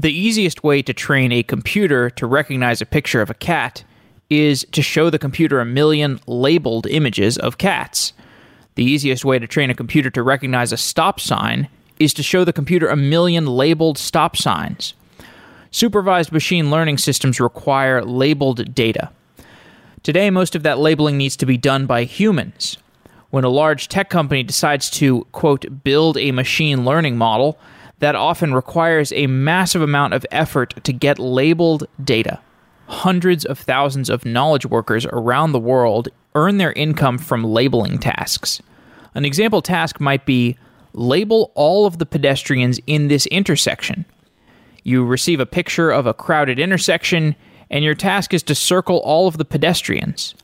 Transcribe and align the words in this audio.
The 0.00 0.12
easiest 0.12 0.62
way 0.62 0.80
to 0.82 0.92
train 0.92 1.32
a 1.32 1.42
computer 1.42 2.08
to 2.10 2.26
recognize 2.26 2.80
a 2.80 2.86
picture 2.86 3.20
of 3.20 3.30
a 3.30 3.34
cat 3.34 3.82
is 4.30 4.64
to 4.70 4.80
show 4.80 5.10
the 5.10 5.18
computer 5.18 5.58
a 5.58 5.64
million 5.64 6.20
labeled 6.28 6.86
images 6.86 7.36
of 7.36 7.58
cats. 7.58 8.12
The 8.76 8.84
easiest 8.84 9.24
way 9.24 9.40
to 9.40 9.48
train 9.48 9.70
a 9.70 9.74
computer 9.74 10.08
to 10.10 10.22
recognize 10.22 10.72
a 10.72 10.76
stop 10.76 11.18
sign 11.18 11.68
is 11.98 12.14
to 12.14 12.22
show 12.22 12.44
the 12.44 12.52
computer 12.52 12.86
a 12.86 12.96
million 12.96 13.46
labeled 13.46 13.98
stop 13.98 14.36
signs. 14.36 14.94
Supervised 15.72 16.30
machine 16.30 16.70
learning 16.70 16.98
systems 16.98 17.40
require 17.40 18.04
labeled 18.04 18.72
data. 18.72 19.10
Today, 20.04 20.30
most 20.30 20.54
of 20.54 20.62
that 20.62 20.78
labeling 20.78 21.16
needs 21.16 21.36
to 21.38 21.46
be 21.46 21.56
done 21.56 21.86
by 21.86 22.04
humans. 22.04 22.76
When 23.30 23.42
a 23.42 23.48
large 23.48 23.88
tech 23.88 24.10
company 24.10 24.44
decides 24.44 24.90
to, 24.90 25.26
quote, 25.32 25.82
build 25.82 26.16
a 26.16 26.30
machine 26.30 26.84
learning 26.84 27.18
model, 27.18 27.58
that 28.00 28.14
often 28.14 28.54
requires 28.54 29.12
a 29.12 29.26
massive 29.26 29.82
amount 29.82 30.14
of 30.14 30.26
effort 30.30 30.74
to 30.84 30.92
get 30.92 31.18
labeled 31.18 31.86
data. 32.02 32.40
Hundreds 32.86 33.44
of 33.44 33.58
thousands 33.58 34.08
of 34.08 34.24
knowledge 34.24 34.64
workers 34.64 35.06
around 35.06 35.52
the 35.52 35.58
world 35.58 36.08
earn 36.34 36.58
their 36.58 36.72
income 36.72 37.18
from 37.18 37.44
labeling 37.44 37.98
tasks. 37.98 38.62
An 39.14 39.24
example 39.24 39.62
task 39.62 40.00
might 40.00 40.24
be 40.24 40.56
label 40.92 41.52
all 41.54 41.86
of 41.86 41.98
the 41.98 42.06
pedestrians 42.06 42.80
in 42.86 43.08
this 43.08 43.26
intersection. 43.26 44.04
You 44.84 45.04
receive 45.04 45.40
a 45.40 45.46
picture 45.46 45.90
of 45.90 46.06
a 46.06 46.14
crowded 46.14 46.58
intersection, 46.58 47.36
and 47.70 47.84
your 47.84 47.94
task 47.94 48.32
is 48.32 48.42
to 48.44 48.54
circle 48.54 48.98
all 48.98 49.28
of 49.28 49.36
the 49.36 49.44
pedestrians. 49.44 50.34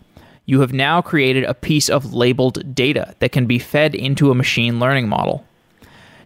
You 0.45 0.61
have 0.61 0.73
now 0.73 1.01
created 1.01 1.45
a 1.45 1.55
piece 1.55 1.89
of 1.89 2.13
labeled 2.13 2.75
data 2.75 3.15
that 3.21 3.33
can 3.33 3.47
be 3.47 3.59
fed 3.59 3.95
into 3.95 4.31
a 4.31 4.35
machine 4.35 4.79
learning 4.79 5.09
model. 5.09 5.47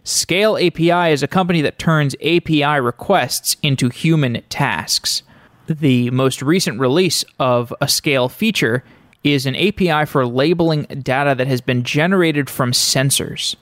Scale 0.09 0.57
API 0.57 1.11
is 1.11 1.21
a 1.21 1.27
company 1.27 1.61
that 1.61 1.77
turns 1.77 2.15
API 2.15 2.79
requests 2.79 3.57
into 3.61 3.89
human 3.89 4.41
tasks. 4.49 5.21
The 5.67 6.09
most 6.09 6.41
recent 6.41 6.79
release 6.79 7.23
of 7.37 7.71
a 7.79 7.87
Scale 7.87 8.27
feature 8.27 8.83
is 9.23 9.45
an 9.45 9.55
API 9.55 10.07
for 10.07 10.25
labeling 10.25 10.85
data 11.03 11.35
that 11.35 11.45
has 11.45 11.61
been 11.61 11.83
generated 11.83 12.49
from 12.49 12.71
sensors. 12.71 13.55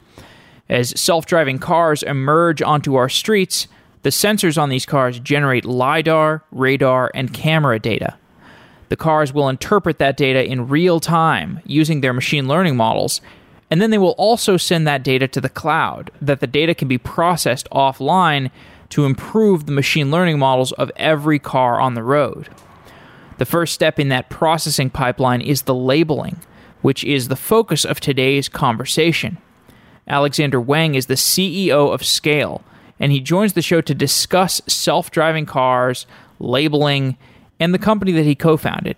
As 0.70 0.98
self 0.98 1.26
driving 1.26 1.60
cars 1.60 2.02
emerge 2.02 2.62
onto 2.62 2.96
our 2.96 3.10
streets, 3.10 3.68
the 4.04 4.10
sensors 4.10 4.58
on 4.58 4.70
these 4.70 4.86
cars 4.86 5.20
generate 5.20 5.66
LiDAR, 5.66 6.46
radar, 6.52 7.12
and 7.14 7.34
camera 7.34 7.78
data. 7.78 8.18
The 8.88 8.96
cars 8.96 9.34
will 9.34 9.50
interpret 9.50 10.00
that 10.00 10.16
data 10.16 10.46
in 10.46 10.70
real 10.70 11.02
time 11.02 11.60
using 11.66 12.00
their 12.00 12.14
machine 12.14 12.48
learning 12.48 12.78
models 12.78 13.20
and 13.70 13.82
then 13.82 13.92
they 13.92 13.98
will 13.98 14.16
also 14.18 14.58
send 14.58 14.88
that 14.88 15.04
data 15.04 15.28
to 15.28 15.42
the 15.42 15.50
cloud, 15.50 16.12
that 16.22 16.40
the 16.40 16.48
data 16.48 16.74
can 16.74 16.88
be 16.88 16.98
processed 16.98 17.70
offline 17.72 18.50
to 18.90 19.06
improve 19.06 19.66
the 19.66 19.72
machine 19.72 20.10
learning 20.10 20.40
models 20.40 20.72
of 20.74 20.92
every 20.96 21.40
car 21.40 21.80
on 21.80 21.94
the 21.94 22.04
road. 22.04 22.50
The 23.38 23.46
first 23.46 23.74
step 23.74 24.00
in 24.00 24.10
that 24.10 24.30
processing 24.30 24.90
pipeline 24.90 25.42
is 25.42 25.64
the 25.64 25.76
labeling, 25.76 26.38
which 26.82 27.04
is 27.04 27.28
the 27.28 27.36
focus 27.36 27.84
of 27.86 28.00
today's 28.00 28.50
conversation. 28.50 29.38
Alexander 30.08 30.60
Wang 30.60 30.96
is 30.96 31.08
the 31.08 31.16
CEO 31.16 31.94
of 31.94 32.06
Scale, 32.06 32.64
and 33.00 33.12
he 33.12 33.20
joins 33.20 33.54
the 33.54 33.62
show 33.62 33.82
to 33.82 33.94
discuss 33.94 34.62
self 34.66 35.12
driving 35.12 35.46
cars, 35.46 36.08
labeling, 36.40 37.18
and 37.60 37.74
the 37.74 37.80
company 37.80 38.12
that 38.14 38.24
he 38.26 38.36
co 38.36 38.56
founded. 38.58 38.96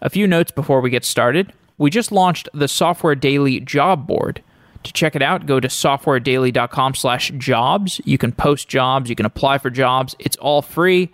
A 0.00 0.10
few 0.10 0.26
notes 0.26 0.50
before 0.50 0.80
we 0.80 0.90
get 0.90 1.04
started. 1.04 1.52
We 1.82 1.90
just 1.90 2.12
launched 2.12 2.48
the 2.54 2.68
Software 2.68 3.16
Daily 3.16 3.58
job 3.58 4.06
board. 4.06 4.40
To 4.84 4.92
check 4.92 5.16
it 5.16 5.22
out, 5.22 5.46
go 5.46 5.58
to 5.58 5.66
softwaredaily.com 5.66 6.94
slash 6.94 7.32
jobs. 7.38 8.00
You 8.04 8.18
can 8.18 8.30
post 8.30 8.68
jobs, 8.68 9.10
you 9.10 9.16
can 9.16 9.26
apply 9.26 9.58
for 9.58 9.68
jobs. 9.68 10.14
It's 10.20 10.36
all 10.36 10.62
free. 10.62 11.10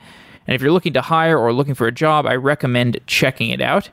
And 0.46 0.54
if 0.54 0.60
you're 0.60 0.70
looking 0.70 0.92
to 0.92 1.00
hire 1.00 1.38
or 1.38 1.54
looking 1.54 1.74
for 1.74 1.86
a 1.86 1.92
job, 1.92 2.26
I 2.26 2.36
recommend 2.36 3.00
checking 3.06 3.48
it 3.48 3.62
out. 3.62 3.88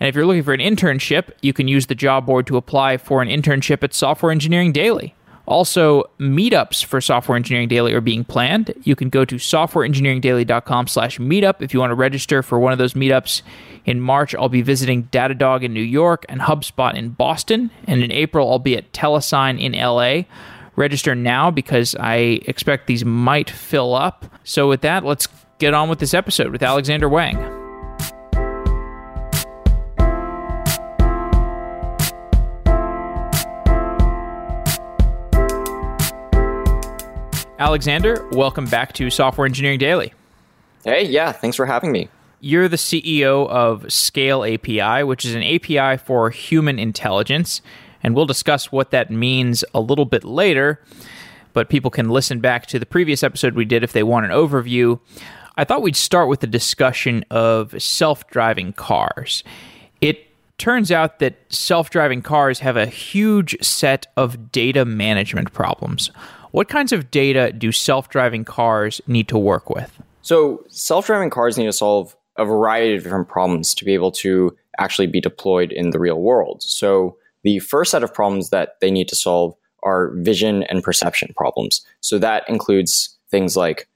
And 0.00 0.08
if 0.08 0.14
you're 0.14 0.24
looking 0.24 0.42
for 0.42 0.54
an 0.54 0.60
internship, 0.60 1.32
you 1.42 1.52
can 1.52 1.68
use 1.68 1.84
the 1.84 1.94
job 1.94 2.24
board 2.24 2.46
to 2.46 2.56
apply 2.56 2.96
for 2.96 3.20
an 3.20 3.28
internship 3.28 3.82
at 3.82 3.92
Software 3.92 4.32
Engineering 4.32 4.72
Daily. 4.72 5.14
Also, 5.50 6.04
meetups 6.20 6.84
for 6.84 7.00
Software 7.00 7.34
Engineering 7.34 7.66
Daily 7.66 7.92
are 7.92 8.00
being 8.00 8.24
planned. 8.24 8.72
You 8.84 8.94
can 8.94 9.08
go 9.08 9.24
to 9.24 9.34
softwareengineeringdaily.com 9.34 10.86
slash 10.86 11.18
meetup 11.18 11.60
if 11.60 11.74
you 11.74 11.80
want 11.80 11.90
to 11.90 11.96
register 11.96 12.44
for 12.44 12.60
one 12.60 12.72
of 12.72 12.78
those 12.78 12.94
meetups. 12.94 13.42
In 13.84 14.00
March, 14.00 14.32
I'll 14.36 14.48
be 14.48 14.62
visiting 14.62 15.08
Datadog 15.08 15.64
in 15.64 15.74
New 15.74 15.82
York 15.82 16.24
and 16.28 16.40
HubSpot 16.40 16.94
in 16.94 17.10
Boston. 17.10 17.72
And 17.88 18.04
in 18.04 18.12
April, 18.12 18.48
I'll 18.48 18.60
be 18.60 18.76
at 18.76 18.92
Telesign 18.92 19.60
in 19.60 19.72
LA. 19.72 20.22
Register 20.76 21.16
now 21.16 21.50
because 21.50 21.96
I 21.96 22.40
expect 22.46 22.86
these 22.86 23.04
might 23.04 23.50
fill 23.50 23.92
up. 23.92 24.26
So, 24.44 24.68
with 24.68 24.82
that, 24.82 25.04
let's 25.04 25.26
get 25.58 25.74
on 25.74 25.88
with 25.88 25.98
this 25.98 26.14
episode 26.14 26.52
with 26.52 26.62
Alexander 26.62 27.08
Wang. 27.08 27.59
Alexander, 37.60 38.26
welcome 38.32 38.64
back 38.64 38.94
to 38.94 39.10
Software 39.10 39.46
Engineering 39.46 39.78
Daily. 39.78 40.14
Hey, 40.82 41.04
yeah, 41.04 41.30
thanks 41.30 41.58
for 41.58 41.66
having 41.66 41.92
me. 41.92 42.08
You're 42.40 42.68
the 42.68 42.78
CEO 42.78 43.46
of 43.50 43.92
Scale 43.92 44.44
API, 44.44 45.04
which 45.04 45.26
is 45.26 45.34
an 45.34 45.42
API 45.42 45.98
for 45.98 46.30
human 46.30 46.78
intelligence, 46.78 47.60
and 48.02 48.16
we'll 48.16 48.24
discuss 48.24 48.72
what 48.72 48.92
that 48.92 49.10
means 49.10 49.62
a 49.74 49.80
little 49.82 50.06
bit 50.06 50.24
later. 50.24 50.80
But 51.52 51.68
people 51.68 51.90
can 51.90 52.08
listen 52.08 52.40
back 52.40 52.64
to 52.68 52.78
the 52.78 52.86
previous 52.86 53.22
episode 53.22 53.52
we 53.52 53.66
did 53.66 53.84
if 53.84 53.92
they 53.92 54.04
want 54.04 54.24
an 54.24 54.32
overview. 54.32 54.98
I 55.58 55.64
thought 55.64 55.82
we'd 55.82 55.96
start 55.96 56.30
with 56.30 56.40
the 56.40 56.46
discussion 56.46 57.26
of 57.30 57.74
self 57.82 58.26
driving 58.28 58.72
cars. 58.72 59.44
It 60.00 60.28
turns 60.56 60.90
out 60.90 61.18
that 61.18 61.36
self 61.52 61.90
driving 61.90 62.22
cars 62.22 62.60
have 62.60 62.78
a 62.78 62.86
huge 62.86 63.62
set 63.62 64.06
of 64.16 64.50
data 64.50 64.86
management 64.86 65.52
problems. 65.52 66.10
What 66.52 66.68
kinds 66.68 66.92
of 66.92 67.10
data 67.10 67.52
do 67.52 67.70
self 67.70 68.08
driving 68.08 68.44
cars 68.44 69.00
need 69.06 69.28
to 69.28 69.38
work 69.38 69.70
with? 69.70 70.02
So, 70.22 70.64
self 70.68 71.06
driving 71.06 71.30
cars 71.30 71.56
need 71.56 71.66
to 71.66 71.72
solve 71.72 72.16
a 72.36 72.44
variety 72.44 72.96
of 72.96 73.04
different 73.04 73.28
problems 73.28 73.74
to 73.74 73.84
be 73.84 73.94
able 73.94 74.10
to 74.12 74.56
actually 74.78 75.06
be 75.06 75.20
deployed 75.20 75.72
in 75.72 75.90
the 75.90 76.00
real 76.00 76.20
world. 76.20 76.62
So, 76.62 77.16
the 77.44 77.60
first 77.60 77.92
set 77.92 78.02
of 78.02 78.12
problems 78.12 78.50
that 78.50 78.80
they 78.80 78.90
need 78.90 79.08
to 79.08 79.16
solve 79.16 79.54
are 79.82 80.12
vision 80.16 80.64
and 80.64 80.82
perception 80.82 81.32
problems. 81.36 81.86
So, 82.00 82.18
that 82.18 82.48
includes 82.48 83.16
things 83.30 83.56
like 83.56 83.88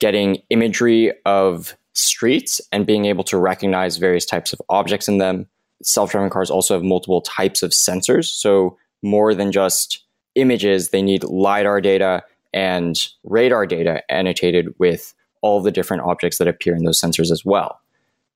getting 0.00 0.38
imagery 0.50 1.12
of 1.24 1.76
streets 1.92 2.60
and 2.72 2.86
being 2.86 3.04
able 3.04 3.24
to 3.24 3.38
recognize 3.38 3.98
various 3.98 4.24
types 4.24 4.52
of 4.52 4.60
objects 4.68 5.06
in 5.08 5.18
them. 5.18 5.46
Self 5.82 6.10
driving 6.10 6.30
cars 6.30 6.50
also 6.50 6.74
have 6.74 6.82
multiple 6.82 7.20
types 7.20 7.62
of 7.62 7.70
sensors. 7.70 8.24
So, 8.24 8.76
more 9.00 9.32
than 9.32 9.52
just 9.52 10.04
images, 10.40 10.90
they 10.90 11.02
need 11.02 11.24
LiDAR 11.24 11.80
data 11.80 12.22
and 12.52 13.08
radar 13.24 13.66
data 13.66 14.02
annotated 14.10 14.74
with 14.78 15.14
all 15.42 15.62
the 15.62 15.70
different 15.70 16.02
objects 16.02 16.38
that 16.38 16.48
appear 16.48 16.74
in 16.74 16.84
those 16.84 17.00
sensors 17.00 17.30
as 17.30 17.44
well. 17.44 17.80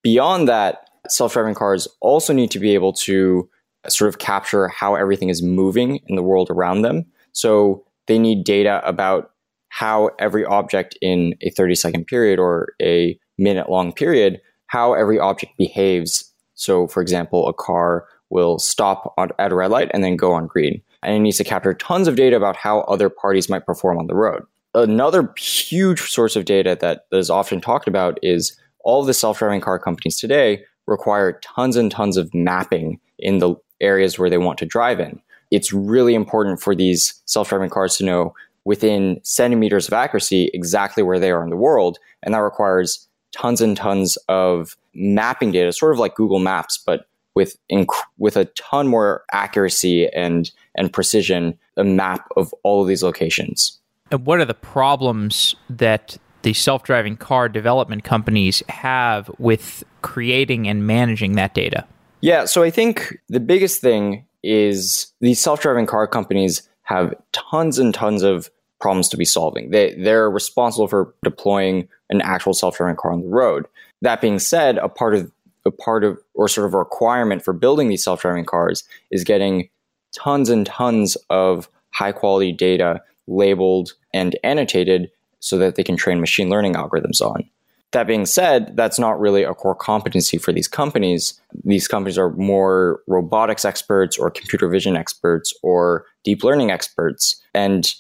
Beyond 0.03 0.49
that, 0.49 0.91
self 1.09 1.33
driving 1.33 1.55
cars 1.55 1.89
also 2.01 2.33
need 2.33 2.51
to 2.53 2.59
be 2.59 2.75
able 2.75 2.93
to 2.93 3.49
sort 3.89 4.09
of 4.09 4.19
capture 4.19 4.69
how 4.69 4.95
everything 4.95 5.29
is 5.29 5.43
moving 5.43 6.01
in 6.07 6.17
the 6.17 6.23
world 6.23 6.49
around 6.51 6.83
them. 6.83 7.05
So 7.33 7.85
they 8.07 8.19
need 8.19 8.45
data 8.45 8.81
about 8.87 9.33
how 9.69 10.11
every 10.19 10.45
object 10.45 10.97
in 11.03 11.35
a 11.43 11.51
30 11.51 11.75
second 11.75 12.07
period 12.07 12.39
or 12.39 12.75
a 12.81 13.19
minute 13.39 13.69
long 13.69 13.93
period, 13.93 14.41
how 14.69 14.95
every 14.95 15.19
object 15.19 15.53
behaves. 15.59 16.33
So, 16.55 16.87
for 16.87 17.03
example, 17.03 17.49
a 17.49 17.53
car 17.53 18.07
will 18.31 18.59
stop 18.59 19.15
at 19.19 19.53
a 19.53 19.55
red 19.55 19.71
light 19.71 19.91
and 19.93 20.03
then 20.03 20.17
go 20.17 20.33
on 20.33 20.47
green 20.47 20.81
and 21.05 21.17
it 21.17 21.21
needs 21.21 21.37
to 21.39 21.45
capture 21.45 21.75
tons 21.75 22.09
of 22.09 22.17
data 22.17 22.37
about 22.37 22.57
how 22.57 22.81
other 22.81 23.09
parties 23.09 23.49
might 23.49 23.67
perform 23.67 23.99
on 23.99 24.07
the 24.07 24.15
road. 24.15 24.43
Another 24.75 25.33
huge 25.39 26.01
source 26.01 26.35
of 26.35 26.45
data 26.45 26.77
that 26.81 27.07
is 27.13 27.31
often 27.31 27.61
talked 27.61 27.87
about 27.87 28.19
is 28.23 28.57
all 28.81 29.01
of 29.01 29.07
the 29.07 29.15
self-driving 29.15 29.61
car 29.61 29.79
companies 29.79 30.19
today 30.19 30.65
require 30.87 31.41
tons 31.43 31.77
and 31.77 31.91
tons 31.91 32.17
of 32.17 32.33
mapping 32.35 32.99
in 33.19 33.39
the 33.39 33.55
areas 33.81 34.19
where 34.19 34.29
they 34.29 34.39
want 34.39 34.59
to 34.59 34.67
drive 34.67 35.01
in. 35.01 35.21
It's 35.51 35.73
really 35.73 36.15
important 36.15 36.61
for 36.61 36.75
these 36.75 37.23
self-driving 37.27 37.71
cars 37.71 37.97
to 37.97 38.05
know 38.05 38.35
within 38.65 39.21
centimeters 39.23 39.87
of 39.87 39.95
accuracy 39.95 40.51
exactly 40.53 41.03
where 41.03 41.19
they 41.19 41.31
are 41.31 41.45
in 41.45 41.51
the 41.51 41.57
world, 41.57 41.99
and 42.23 42.35
that 42.35 42.39
requires 42.39 43.07
tons 43.33 43.61
and 43.61 43.77
tons 43.77 44.17
of 44.29 44.77
mapping 44.95 45.53
data, 45.53 45.73
sort 45.73 45.93
of 45.93 45.99
like 45.99 46.15
Google 46.15 46.39
Maps, 46.39 46.83
but 46.85 47.07
with 47.35 47.57
inc- 47.71 48.03
with 48.19 48.37
a 48.37 48.47
ton 48.47 48.89
more 48.89 49.25
accuracy 49.33 50.09
and 50.09 50.51
and 50.75 50.93
precision 50.93 51.59
a 51.77 51.85
map 51.85 52.29
of 52.37 52.53
all 52.63 52.83
of 52.83 52.89
these 52.89 53.03
locations. 53.03 53.79
And 54.11 54.27
what 54.27 54.41
are 54.41 54.45
the 54.45 54.55
problems 54.55 55.55
that 55.71 56.17
the 56.43 56.53
self-driving 56.53 57.17
car 57.17 57.49
development 57.49 58.05
companies 58.05 58.63
have 58.69 59.31
with 59.39 59.83
creating 60.03 60.69
and 60.69 60.87
managing 60.87 61.33
that 61.33 61.55
data? 61.55 61.87
Yeah, 62.21 62.45
so 62.45 62.63
I 62.63 62.71
think 62.71 63.19
the 63.29 63.41
biggest 63.41 63.81
thing 63.81 64.27
is 64.43 65.13
these 65.21 65.41
self-driving 65.41 65.87
car 65.87 66.07
companies 66.07 66.69
have 66.83 67.15
tons 67.33 67.79
and 67.79 67.95
tons 67.95 68.23
of 68.23 68.51
problems 68.81 69.09
to 69.09 69.17
be 69.17 69.25
solving. 69.25 69.71
They 69.71 69.95
they're 69.95 70.31
responsible 70.31 70.89
for 70.89 71.15
deploying 71.25 71.89
an 72.11 72.21
actual 72.21 72.53
self-driving 72.53 72.97
car 72.97 73.13
on 73.13 73.23
the 73.23 73.29
road. 73.29 73.67
That 74.03 74.21
being 74.21 74.39
said, 74.39 74.77
a 74.77 74.89
part 74.89 75.15
of 75.15 75.33
a 75.65 75.71
part 75.71 76.05
of 76.05 76.19
or 76.35 76.47
sort 76.49 76.67
of 76.67 76.75
a 76.75 76.79
requirement 76.79 77.43
for 77.43 77.55
building 77.55 77.89
these 77.89 78.05
self-driving 78.05 78.45
cars 78.45 78.85
is 79.11 79.25
getting 79.25 79.71
tons 80.15 80.51
and 80.51 80.67
tons 80.67 81.17
of 81.31 81.69
high 81.91 82.13
quality 82.13 82.53
data 82.53 83.03
labeled 83.27 83.95
and 84.13 84.37
annotated 84.45 85.11
so 85.41 85.59
that 85.59 85.77
they 85.77 85.85
can 85.85 85.97
train 85.97 86.21
machine 86.21 86.49
learning 86.49 86.75
algorithms 86.75 87.21
on. 87.21 87.49
That 87.93 88.07
being 88.09 88.27
said, 88.27 88.77
that's 88.77 88.99
not 88.99 89.21
really 89.21 89.45
a 89.45 89.55
core 89.55 89.75
competency 89.75 90.37
for 90.37 90.53
these 90.53 90.67
companies. 90.67 91.41
These 91.65 91.87
companies 91.87 92.19
are 92.19 92.31
more 92.31 93.01
robotics 93.07 93.65
experts 93.65 94.19
or 94.19 94.31
computer 94.31 94.69
vision 94.69 94.97
experts 94.97 95.55
or 95.63 96.07
deep 96.25 96.43
learning 96.43 96.71
experts. 96.73 97.41
And 97.55 97.95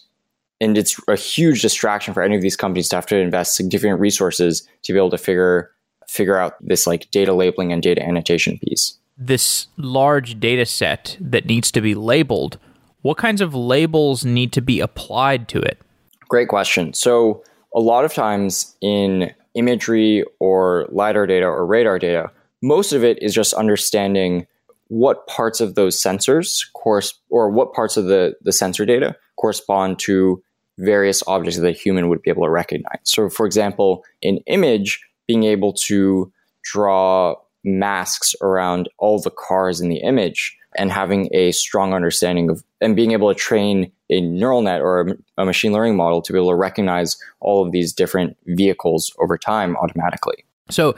and 0.60 0.78
it's 0.78 0.98
a 1.08 1.16
huge 1.16 1.62
distraction 1.62 2.14
for 2.14 2.22
any 2.22 2.34
of 2.34 2.42
these 2.42 2.56
companies 2.56 2.88
to 2.88 2.96
have 2.96 3.06
to 3.06 3.16
invest 3.16 3.54
significant 3.54 4.00
resources 4.00 4.66
to 4.82 4.92
be 4.92 4.98
able 4.98 5.10
to 5.10 5.18
figure 5.18 5.70
figure 6.08 6.38
out 6.38 6.54
this 6.60 6.86
like 6.86 7.10
data 7.10 7.32
labeling 7.32 7.72
and 7.72 7.82
data 7.82 8.02
annotation 8.02 8.58
piece. 8.58 8.98
This 9.16 9.68
large 9.76 10.40
data 10.40 10.66
set 10.66 11.16
that 11.20 11.46
needs 11.46 11.70
to 11.72 11.80
be 11.80 11.94
labeled, 11.94 12.58
what 13.02 13.16
kinds 13.16 13.40
of 13.40 13.54
labels 13.54 14.24
need 14.24 14.52
to 14.54 14.60
be 14.60 14.80
applied 14.80 15.48
to 15.48 15.60
it? 15.60 15.78
Great 16.28 16.48
question. 16.48 16.92
So 16.94 17.44
a 17.74 17.80
lot 17.80 18.04
of 18.04 18.14
times 18.14 18.76
in 18.80 19.32
imagery 19.54 20.24
or 20.40 20.88
LiDAR 20.90 21.26
data 21.26 21.46
or 21.46 21.66
radar 21.66 21.98
data, 21.98 22.30
most 22.62 22.92
of 22.92 23.04
it 23.04 23.22
is 23.22 23.34
just 23.34 23.52
understanding 23.54 24.46
what 24.88 25.26
parts 25.26 25.60
of 25.60 25.74
those 25.74 26.00
sensors 26.00 26.72
course 26.72 27.14
or 27.30 27.50
what 27.50 27.72
parts 27.72 27.96
of 27.96 28.06
the, 28.06 28.34
the 28.42 28.52
sensor 28.52 28.84
data 28.84 29.16
correspond 29.36 29.98
to 29.98 30.42
various 30.78 31.22
objects 31.26 31.58
that 31.58 31.66
a 31.66 31.72
human 31.72 32.08
would 32.08 32.22
be 32.22 32.30
able 32.30 32.44
to 32.44 32.50
recognize. 32.50 32.98
So, 33.04 33.28
for 33.28 33.46
example, 33.46 34.04
in 34.22 34.38
image, 34.46 35.00
being 35.26 35.44
able 35.44 35.72
to 35.72 36.32
draw 36.62 37.34
masks 37.64 38.34
around 38.42 38.88
all 38.98 39.20
the 39.20 39.30
cars 39.30 39.80
in 39.80 39.88
the 39.88 39.98
image 39.98 40.56
and 40.76 40.90
having 40.90 41.28
a 41.32 41.52
strong 41.52 41.94
understanding 41.94 42.50
of 42.50 42.62
and 42.80 42.96
being 42.96 43.12
able 43.12 43.32
to 43.32 43.38
train 43.38 43.90
a 44.10 44.20
neural 44.20 44.62
net 44.62 44.80
or 44.80 45.00
a, 45.00 45.42
a, 45.42 45.44
machine 45.44 45.72
learning 45.72 45.96
model 45.96 46.20
to 46.20 46.32
be 46.32 46.38
able 46.38 46.50
to 46.50 46.54
recognize 46.54 47.16
all 47.40 47.64
of 47.64 47.72
these 47.72 47.92
different 47.92 48.36
vehicles 48.46 49.12
over 49.20 49.38
time 49.38 49.76
automatically. 49.76 50.44
So 50.68 50.94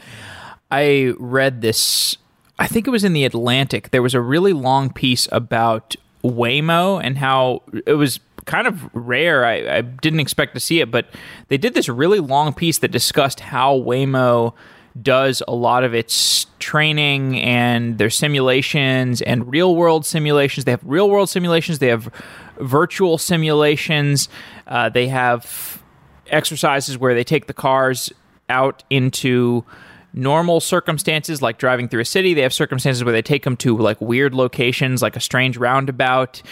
I 0.71 1.15
read 1.19 1.61
this, 1.61 2.17
I 2.59 2.67
think 2.67 2.87
it 2.87 2.91
was 2.91 3.05
in 3.05 3.12
the 3.12 3.25
Atlantic. 3.25 3.91
There 3.91 4.03
was 4.03 4.15
a 4.15 4.21
really 4.21 4.53
long 4.53 4.93
piece 4.93 5.29
about 5.31 5.95
Waymo 6.25 7.01
and 7.03 7.19
how 7.19 7.62
it 7.87 7.95
was 7.95 8.19
kind 8.47 8.67
of 8.67 8.89
rare. 8.95 9.45
I, 9.45 9.79
I 9.79 9.81
didn't 9.83 10.21
expect 10.21 10.55
to 10.55 10.61
see 10.61 10.81
it, 10.81 10.91
but 10.91 11.07
they 11.49 11.59
did 11.59 11.75
this 11.75 11.89
really 11.89 12.21
long 12.21 12.53
piece 12.53 12.79
that 12.79 12.91
discussed 12.91 13.41
how 13.41 13.79
Waymo 13.81 14.55
does 15.03 15.43
a 15.47 15.55
lot 15.55 15.85
of 15.85 15.95
its 15.95 16.47
training 16.59 17.41
and 17.41 17.99
their 17.99 18.11
simulations 18.11 19.23
and 19.23 19.51
real 19.51 19.77
world 19.77 20.07
simulations. 20.07 20.65
They 20.65 20.71
have 20.73 20.83
real 20.85 21.11
world 21.11 21.29
simulations, 21.29 21.79
they 21.79 21.89
have 21.89 22.11
virtual 22.59 23.19
simulations, 23.19 24.29
uh, 24.67 24.89
they 24.89 25.09
have 25.09 25.83
exercises 26.29 26.99
where 26.99 27.15
they 27.15 27.25
take 27.25 27.47
the 27.47 27.55
cars 27.55 28.13
out 28.49 28.83
into 28.91 29.65
normal 30.13 30.61
circumstances 30.61 31.43
like 31.43 31.59
driving 31.59 31.89
through 31.89 32.01
a 32.01 32.05
city. 32.05 32.33
They 32.33 32.43
have 32.43 32.55
circumstances 32.55 33.05
where 33.05 33.13
they 33.13 33.23
take 33.23 33.45
them 33.45 33.57
to 33.59 33.77
like 33.77 34.01
weird 34.01 34.35
locations 34.35 35.03
like 35.03 35.15
a 35.15 35.21
strange 35.21 35.57
roundabout 35.57 36.43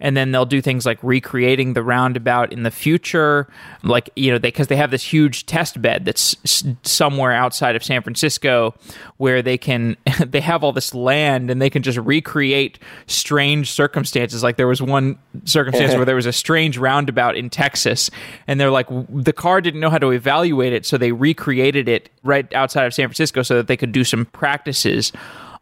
and 0.00 0.16
then 0.16 0.32
they'll 0.32 0.46
do 0.46 0.60
things 0.60 0.86
like 0.86 0.98
recreating 1.02 1.72
the 1.74 1.82
roundabout 1.82 2.52
in 2.52 2.62
the 2.62 2.70
future. 2.70 3.48
Like 3.82 4.10
you 4.16 4.30
know 4.30 4.38
because 4.38 4.66
they, 4.66 4.74
they, 4.74 4.78
have 4.78 4.90
this 4.90 5.02
huge 5.02 5.46
test 5.46 5.80
bed 5.80 6.04
that's 6.04 6.36
s- 6.44 6.64
somewhere 6.82 7.32
outside 7.32 7.76
of 7.76 7.84
san 7.84 8.02
francisco 8.02 8.74
where 9.16 9.42
they 9.42 9.58
can 9.58 9.96
they 10.26 10.40
have 10.40 10.64
all 10.64 10.72
this 10.72 10.94
land 10.94 11.50
and 11.50 11.60
they 11.60 11.70
can 11.70 11.82
just 11.82 11.98
recreate 11.98 12.78
strange 13.06 13.70
circumstances. 13.70 14.42
Like 14.42 14.56
there 14.56 14.66
was 14.66 14.82
one 14.82 15.18
circumstance 15.44 15.94
where 15.94 16.04
there 16.06 16.16
was 16.16 16.26
a 16.26 16.32
strange 16.32 16.78
roundabout 16.78 17.36
in 17.36 17.50
texas 17.50 18.10
and 18.46 18.60
they're 18.60 18.70
like 18.70 18.86
the 19.08 19.32
car 19.32 19.60
didn't 19.60 19.80
know 19.80 19.90
how 19.90 19.98
to 19.98 20.10
evaluate 20.10 20.72
it 20.72 20.86
so 20.86 20.98
they 20.98 21.12
recreated 21.12 21.88
it 21.88 22.10
right 22.22 22.52
outside 22.54 22.86
of 22.86 22.94
san 22.94 23.08
francisco 23.08 23.42
so 23.42 23.56
that 23.56 23.66
they 23.66 23.76
could 23.76 23.92
do 23.92 24.04
some 24.04 24.24
practices 24.26 25.12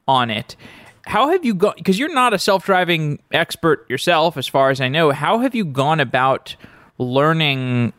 on 0.08 0.30
it 0.30 0.56
how 1.06 1.30
have 1.30 1.44
you 1.44 1.54
gone 1.54 1.74
because 1.76 1.98
you're 1.98 2.12
not 2.12 2.34
a 2.34 2.38
self-driving 2.38 3.20
expert 3.32 3.88
yourself 3.88 4.36
as 4.36 4.46
far 4.46 4.70
as 4.70 4.80
i 4.80 4.88
know. 4.88 5.10
How 5.12 5.38
have 5.38 5.54
you 5.54 5.64
gone 5.64 6.00
about 6.00 6.56
learning 6.98 7.92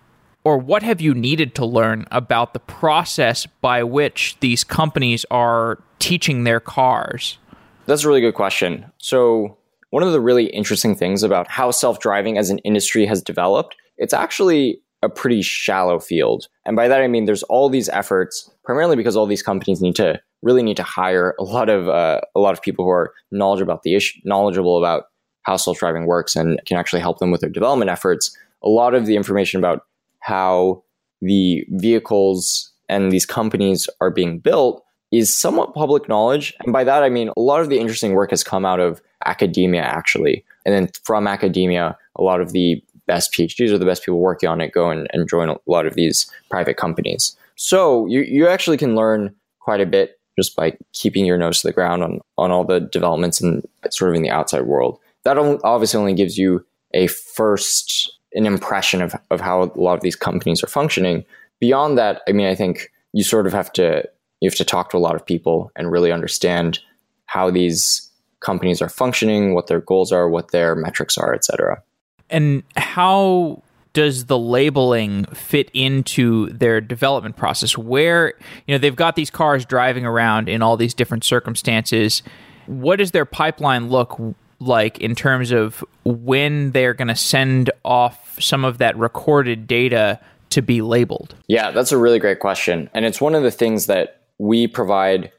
or 0.43 0.57
what 0.57 0.83
have 0.83 1.01
you 1.01 1.13
needed 1.13 1.55
to 1.55 1.65
learn 1.65 2.05
about 2.11 2.53
the 2.53 2.59
process 2.59 3.45
by 3.45 3.83
which 3.83 4.37
these 4.39 4.63
companies 4.63 5.25
are 5.29 5.77
teaching 5.99 6.43
their 6.43 6.59
cars? 6.59 7.37
That's 7.85 8.03
a 8.03 8.07
really 8.07 8.21
good 8.21 8.33
question. 8.33 8.85
So 8.97 9.57
one 9.89 10.03
of 10.03 10.11
the 10.11 10.21
really 10.21 10.45
interesting 10.47 10.95
things 10.95 11.23
about 11.23 11.49
how 11.49 11.71
self-driving 11.71 12.37
as 12.37 12.49
an 12.49 12.59
industry 12.59 13.05
has 13.05 13.21
developed 13.21 13.75
it's 13.97 14.13
actually 14.13 14.79
a 15.01 15.09
pretty 15.09 15.41
shallow 15.41 15.99
field. 15.99 16.47
And 16.65 16.75
by 16.75 16.87
that 16.87 17.01
i 17.01 17.07
mean 17.07 17.25
there's 17.25 17.43
all 17.43 17.69
these 17.69 17.89
efforts 17.89 18.49
primarily 18.63 18.95
because 18.95 19.15
all 19.15 19.25
these 19.25 19.43
companies 19.43 19.81
need 19.81 19.95
to 19.95 20.21
really 20.47 20.63
need 20.63 20.77
to 20.77 20.83
hire 20.83 21.35
a 21.37 21.43
lot 21.43 21.69
of 21.69 21.89
uh, 21.89 22.21
a 22.33 22.39
lot 22.39 22.53
of 22.53 22.61
people 22.61 22.85
who 22.85 22.91
are 22.91 23.13
knowledgeable 23.31 23.71
about 23.71 23.83
the 23.83 23.95
issue, 23.95 24.19
knowledgeable 24.23 24.77
about 24.77 25.07
how 25.43 25.57
self 25.57 25.77
driving 25.79 26.05
works, 26.05 26.35
and 26.35 26.59
can 26.65 26.77
actually 26.77 27.01
help 27.01 27.19
them 27.19 27.31
with 27.31 27.41
their 27.41 27.49
development 27.49 27.91
efforts. 27.91 28.35
A 28.63 28.69
lot 28.69 28.95
of 28.95 29.05
the 29.05 29.17
information 29.17 29.59
about 29.59 29.85
how 30.19 30.83
the 31.21 31.65
vehicles 31.69 32.71
and 32.87 33.11
these 33.11 33.25
companies 33.25 33.89
are 33.99 34.09
being 34.09 34.39
built 34.39 34.83
is 35.11 35.33
somewhat 35.33 35.73
public 35.73 36.07
knowledge, 36.07 36.53
and 36.63 36.71
by 36.71 36.83
that 36.85 37.03
I 37.03 37.09
mean 37.09 37.29
a 37.35 37.41
lot 37.41 37.61
of 37.61 37.69
the 37.69 37.79
interesting 37.79 38.13
work 38.13 38.29
has 38.29 38.43
come 38.43 38.65
out 38.65 38.79
of 38.79 39.01
academia 39.25 39.81
actually, 39.81 40.45
and 40.65 40.73
then 40.73 40.89
from 41.03 41.27
academia, 41.27 41.97
a 42.15 42.23
lot 42.23 42.39
of 42.39 42.53
the 42.53 42.81
best 43.05 43.33
PhDs 43.33 43.71
or 43.71 43.77
the 43.77 43.85
best 43.85 44.03
people 44.03 44.19
working 44.19 44.49
on 44.49 44.61
it 44.61 44.73
go 44.73 44.89
and, 44.89 45.07
and 45.11 45.29
join 45.29 45.49
a 45.49 45.57
lot 45.65 45.85
of 45.85 45.95
these 45.95 46.29
private 46.49 46.77
companies. 46.77 47.35
So 47.55 48.05
you, 48.07 48.21
you 48.21 48.47
actually 48.47 48.77
can 48.77 48.95
learn 48.95 49.33
quite 49.59 49.81
a 49.81 49.85
bit 49.85 50.16
just 50.37 50.55
by 50.55 50.77
keeping 50.93 51.25
your 51.25 51.37
nose 51.37 51.61
to 51.61 51.67
the 51.67 51.73
ground 51.73 52.03
on, 52.03 52.21
on 52.37 52.51
all 52.51 52.63
the 52.63 52.79
developments 52.79 53.41
and 53.41 53.65
sort 53.89 54.09
of 54.11 54.15
in 54.15 54.21
the 54.21 54.29
outside 54.29 54.61
world. 54.61 54.99
That 55.23 55.37
obviously 55.37 55.99
only 55.99 56.13
gives 56.13 56.37
you 56.37 56.65
a 56.93 57.07
first 57.07 58.11
an 58.33 58.45
impression 58.45 59.01
of, 59.01 59.15
of 59.31 59.41
how 59.41 59.63
a 59.63 59.71
lot 59.75 59.95
of 59.95 60.01
these 60.01 60.15
companies 60.15 60.63
are 60.63 60.67
functioning. 60.67 61.25
Beyond 61.59 61.97
that, 61.97 62.21
I 62.27 62.33
mean, 62.33 62.45
I 62.45 62.55
think 62.55 62.91
you 63.13 63.23
sort 63.23 63.47
of 63.47 63.53
have 63.53 63.71
to 63.73 64.03
you 64.41 64.49
have 64.49 64.57
to 64.57 64.65
talk 64.65 64.91
to 64.91 64.97
a 64.97 64.99
lot 64.99 65.15
of 65.15 65.25
people 65.25 65.71
and 65.75 65.91
really 65.91 66.11
understand 66.11 66.79
how 67.25 67.49
these 67.49 68.11
companies 68.39 68.81
are 68.81 68.89
functioning, 68.89 69.55
what 69.55 69.65
their 69.67 69.81
goals 69.81 70.11
are, 70.11 70.29
what 70.29 70.51
their 70.51 70.75
metrics 70.75 71.17
are, 71.17 71.33
et 71.33 71.43
cetera. 71.43 71.81
And 72.29 72.61
how 72.75 73.63
does 73.97 74.25
the 74.25 74.37
labeling 74.37 75.25
fit 75.33 75.71
into 75.73 76.51
their 76.51 76.79
development 76.79 77.35
process? 77.35 77.75
Where 77.75 78.35
you 78.67 78.75
know 78.75 78.77
they've 78.77 78.95
got 78.95 79.15
these 79.15 79.31
cars 79.31 79.65
driving 79.65 80.05
around 80.05 80.49
in 80.49 80.61
all 80.61 80.77
these 80.77 80.93
different 80.93 81.23
circumstances. 81.23 82.21
What 82.67 82.97
does 82.97 83.09
their 83.09 83.25
pipeline 83.25 83.89
look 83.89 84.21
like 84.59 84.99
in 84.99 85.15
terms 85.15 85.49
of 85.49 85.83
when 86.03 86.73
they're 86.73 86.93
going 86.93 87.07
to 87.07 87.15
send 87.15 87.71
off 87.83 88.39
some 88.39 88.63
of 88.63 88.77
that 88.77 88.95
recorded 88.99 89.65
data 89.65 90.19
to 90.51 90.61
be 90.61 90.83
labeled? 90.83 91.33
Yeah 91.47 91.71
that's 91.71 91.91
a 91.91 91.97
really 91.97 92.19
great 92.19 92.39
question. 92.39 92.91
And 92.93 93.03
it's 93.03 93.19
one 93.19 93.33
of 93.33 93.41
the 93.41 93.49
things 93.49 93.87
that 93.87 94.21
we 94.37 94.67
provide 94.67 95.31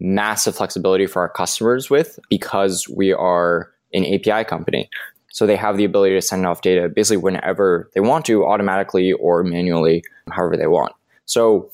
massive 0.00 0.56
flexibility 0.56 1.04
for 1.04 1.20
our 1.20 1.28
customers 1.28 1.90
with 1.90 2.18
because 2.30 2.88
we 2.88 3.12
are 3.12 3.70
an 3.92 4.06
API 4.06 4.44
company. 4.44 4.88
So 5.36 5.44
they 5.44 5.56
have 5.56 5.76
the 5.76 5.84
ability 5.84 6.14
to 6.14 6.22
send 6.22 6.46
off 6.46 6.62
data 6.62 6.88
basically 6.88 7.18
whenever 7.18 7.90
they 7.94 8.00
want 8.00 8.24
to, 8.24 8.46
automatically 8.46 9.12
or 9.12 9.44
manually, 9.44 10.02
however 10.30 10.56
they 10.56 10.66
want. 10.66 10.94
So 11.26 11.70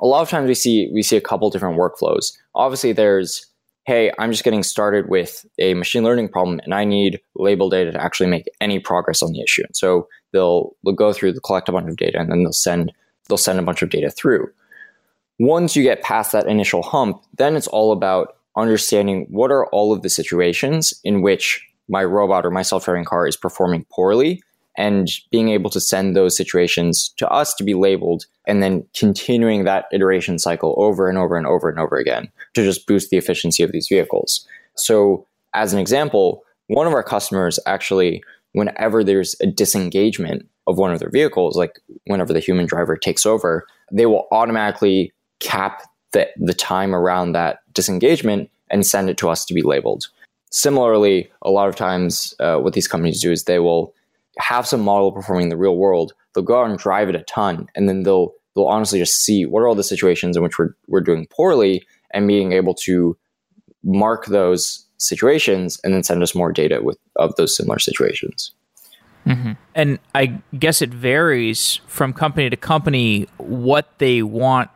a 0.00 0.06
lot 0.06 0.22
of 0.22 0.30
times 0.30 0.48
we 0.48 0.54
see 0.54 0.90
we 0.90 1.02
see 1.02 1.18
a 1.18 1.20
couple 1.20 1.50
different 1.50 1.78
workflows. 1.78 2.32
Obviously, 2.54 2.94
there's 2.94 3.44
hey, 3.84 4.10
I'm 4.18 4.30
just 4.30 4.42
getting 4.42 4.62
started 4.62 5.10
with 5.10 5.44
a 5.58 5.74
machine 5.74 6.02
learning 6.02 6.30
problem 6.30 6.60
and 6.64 6.72
I 6.72 6.84
need 6.84 7.20
label 7.34 7.68
data 7.68 7.92
to 7.92 8.02
actually 8.02 8.30
make 8.30 8.46
any 8.58 8.78
progress 8.78 9.22
on 9.22 9.32
the 9.32 9.42
issue. 9.42 9.64
And 9.66 9.76
so 9.76 10.08
they'll 10.32 10.74
they'll 10.82 10.94
go 10.94 11.12
through, 11.12 11.32
they'll 11.32 11.42
collect 11.42 11.68
a 11.68 11.72
bunch 11.72 11.90
of 11.90 11.98
data, 11.98 12.18
and 12.20 12.32
then 12.32 12.42
they'll 12.42 12.54
send 12.54 12.90
they'll 13.28 13.36
send 13.36 13.58
a 13.58 13.62
bunch 13.62 13.82
of 13.82 13.90
data 13.90 14.10
through. 14.10 14.50
Once 15.38 15.76
you 15.76 15.82
get 15.82 16.00
past 16.00 16.32
that 16.32 16.46
initial 16.46 16.82
hump, 16.82 17.22
then 17.36 17.54
it's 17.54 17.66
all 17.66 17.92
about 17.92 18.36
understanding 18.56 19.26
what 19.28 19.50
are 19.50 19.66
all 19.66 19.92
of 19.92 20.00
the 20.00 20.08
situations 20.08 20.94
in 21.04 21.20
which 21.20 21.68
my 21.88 22.04
robot 22.04 22.46
or 22.46 22.50
my 22.50 22.62
self-driving 22.62 23.04
car 23.04 23.26
is 23.26 23.36
performing 23.36 23.86
poorly 23.90 24.42
and 24.78 25.08
being 25.30 25.50
able 25.50 25.68
to 25.68 25.80
send 25.80 26.16
those 26.16 26.36
situations 26.36 27.12
to 27.18 27.28
us 27.28 27.54
to 27.54 27.64
be 27.64 27.74
labeled 27.74 28.24
and 28.46 28.62
then 28.62 28.86
continuing 28.96 29.64
that 29.64 29.84
iteration 29.92 30.38
cycle 30.38 30.74
over 30.78 31.08
and 31.08 31.18
over 31.18 31.36
and 31.36 31.46
over 31.46 31.68
and 31.68 31.78
over 31.78 31.96
again 31.96 32.30
to 32.54 32.64
just 32.64 32.86
boost 32.86 33.10
the 33.10 33.18
efficiency 33.18 33.62
of 33.62 33.72
these 33.72 33.88
vehicles. 33.88 34.46
So, 34.76 35.26
as 35.54 35.74
an 35.74 35.78
example, 35.78 36.42
one 36.68 36.86
of 36.86 36.94
our 36.94 37.02
customers 37.02 37.58
actually, 37.66 38.22
whenever 38.52 39.04
there's 39.04 39.36
a 39.42 39.46
disengagement, 39.46 40.48
of 40.66 40.78
one 40.78 40.92
of 40.92 41.00
their 41.00 41.10
vehicles, 41.10 41.56
like 41.56 41.80
whenever 42.06 42.32
the 42.32 42.40
human 42.40 42.66
driver 42.66 42.96
takes 42.96 43.26
over, 43.26 43.66
they 43.90 44.06
will 44.06 44.26
automatically 44.30 45.12
cap 45.40 45.82
the, 46.12 46.28
the 46.36 46.54
time 46.54 46.94
around 46.94 47.32
that 47.32 47.60
disengagement 47.72 48.50
and 48.70 48.86
send 48.86 49.10
it 49.10 49.16
to 49.18 49.28
us 49.28 49.44
to 49.44 49.54
be 49.54 49.62
labeled. 49.62 50.08
Similarly, 50.52 51.30
a 51.40 51.50
lot 51.50 51.68
of 51.68 51.76
times 51.76 52.34
uh, 52.38 52.58
what 52.58 52.74
these 52.74 52.86
companies 52.86 53.20
do 53.20 53.32
is 53.32 53.44
they 53.44 53.58
will 53.58 53.94
have 54.38 54.66
some 54.66 54.82
model 54.82 55.10
performing 55.10 55.44
in 55.44 55.48
the 55.48 55.56
real 55.56 55.76
world. 55.76 56.12
They'll 56.34 56.44
go 56.44 56.62
out 56.62 56.70
and 56.70 56.78
drive 56.78 57.08
it 57.08 57.16
a 57.16 57.22
ton, 57.22 57.68
and 57.74 57.88
then 57.88 58.02
they'll 58.02 58.32
they'll 58.54 58.66
honestly 58.66 58.98
just 58.98 59.24
see 59.24 59.46
what 59.46 59.60
are 59.60 59.68
all 59.68 59.74
the 59.74 59.82
situations 59.82 60.36
in 60.36 60.42
which 60.42 60.58
we're 60.58 60.74
we're 60.88 61.00
doing 61.00 61.26
poorly, 61.30 61.86
and 62.12 62.28
being 62.28 62.52
able 62.52 62.74
to 62.74 63.16
mark 63.82 64.26
those 64.26 64.86
situations 64.98 65.80
and 65.82 65.92
then 65.92 66.02
send 66.02 66.22
us 66.22 66.34
more 66.34 66.52
data 66.52 66.80
with 66.82 66.98
of 67.16 67.34
those 67.36 67.56
similar 67.56 67.78
situations. 67.78 68.52
Mm-hmm. 69.26 69.52
And 69.74 69.98
I 70.14 70.38
guess 70.58 70.82
it 70.82 70.90
varies 70.90 71.80
from 71.86 72.12
company 72.12 72.50
to 72.50 72.56
company 72.56 73.28
what 73.38 73.98
they 73.98 74.22
want 74.22 74.70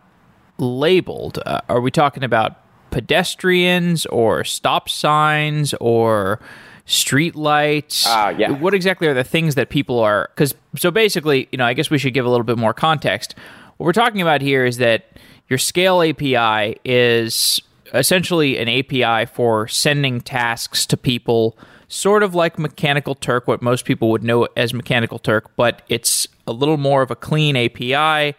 labeled. 0.59 1.39
Uh, 1.45 1.61
are 1.69 1.81
we 1.81 1.91
talking 1.91 2.23
about 2.25 2.61
pedestrians 2.97 4.07
or 4.07 4.43
stop 4.43 4.89
signs 4.89 5.75
or 5.83 6.41
street 6.87 7.37
lights? 7.37 8.07
Uh, 8.07 8.35
yeah. 8.39 8.49
What 8.49 8.73
exactly 8.73 9.07
are 9.07 9.13
the 9.13 9.23
things 9.23 9.55
that 9.57 9.69
people 9.69 9.99
are? 9.99 10.31
Because 10.35 10.55
so 10.77 10.91
basically, 10.91 11.47
you 11.53 11.59
know, 11.59 11.67
I 11.67 11.75
guess 11.75 11.91
we 11.91 11.99
should 11.99 12.15
give 12.15 12.25
a 12.25 12.31
little 12.31 12.43
bit 12.43 12.57
more 12.57 12.73
context. 12.73 13.35
What 13.77 13.85
we're 13.85 13.93
talking 13.93 14.23
about 14.23 14.41
here 14.41 14.65
is 14.65 14.79
that 14.79 15.11
your 15.51 15.59
scale 15.59 16.01
API 16.01 16.81
is 16.87 17.61
essentially 17.93 18.57
an 18.57 18.67
API 18.71 19.27
for 19.27 19.69
sending 19.69 20.23
tasks 20.23 20.87
to 20.87 20.97
people, 20.97 21.55
sort 21.89 22.23
of 22.23 22.35
like 22.35 22.59
Mechanical 22.59 23.15
Turk, 23.15 23.47
what 23.47 23.61
most 23.61 23.85
people 23.85 24.09
would 24.09 24.25
know 24.25 24.49
as 24.57 24.73
Mechanical 24.73 25.19
Turk, 25.19 25.55
but 25.57 25.83
it's 25.91 26.27
a 26.47 26.53
little 26.53 26.79
more 26.79 27.03
of 27.03 27.11
a 27.11 27.17
clean 27.17 27.59
API 27.59 28.35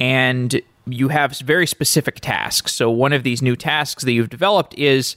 and 0.00 0.60
you 0.86 1.08
have 1.08 1.38
very 1.38 1.66
specific 1.66 2.20
tasks. 2.20 2.72
So, 2.72 2.90
one 2.90 3.12
of 3.12 3.22
these 3.22 3.42
new 3.42 3.56
tasks 3.56 4.04
that 4.04 4.12
you've 4.12 4.30
developed 4.30 4.74
is 4.74 5.16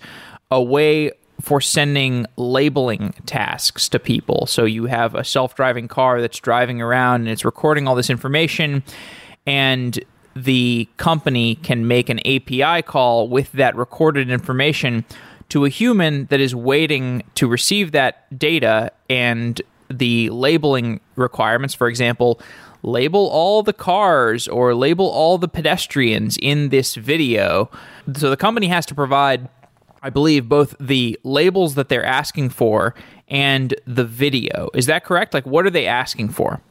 a 0.52 0.62
way 0.62 1.12
for 1.42 1.60
sending 1.60 2.26
labeling 2.38 3.14
tasks 3.26 3.90
to 3.90 4.00
people. 4.00 4.46
So, 4.46 4.66
you 4.66 4.86
have 4.86 5.16
a 5.16 5.24
self 5.24 5.56
driving 5.56 5.88
car 5.88 6.22
that's 6.22 6.40
driving 6.40 6.82
around 6.82 7.22
and 7.22 7.30
it's 7.30 7.46
recording 7.46 7.88
all 7.88 7.96
this 7.96 8.10
information. 8.10 8.84
And 9.48 10.04
the 10.36 10.88
company 10.98 11.56
can 11.56 11.88
make 11.88 12.10
an 12.10 12.20
API 12.28 12.82
call 12.82 13.30
with 13.30 13.52
that 13.54 13.76
recorded 13.76 14.30
information 14.30 15.06
to 15.50 15.66
a 15.66 15.70
human 15.70 16.26
that 16.26 16.40
is 16.40 16.54
waiting 16.54 17.24
to 17.36 17.48
receive 17.48 17.92
that 17.92 18.38
data 18.38 18.92
and 19.10 19.62
the 19.90 20.30
labeling 20.32 21.00
requirements. 21.16 21.74
For 21.74 21.88
example, 21.88 22.42
label 22.86 23.28
all 23.28 23.64
the 23.64 23.74
cars 23.74 24.48
or 24.48 24.76
label 24.76 25.08
all 25.10 25.38
the 25.38 25.48
pedestrians 25.48 26.38
in 26.42 26.70
this 26.70 26.96
video. 26.96 27.70
So 28.16 28.30
the 28.30 28.38
company 28.38 28.68
has 28.68 28.86
to 28.88 28.96
provide, 28.96 29.50
I 30.02 30.10
believe, 30.10 30.48
both 30.48 30.76
the 30.80 31.20
labels 31.24 31.76
that 31.76 31.90
they're 31.90 32.06
asking 32.06 32.50
for 32.50 32.96
and 33.28 33.74
the 33.86 34.06
video. 34.06 34.70
Is 34.74 34.86
that 34.86 35.04
correct? 35.04 35.34
Like, 35.34 35.46
what 35.46 35.66
are 35.66 35.72
they 35.72 35.88
asking 35.88 36.30
for? 36.30 36.62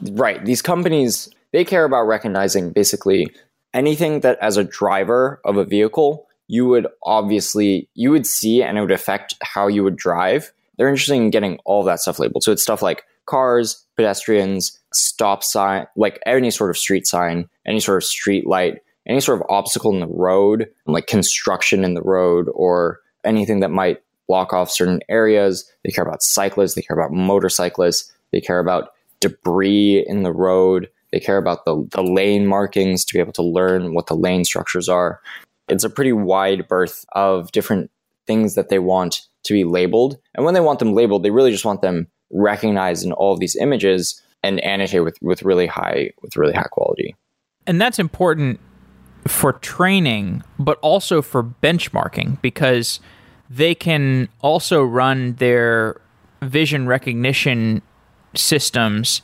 Right. 0.00 0.44
These 0.44 0.62
companies 0.62 1.28
they 1.52 1.64
care 1.64 1.84
about 1.84 2.02
recognizing 2.02 2.70
basically 2.70 3.28
anything 3.74 4.20
that 4.20 4.38
as 4.40 4.56
a 4.56 4.64
driver 4.64 5.40
of 5.44 5.56
a 5.56 5.64
vehicle 5.64 6.26
you 6.48 6.66
would 6.66 6.86
obviously 7.04 7.88
you 7.94 8.10
would 8.10 8.26
see 8.26 8.62
and 8.62 8.76
it 8.76 8.80
would 8.80 8.90
affect 8.90 9.34
how 9.42 9.66
you 9.68 9.84
would 9.84 9.96
drive 9.96 10.52
they're 10.76 10.88
interested 10.88 11.14
in 11.14 11.30
getting 11.30 11.58
all 11.64 11.84
that 11.84 12.00
stuff 12.00 12.18
labeled 12.18 12.42
so 12.42 12.52
it's 12.52 12.62
stuff 12.62 12.82
like 12.82 13.04
cars 13.26 13.86
pedestrians 13.96 14.78
stop 14.92 15.44
sign 15.44 15.86
like 15.96 16.20
any 16.26 16.50
sort 16.50 16.70
of 16.70 16.76
street 16.76 17.06
sign 17.06 17.48
any 17.66 17.80
sort 17.80 17.96
of 17.96 18.04
street 18.04 18.46
light 18.46 18.78
any 19.06 19.20
sort 19.20 19.40
of 19.40 19.46
obstacle 19.48 19.92
in 19.92 20.00
the 20.00 20.06
road 20.06 20.68
like 20.86 21.06
construction 21.06 21.84
in 21.84 21.94
the 21.94 22.02
road 22.02 22.48
or 22.54 23.00
anything 23.24 23.60
that 23.60 23.70
might 23.70 24.02
block 24.26 24.52
off 24.52 24.70
certain 24.70 25.00
areas 25.08 25.70
they 25.84 25.90
care 25.90 26.04
about 26.04 26.22
cyclists 26.22 26.74
they 26.74 26.82
care 26.82 26.98
about 26.98 27.12
motorcyclists 27.12 28.12
they 28.32 28.40
care 28.40 28.58
about 28.58 28.90
debris 29.20 30.04
in 30.06 30.22
the 30.22 30.32
road 30.32 30.88
they 31.12 31.20
care 31.20 31.38
about 31.38 31.64
the, 31.64 31.86
the 31.90 32.02
lane 32.02 32.46
markings 32.46 33.04
to 33.04 33.14
be 33.14 33.20
able 33.20 33.32
to 33.32 33.42
learn 33.42 33.94
what 33.94 34.06
the 34.06 34.14
lane 34.14 34.44
structures 34.44 34.88
are. 34.88 35.20
It's 35.68 35.84
a 35.84 35.90
pretty 35.90 36.12
wide 36.12 36.68
berth 36.68 37.04
of 37.12 37.52
different 37.52 37.90
things 38.26 38.54
that 38.54 38.68
they 38.68 38.78
want 38.78 39.22
to 39.44 39.52
be 39.52 39.64
labeled. 39.64 40.18
And 40.34 40.44
when 40.44 40.54
they 40.54 40.60
want 40.60 40.78
them 40.78 40.94
labeled, 40.94 41.22
they 41.22 41.30
really 41.30 41.50
just 41.50 41.64
want 41.64 41.82
them 41.82 42.08
recognized 42.30 43.04
in 43.04 43.12
all 43.12 43.32
of 43.32 43.40
these 43.40 43.56
images 43.56 44.22
and 44.42 44.60
annotate 44.60 45.04
with, 45.04 45.18
with 45.20 45.42
really 45.42 45.66
high 45.66 46.10
with 46.22 46.36
really 46.36 46.52
high 46.54 46.68
quality. 46.70 47.14
And 47.66 47.80
that's 47.80 47.98
important 47.98 48.60
for 49.26 49.52
training, 49.52 50.42
but 50.58 50.78
also 50.80 51.20
for 51.20 51.42
benchmarking 51.42 52.40
because 52.40 53.00
they 53.50 53.74
can 53.74 54.28
also 54.40 54.82
run 54.82 55.34
their 55.34 56.00
vision 56.42 56.86
recognition 56.86 57.82
systems 58.34 59.20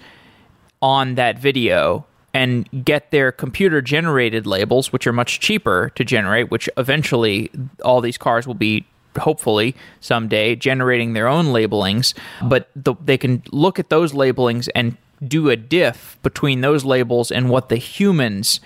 on 0.83 1.15
that 1.15 1.39
video 1.39 2.05
and 2.35 2.69
get 2.85 3.11
their 3.13 3.33
computer 3.33 3.81
generated 3.81 4.47
labels, 4.47 4.93
which 4.93 5.07
are 5.07 5.13
much 5.13 5.41
cheaper 5.41 5.91
to 5.95 6.05
generate, 6.05 6.51
which 6.51 6.69
eventually 6.77 7.51
all 7.83 8.03
these 8.03 8.19
cars 8.19 8.47
will 8.47 8.55
be 8.55 8.87
hopefully 9.19 9.75
someday 10.01 10.55
generating 10.55 11.13
their 11.13 11.29
own 11.29 11.47
labelings 11.47 12.15
but 12.43 12.71
the, 12.77 12.95
they 13.05 13.19
can 13.19 13.43
look 13.53 13.79
at 13.79 13.89
those 13.89 14.15
labelings 14.15 14.69
and 14.69 14.97
do 15.27 15.49
a 15.51 15.57
diff 15.57 16.19
between 16.23 16.61
those 16.61 16.85
labels 16.85 17.31
and 17.31 17.49
what 17.49 17.69
the 17.69 17.77
humans 17.77 18.61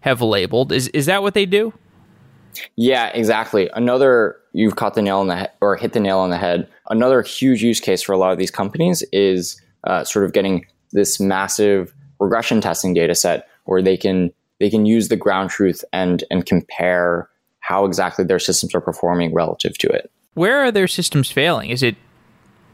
have 0.00 0.20
labeled. 0.20 0.72
Is 0.72 0.88
is 0.88 1.06
that 1.06 1.22
what 1.22 1.34
they 1.34 1.46
do? 1.46 1.72
Yeah 2.76 3.08
exactly. 3.14 3.68
Another 3.74 4.36
you've 4.52 4.76
caught 4.76 4.94
the 4.94 5.02
nail 5.02 5.18
on 5.18 5.28
the 5.28 5.50
or 5.60 5.76
hit 5.76 5.92
the 5.92 6.00
nail 6.00 6.18
on 6.18 6.30
the 6.30 6.38
head. 6.38 6.68
Another 6.90 7.22
huge 7.22 7.62
use 7.62 7.80
case 7.80 8.02
for 8.02 8.12
a 8.12 8.18
lot 8.18 8.32
of 8.32 8.38
these 8.38 8.50
companies 8.50 9.02
is 9.12 9.60
uh, 9.84 10.04
sort 10.04 10.24
of 10.24 10.32
getting 10.32 10.66
this 10.92 11.18
massive 11.18 11.94
regression 12.20 12.60
testing 12.60 12.94
data 12.94 13.14
set 13.14 13.48
where 13.64 13.82
they 13.82 13.96
can 13.96 14.32
they 14.60 14.70
can 14.70 14.86
use 14.86 15.08
the 15.08 15.16
ground 15.16 15.50
truth 15.50 15.84
and 15.92 16.22
and 16.30 16.46
compare 16.46 17.28
how 17.64 17.86
exactly 17.86 18.26
their 18.26 18.38
systems 18.38 18.74
are 18.74 18.80
performing 18.80 19.32
relative 19.32 19.78
to 19.78 19.88
it. 19.88 20.10
Where 20.34 20.62
are 20.62 20.70
their 20.70 20.86
systems 20.86 21.30
failing? 21.30 21.70
Is 21.70 21.82
it 21.82 21.96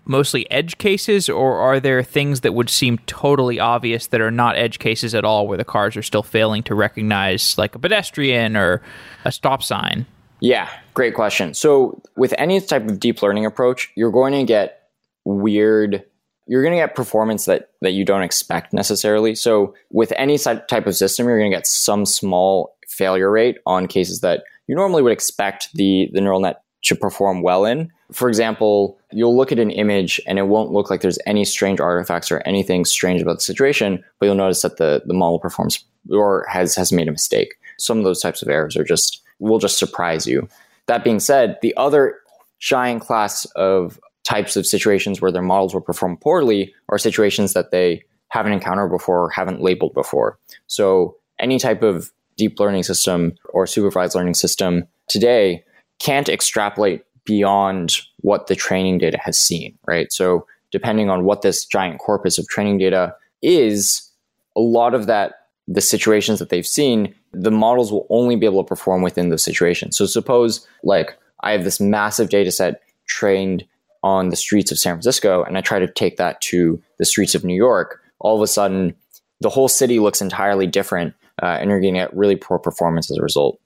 mostly 0.05 0.51
edge 0.51 0.79
cases 0.79 1.29
or 1.29 1.59
are 1.59 1.79
there 1.79 2.03
things 2.03 2.41
that 2.41 2.55
would 2.55 2.69
seem 2.69 2.99
totally 3.07 3.61
obvious 3.61 4.09
that 4.09 4.21
are 4.21 4.33
not 4.33 4.57
edge 4.57 4.81
cases 4.81 5.15
at 5.15 5.25
all 5.25 5.47
where 5.47 5.59
the 5.59 5.65
cars 5.65 5.97
are 5.97 6.03
still 6.03 6.25
failing 6.25 6.65
to 6.65 6.75
recognize 6.75 7.57
like 7.57 7.77
a 7.77 7.79
pedestrian 7.79 8.57
or 8.57 8.83
a 9.25 9.31
stop 9.31 9.63
sign? 9.63 10.07
Yeah, 10.41 10.69
great 10.95 11.15
question. 11.15 11.55
So 11.55 12.03
with 12.17 12.35
any 12.37 12.61
type 12.61 12.89
of 12.89 12.99
deep 12.99 13.23
learning 13.23 13.47
approach, 13.47 13.93
you're 13.95 14.11
going 14.11 14.33
to 14.33 14.45
get 14.45 14.89
weird 15.25 16.03
you're 16.49 16.65
going 16.65 16.75
to 16.75 16.81
get 16.81 16.97
performance 16.97 17.45
that 17.45 17.71
that 17.81 17.93
you 17.93 18.05
don't 18.05 18.23
expect 18.23 18.73
necessarily. 18.73 19.37
So 19.37 19.73
with 19.93 20.13
any 20.17 20.37
type 20.37 20.87
of 20.89 20.97
system, 20.97 21.29
you're 21.29 21.39
going 21.39 21.53
to 21.53 21.57
get 21.57 21.67
some 21.67 22.05
small 22.05 22.75
failure 22.89 23.31
rate 23.31 23.59
on 23.67 23.87
cases 23.87 24.21
that 24.21 24.43
you 24.71 24.77
normally 24.77 25.03
would 25.03 25.13
expect 25.13 25.69
the 25.75 26.09
the 26.13 26.21
neural 26.21 26.39
net 26.39 26.63
to 26.83 26.95
perform 26.95 27.43
well 27.43 27.65
in. 27.65 27.91
For 28.13 28.29
example, 28.29 28.97
you'll 29.11 29.37
look 29.37 29.51
at 29.51 29.59
an 29.59 29.73
image 29.73 30.21
and 30.29 30.39
it 30.39 30.47
won't 30.47 30.71
look 30.71 30.91
like 30.91 31.01
there's 31.01 31.19
any 31.27 31.45
strange 31.45 31.81
artifacts 31.81 32.31
or 32.31 32.39
anything 32.47 32.85
strange 32.85 33.21
about 33.21 33.39
the 33.39 33.43
situation, 33.43 34.03
but 34.19 34.27
you'll 34.27 34.37
notice 34.37 34.63
that 34.63 34.77
the, 34.77 35.03
the 35.07 35.13
model 35.13 35.41
performs 35.41 35.85
or 36.11 36.47
has, 36.49 36.77
has 36.77 36.93
made 36.93 37.09
a 37.09 37.13
mistake. 37.13 37.55
Some 37.79 37.99
of 37.99 38.05
those 38.05 38.21
types 38.21 38.43
of 38.43 38.49
errors 38.49 38.77
are 38.77 38.85
just 38.85 39.21
will 39.41 39.59
just 39.59 39.77
surprise 39.77 40.25
you. 40.25 40.49
That 40.87 41.03
being 41.03 41.21
said, 41.21 41.59
the 41.63 41.77
other 41.77 42.21
giant 42.61 43.03
class 43.03 43.47
of 43.57 43.99
types 44.23 44.57
of 44.57 44.67
situations 44.67 45.21
where 45.21 45.33
their 45.33 45.43
models 45.43 45.75
will 45.75 45.81
perform 45.81 46.17
poorly 46.17 46.73
are 46.91 46.99
situations 46.99 47.55
that 47.55 47.73
they 47.73 48.05
haven't 48.29 48.53
encountered 48.53 48.89
before 48.89 49.25
or 49.25 49.31
haven't 49.31 49.63
labeled 49.63 49.95
before. 49.95 50.39
So 50.69 51.17
any 51.41 51.59
type 51.59 51.83
of 51.83 52.13
deep 52.41 52.59
learning 52.59 52.83
system 52.83 53.35
or 53.51 53.67
supervised 53.67 54.15
learning 54.15 54.33
system 54.33 54.89
today 55.09 55.63
can't 55.99 56.31
extrapolate 56.31 57.05
beyond 57.27 58.01
what 58.23 58.47
the 58.47 58.57
training 58.57 58.97
data 58.97 59.19
has 59.23 59.39
seen, 59.39 59.79
right? 59.87 60.11
So 60.11 60.47
depending 60.73 61.11
on 61.11 61.25
what 61.25 61.43
this 61.43 61.67
giant 61.67 61.99
corpus 61.99 62.39
of 62.39 62.49
training 62.49 62.79
data 62.79 63.15
is, 63.43 64.11
a 64.57 64.61
lot 64.61 64.95
of 64.95 65.07
that, 65.07 65.35
the 65.69 65.83
situations 65.83 66.39
that 66.39 66.49
they've 66.49 66.67
seen, 66.67 67.15
the 67.33 67.51
models 67.51 67.93
will 67.93 68.07
only 68.09 68.37
be 68.37 68.47
able 68.47 68.65
to 68.65 68.69
perform 68.69 69.03
within 69.03 69.29
those 69.29 69.45
situations. 69.45 69.99
So 69.99 70.07
suppose 70.07 70.67
like 70.83 71.19
I 71.41 71.53
have 71.53 71.65
this 71.65 71.79
massive 71.79 72.31
data 72.31 72.51
set 72.51 72.81
trained 73.07 73.65
on 74.03 74.31
the 74.31 74.37
streets 74.37 74.73
of 74.73 74.79
San 74.79 74.95
Francisco 74.95 75.45
and 75.45 75.59
I 75.59 75.61
try 75.61 75.79
to 75.79 75.93
take 75.93 76.17
that 76.17 76.41
to 76.41 76.83
the 76.99 77.05
streets 77.05 77.35
of 77.35 77.45
New 77.45 77.55
York, 77.55 78.01
all 78.19 78.35
of 78.35 78.41
a 78.41 78.47
sudden 78.47 78.95
the 79.43 79.51
whole 79.51 79.69
city 79.69 79.99
looks 79.99 80.23
entirely 80.23 80.67
different 80.67 81.15
uh, 81.43 81.59
and 81.61 81.71
you're 81.71 81.81
getting 81.81 81.99
a 81.99 82.09
really 82.13 82.37
poor 82.37 82.59
performance 82.59 83.11
as 83.11 83.19
a 83.19 83.23
result. 83.23 83.61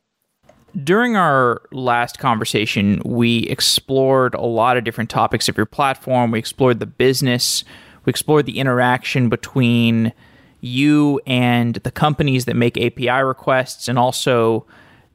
During 0.83 1.15
our 1.15 1.63
last 1.71 2.19
conversation, 2.19 3.01
we 3.05 3.41
explored 3.45 4.35
a 4.35 4.41
lot 4.41 4.77
of 4.77 4.83
different 4.83 5.09
topics 5.09 5.49
of 5.49 5.57
your 5.57 5.67
platform. 5.67 6.33
We 6.33 6.39
explored 6.41 6.81
the 6.81 6.87
business 6.87 7.65
We 8.05 8.11
explored 8.11 8.47
the 8.47 8.59
interaction 8.59 9.29
between 9.29 10.13
you 10.61 11.21
and 11.27 11.77
the 11.77 11.91
companies 11.91 12.47
that 12.47 12.55
make 12.55 12.79
API 12.79 13.23
requests, 13.23 13.89
and 13.89 13.99
also 13.99 14.67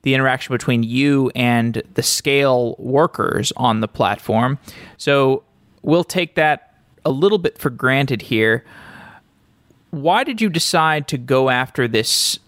the 0.04 0.14
interaction 0.14 0.54
between 0.54 0.84
you 0.84 1.32
and 1.36 1.84
the 1.94 2.04
scale 2.04 2.76
workers 2.78 3.52
on 3.58 3.82
the 3.82 3.88
platform. 3.88 4.60
So 4.98 5.44
we'll 5.82 6.04
take 6.04 6.36
that 6.36 6.76
a 7.04 7.12
little 7.12 7.38
bit 7.38 7.58
for 7.58 7.70
granted 7.70 8.22
here. 8.24 8.64
Why 9.92 10.24
did 10.24 10.40
you 10.40 10.50
decide 10.50 11.08
to 11.10 11.18
go 11.18 11.50
after 11.50 11.88
this 11.88 12.40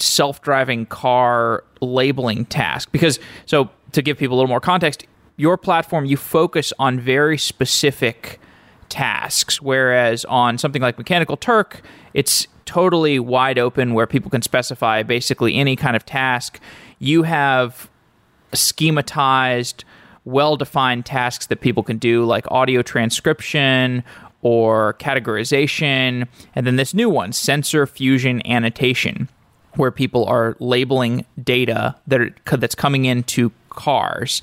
self 0.00 0.42
driving 0.42 0.86
car 0.86 1.64
labeling 1.80 2.44
task? 2.46 2.90
Because, 2.92 3.18
so 3.46 3.70
to 3.92 4.02
give 4.02 4.18
people 4.18 4.36
a 4.36 4.38
little 4.38 4.48
more 4.48 4.60
context, 4.60 5.06
your 5.36 5.56
platform, 5.56 6.04
you 6.04 6.16
focus 6.16 6.72
on 6.78 6.98
very 6.98 7.38
specific 7.38 8.40
tasks, 8.88 9.60
whereas 9.62 10.24
on 10.26 10.58
something 10.58 10.82
like 10.82 10.98
Mechanical 10.98 11.36
Turk, 11.36 11.82
it's 12.14 12.46
totally 12.64 13.18
wide 13.18 13.58
open 13.58 13.94
where 13.94 14.06
people 14.06 14.30
can 14.30 14.42
specify 14.42 15.02
basically 15.02 15.54
any 15.54 15.76
kind 15.76 15.96
of 15.96 16.04
task. 16.04 16.60
You 16.98 17.22
have 17.22 17.88
schematized, 18.52 19.84
well 20.24 20.56
defined 20.56 21.06
tasks 21.06 21.46
that 21.46 21.60
people 21.60 21.82
can 21.82 21.98
do, 21.98 22.24
like 22.24 22.44
audio 22.50 22.82
transcription 22.82 24.04
or 24.42 24.94
categorization. 24.94 26.28
And 26.54 26.66
then 26.66 26.76
this 26.76 26.94
new 26.94 27.08
one, 27.08 27.32
sensor 27.32 27.86
fusion 27.86 28.46
annotation, 28.46 29.28
where 29.78 29.90
people 29.90 30.24
are 30.26 30.56
labeling 30.58 31.24
data 31.42 31.94
that 32.06 32.20
are, 32.20 32.56
that's 32.56 32.74
coming 32.74 33.04
into 33.04 33.52
cars. 33.70 34.42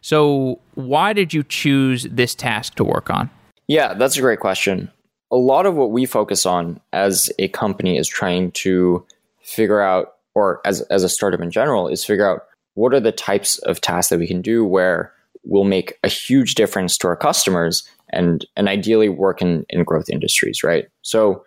So, 0.00 0.58
why 0.74 1.12
did 1.12 1.32
you 1.32 1.44
choose 1.44 2.04
this 2.04 2.34
task 2.34 2.74
to 2.76 2.84
work 2.84 3.10
on? 3.10 3.30
Yeah, 3.68 3.94
that's 3.94 4.16
a 4.16 4.20
great 4.20 4.40
question. 4.40 4.90
A 5.30 5.36
lot 5.36 5.66
of 5.66 5.74
what 5.76 5.92
we 5.92 6.06
focus 6.06 6.44
on 6.44 6.80
as 6.92 7.30
a 7.38 7.48
company 7.48 7.96
is 7.96 8.08
trying 8.08 8.50
to 8.52 9.06
figure 9.42 9.80
out, 9.80 10.14
or 10.34 10.60
as, 10.64 10.80
as 10.82 11.04
a 11.04 11.08
startup 11.08 11.40
in 11.40 11.50
general, 11.50 11.88
is 11.88 12.04
figure 12.04 12.28
out 12.28 12.46
what 12.74 12.92
are 12.92 13.00
the 13.00 13.12
types 13.12 13.58
of 13.58 13.80
tasks 13.80 14.10
that 14.10 14.18
we 14.18 14.26
can 14.26 14.42
do 14.42 14.64
where 14.64 15.12
we'll 15.44 15.64
make 15.64 15.98
a 16.02 16.08
huge 16.08 16.54
difference 16.54 16.96
to 16.98 17.08
our 17.08 17.16
customers 17.16 17.88
and, 18.10 18.44
and 18.56 18.68
ideally 18.68 19.08
work 19.08 19.40
in, 19.40 19.64
in 19.70 19.84
growth 19.84 20.08
industries, 20.10 20.62
right? 20.62 20.88
So, 21.02 21.44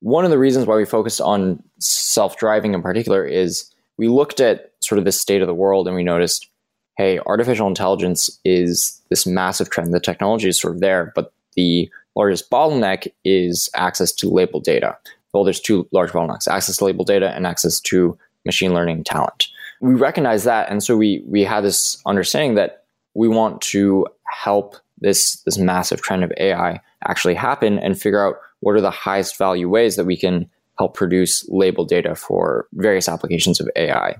one 0.00 0.24
of 0.24 0.30
the 0.30 0.38
reasons 0.38 0.66
why 0.66 0.76
we 0.76 0.84
focused 0.84 1.20
on 1.20 1.62
self 1.78 2.36
driving 2.36 2.74
in 2.74 2.82
particular 2.82 3.24
is 3.24 3.72
we 3.96 4.08
looked 4.08 4.40
at 4.40 4.72
sort 4.80 4.98
of 4.98 5.04
the 5.04 5.12
state 5.12 5.42
of 5.42 5.48
the 5.48 5.54
world 5.54 5.86
and 5.86 5.96
we 5.96 6.04
noticed 6.04 6.48
hey, 6.96 7.20
artificial 7.26 7.68
intelligence 7.68 8.40
is 8.44 9.00
this 9.08 9.24
massive 9.24 9.70
trend. 9.70 9.94
The 9.94 10.00
technology 10.00 10.48
is 10.48 10.60
sort 10.60 10.74
of 10.74 10.80
there, 10.80 11.12
but 11.14 11.32
the 11.54 11.88
largest 12.16 12.50
bottleneck 12.50 13.06
is 13.24 13.70
access 13.76 14.10
to 14.14 14.28
label 14.28 14.58
data. 14.58 14.98
Well, 15.32 15.44
there's 15.44 15.60
two 15.60 15.86
large 15.92 16.10
bottlenecks 16.10 16.48
access 16.48 16.78
to 16.78 16.84
label 16.84 17.04
data 17.04 17.30
and 17.30 17.46
access 17.46 17.80
to 17.82 18.18
machine 18.44 18.74
learning 18.74 19.04
talent. 19.04 19.46
We 19.80 19.94
recognize 19.94 20.42
that, 20.44 20.68
and 20.68 20.82
so 20.82 20.96
we 20.96 21.22
we 21.26 21.44
had 21.44 21.62
this 21.62 22.02
understanding 22.04 22.56
that 22.56 22.84
we 23.14 23.28
want 23.28 23.60
to 23.62 24.06
help 24.24 24.76
this 25.00 25.36
this 25.42 25.56
massive 25.56 26.02
trend 26.02 26.24
of 26.24 26.32
AI 26.38 26.80
actually 27.06 27.34
happen 27.34 27.78
and 27.78 28.00
figure 28.00 28.26
out 28.26 28.36
what 28.60 28.74
are 28.74 28.80
the 28.80 28.90
highest 28.90 29.38
value 29.38 29.68
ways 29.68 29.96
that 29.96 30.04
we 30.04 30.16
can 30.16 30.48
help 30.78 30.94
produce 30.94 31.46
label 31.48 31.84
data 31.84 32.14
for 32.14 32.66
various 32.72 33.08
applications 33.08 33.60
of 33.60 33.68
AI. 33.76 34.16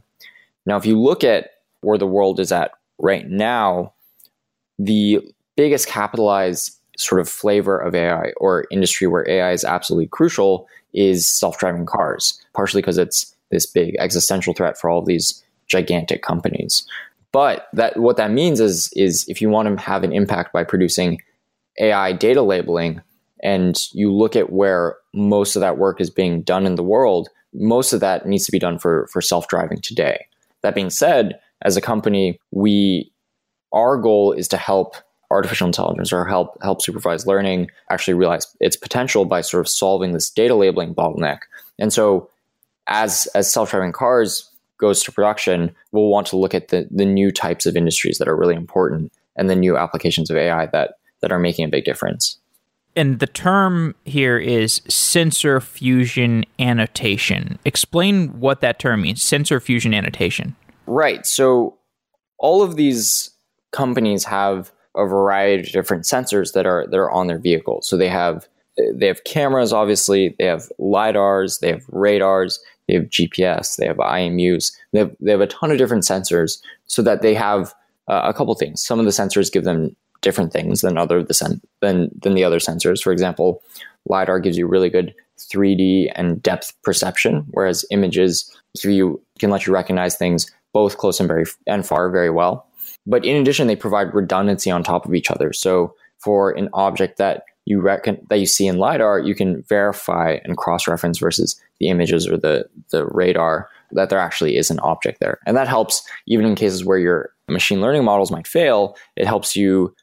Now, 0.66 0.76
if 0.76 0.84
you 0.84 1.00
look 1.00 1.24
at 1.24 1.50
where 1.80 1.98
the 1.98 2.06
world 2.06 2.40
is 2.40 2.52
at 2.52 2.72
right 2.98 3.28
now, 3.28 3.92
the 4.78 5.20
biggest 5.56 5.88
capitalized 5.88 6.76
sort 6.96 7.20
of 7.20 7.28
flavor 7.28 7.78
of 7.78 7.94
AI 7.94 8.32
or 8.38 8.66
industry 8.72 9.06
where 9.06 9.28
AI 9.28 9.52
is 9.52 9.64
absolutely 9.64 10.08
crucial 10.08 10.66
is 10.92 11.28
self-driving 11.28 11.86
cars, 11.86 12.40
partially 12.54 12.82
because 12.82 12.98
it's 12.98 13.34
this 13.50 13.66
big 13.66 13.94
existential 13.98 14.52
threat 14.52 14.78
for 14.78 14.90
all 14.90 14.98
of 14.98 15.06
these 15.06 15.42
gigantic 15.68 16.22
companies. 16.22 16.86
But 17.30 17.68
that 17.74 17.96
what 17.98 18.16
that 18.16 18.32
means 18.32 18.58
is 18.58 18.90
is 18.96 19.26
if 19.28 19.40
you 19.40 19.48
want 19.48 19.68
to 19.68 19.82
have 19.82 20.02
an 20.02 20.12
impact 20.12 20.52
by 20.52 20.64
producing 20.64 21.20
AI 21.78 22.12
data 22.12 22.42
labeling 22.42 23.00
and 23.42 23.78
you 23.92 24.12
look 24.12 24.36
at 24.36 24.52
where 24.52 24.96
most 25.14 25.56
of 25.56 25.60
that 25.60 25.78
work 25.78 26.00
is 26.00 26.10
being 26.10 26.42
done 26.42 26.66
in 26.66 26.74
the 26.74 26.82
world, 26.82 27.28
most 27.52 27.92
of 27.92 28.00
that 28.00 28.26
needs 28.26 28.44
to 28.46 28.52
be 28.52 28.58
done 28.58 28.78
for 28.78 29.06
for 29.12 29.20
self-driving 29.20 29.80
today. 29.80 30.26
That 30.62 30.74
being 30.74 30.90
said, 30.90 31.40
as 31.62 31.76
a 31.76 31.80
company, 31.80 32.40
we 32.50 33.10
our 33.72 33.96
goal 33.96 34.32
is 34.32 34.48
to 34.48 34.56
help 34.56 34.96
artificial 35.30 35.66
intelligence 35.66 36.12
or 36.12 36.24
help 36.24 36.56
help 36.62 36.82
supervised 36.82 37.26
learning 37.26 37.70
actually 37.90 38.14
realize 38.14 38.46
its 38.60 38.76
potential 38.76 39.24
by 39.24 39.40
sort 39.40 39.60
of 39.60 39.68
solving 39.68 40.12
this 40.12 40.30
data 40.30 40.54
labeling 40.54 40.94
bottleneck. 40.94 41.40
And 41.78 41.92
so 41.92 42.30
as 42.86 43.26
as 43.34 43.52
self-driving 43.52 43.92
cars 43.92 44.50
goes 44.78 45.02
to 45.02 45.12
production, 45.12 45.74
we'll 45.92 46.08
want 46.08 46.26
to 46.28 46.36
look 46.36 46.54
at 46.54 46.68
the, 46.68 46.86
the 46.90 47.04
new 47.04 47.32
types 47.32 47.66
of 47.66 47.76
industries 47.76 48.18
that 48.18 48.28
are 48.28 48.36
really 48.36 48.54
important 48.54 49.12
and 49.36 49.50
the 49.50 49.56
new 49.56 49.76
applications 49.76 50.30
of 50.30 50.36
AI 50.36 50.66
that 50.66 50.94
that 51.20 51.32
are 51.32 51.38
making 51.38 51.64
a 51.64 51.68
big 51.68 51.84
difference. 51.84 52.38
And 52.96 53.20
the 53.20 53.26
term 53.26 53.94
here 54.04 54.38
is 54.38 54.80
sensor 54.88 55.60
fusion 55.60 56.44
annotation. 56.58 57.58
Explain 57.64 58.40
what 58.40 58.60
that 58.60 58.78
term 58.78 59.02
means, 59.02 59.22
sensor 59.22 59.60
fusion 59.60 59.94
annotation. 59.94 60.56
Right. 60.86 61.24
So 61.26 61.78
all 62.38 62.62
of 62.62 62.76
these 62.76 63.30
companies 63.72 64.24
have 64.24 64.72
a 64.96 65.06
variety 65.06 65.62
of 65.62 65.72
different 65.72 66.04
sensors 66.04 66.54
that 66.54 66.66
are 66.66 66.86
that 66.90 66.96
are 66.96 67.10
on 67.10 67.28
their 67.28 67.38
vehicle. 67.38 67.82
So 67.82 67.96
they 67.96 68.08
have 68.08 68.48
they 68.94 69.06
have 69.06 69.24
cameras, 69.24 69.72
obviously. 69.72 70.34
They 70.38 70.46
have 70.46 70.70
lidars. 70.80 71.60
They 71.60 71.68
have 71.68 71.84
radars. 71.88 72.60
They 72.86 72.94
have 72.94 73.04
GPS. 73.04 73.76
They 73.76 73.86
have 73.86 73.96
IMUs. 73.96 74.72
They 74.92 75.00
have 75.00 75.16
they 75.20 75.30
have 75.30 75.40
a 75.40 75.46
ton 75.46 75.70
of 75.70 75.78
different 75.78 76.04
sensors, 76.04 76.58
so 76.86 77.02
that 77.02 77.22
they 77.22 77.34
have 77.34 77.74
uh, 78.08 78.22
a 78.24 78.32
couple 78.32 78.54
things. 78.54 78.82
Some 78.82 78.98
of 78.98 79.04
the 79.04 79.10
sensors 79.10 79.52
give 79.52 79.64
them 79.64 79.94
different 80.20 80.52
things 80.52 80.80
than 80.80 80.98
other 80.98 81.22
the 81.22 81.34
sen- 81.34 81.60
than 81.80 82.10
than 82.22 82.34
the 82.34 82.44
other 82.44 82.58
sensors. 82.58 83.02
For 83.02 83.12
example, 83.12 83.62
lidar 84.06 84.40
gives 84.40 84.56
you 84.56 84.66
really 84.66 84.90
good 84.90 85.14
3D 85.38 86.10
and 86.14 86.42
depth 86.42 86.74
perception, 86.82 87.46
whereas 87.50 87.84
images 87.90 88.54
give 88.80 88.90
you 88.90 89.22
can 89.38 89.50
let 89.50 89.66
you 89.66 89.72
recognize 89.72 90.16
things 90.16 90.50
both 90.72 90.98
close 90.98 91.20
and 91.20 91.28
very 91.28 91.44
and 91.66 91.86
far 91.86 92.10
very 92.10 92.30
well. 92.30 92.66
But 93.06 93.24
in 93.24 93.40
addition, 93.40 93.66
they 93.66 93.76
provide 93.76 94.14
redundancy 94.14 94.70
on 94.70 94.82
top 94.82 95.06
of 95.06 95.14
each 95.14 95.30
other. 95.30 95.52
So 95.52 95.94
for 96.18 96.50
an 96.50 96.68
object 96.72 97.18
that 97.18 97.44
you 97.64 97.80
reckon 97.80 98.26
that 98.28 98.40
you 98.40 98.46
see 98.46 98.66
in 98.66 98.78
lidar, 98.78 99.18
you 99.18 99.34
can 99.34 99.62
verify 99.64 100.38
and 100.44 100.56
cross-reference 100.56 101.18
versus 101.18 101.60
the 101.80 101.88
images 101.88 102.26
or 102.26 102.36
the 102.36 102.68
the 102.90 103.06
radar 103.06 103.68
that 103.92 104.10
there 104.10 104.18
actually 104.18 104.56
is 104.56 104.70
an 104.70 104.80
object 104.80 105.20
there, 105.20 105.38
and 105.46 105.56
that 105.56 105.68
helps 105.68 106.02
even 106.26 106.46
in 106.46 106.54
cases 106.54 106.84
where 106.84 106.98
your 106.98 107.30
machine 107.48 107.80
learning 107.80 108.04
models 108.04 108.30
might 108.30 108.46
fail. 108.46 108.96
It 109.16 109.26
helps 109.26 109.56
you 109.56 109.94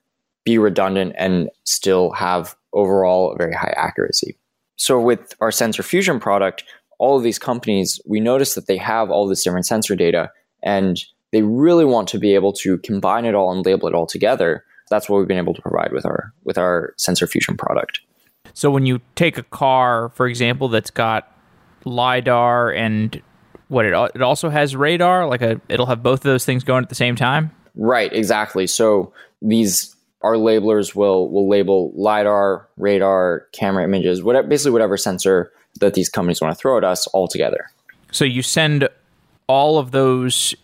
be 0.46 0.58
redundant 0.58 1.14
and 1.18 1.50
still 1.66 2.12
have 2.12 2.56
overall 2.74 3.36
very 3.38 3.54
high 3.54 3.74
accuracy. 3.76 4.38
So 4.78 5.00
with 5.00 5.34
our 5.42 5.52
sensor 5.52 5.84
fusion 5.84 6.20
product, 6.20 6.64
all 7.00 7.18
of 7.18 7.24
these 7.24 7.40
companies, 7.40 8.00
we 8.06 8.20
notice 8.20 8.56
that 8.56 8.68
they 8.68 8.78
have 8.78 9.10
all 9.10 9.28
this 9.28 9.44
different 9.44 9.66
sensor 9.66 9.96
data 9.96 10.32
and 10.64 11.04
they 11.32 11.42
really 11.42 11.86
want 11.86 12.08
to 12.10 12.20
be 12.20 12.36
able 12.36 12.54
to 12.54 12.78
combine 12.80 13.26
it 13.26 13.36
all 13.36 13.52
and 13.52 13.66
label 13.66 13.88
it 13.88 13.96
all 13.96 14.08
together. 14.08 14.64
That's 14.90 15.10
what 15.10 15.18
we've 15.18 15.28
been 15.28 15.38
able 15.38 15.54
to 15.54 15.62
provide 15.62 15.92
with 15.92 16.06
our 16.06 16.32
with 16.44 16.58
our 16.58 16.94
sensor 16.98 17.28
fusion 17.28 17.58
product. 17.58 18.02
So 18.54 18.70
when 18.70 18.86
you 18.86 19.02
take 19.16 19.38
a 19.38 19.44
car, 19.44 20.10
for 20.10 20.28
example, 20.28 20.70
that's 20.70 20.92
got 20.92 21.32
lidar 21.84 22.72
and 22.72 23.22
what 23.68 23.86
it 23.86 23.94
it 24.14 24.22
also 24.22 24.50
has 24.50 24.76
radar, 24.76 25.28
like 25.28 25.42
a 25.42 25.60
it'll 25.70 25.88
have 25.88 26.04
both 26.04 26.20
of 26.20 26.24
those 26.24 26.46
things 26.46 26.64
going 26.64 26.84
at 26.84 26.90
the 26.90 26.96
same 26.96 27.16
time. 27.16 27.52
Right, 27.76 28.14
exactly. 28.14 28.68
So 28.68 29.12
these 29.42 29.95
our 30.26 30.36
labelers 30.36 30.96
will 30.96 31.30
will 31.30 31.48
label 31.48 31.92
lidar, 31.96 32.68
radar, 32.78 33.48
camera 33.52 33.84
images, 33.84 34.24
whatever 34.24 34.48
basically 34.48 34.72
whatever 34.72 34.98
sensor 34.98 35.52
that 35.80 35.94
these 35.94 36.10
companies 36.10 36.42
want 36.42 36.52
to 36.52 36.60
throw 36.60 36.78
at 36.78 36.84
us 36.84 37.06
all 37.08 37.28
together. 37.28 37.70
So 38.12 38.26
you 38.26 38.42
send 38.42 38.90
all 39.48 39.78
of 39.78 39.92
those 39.92 40.56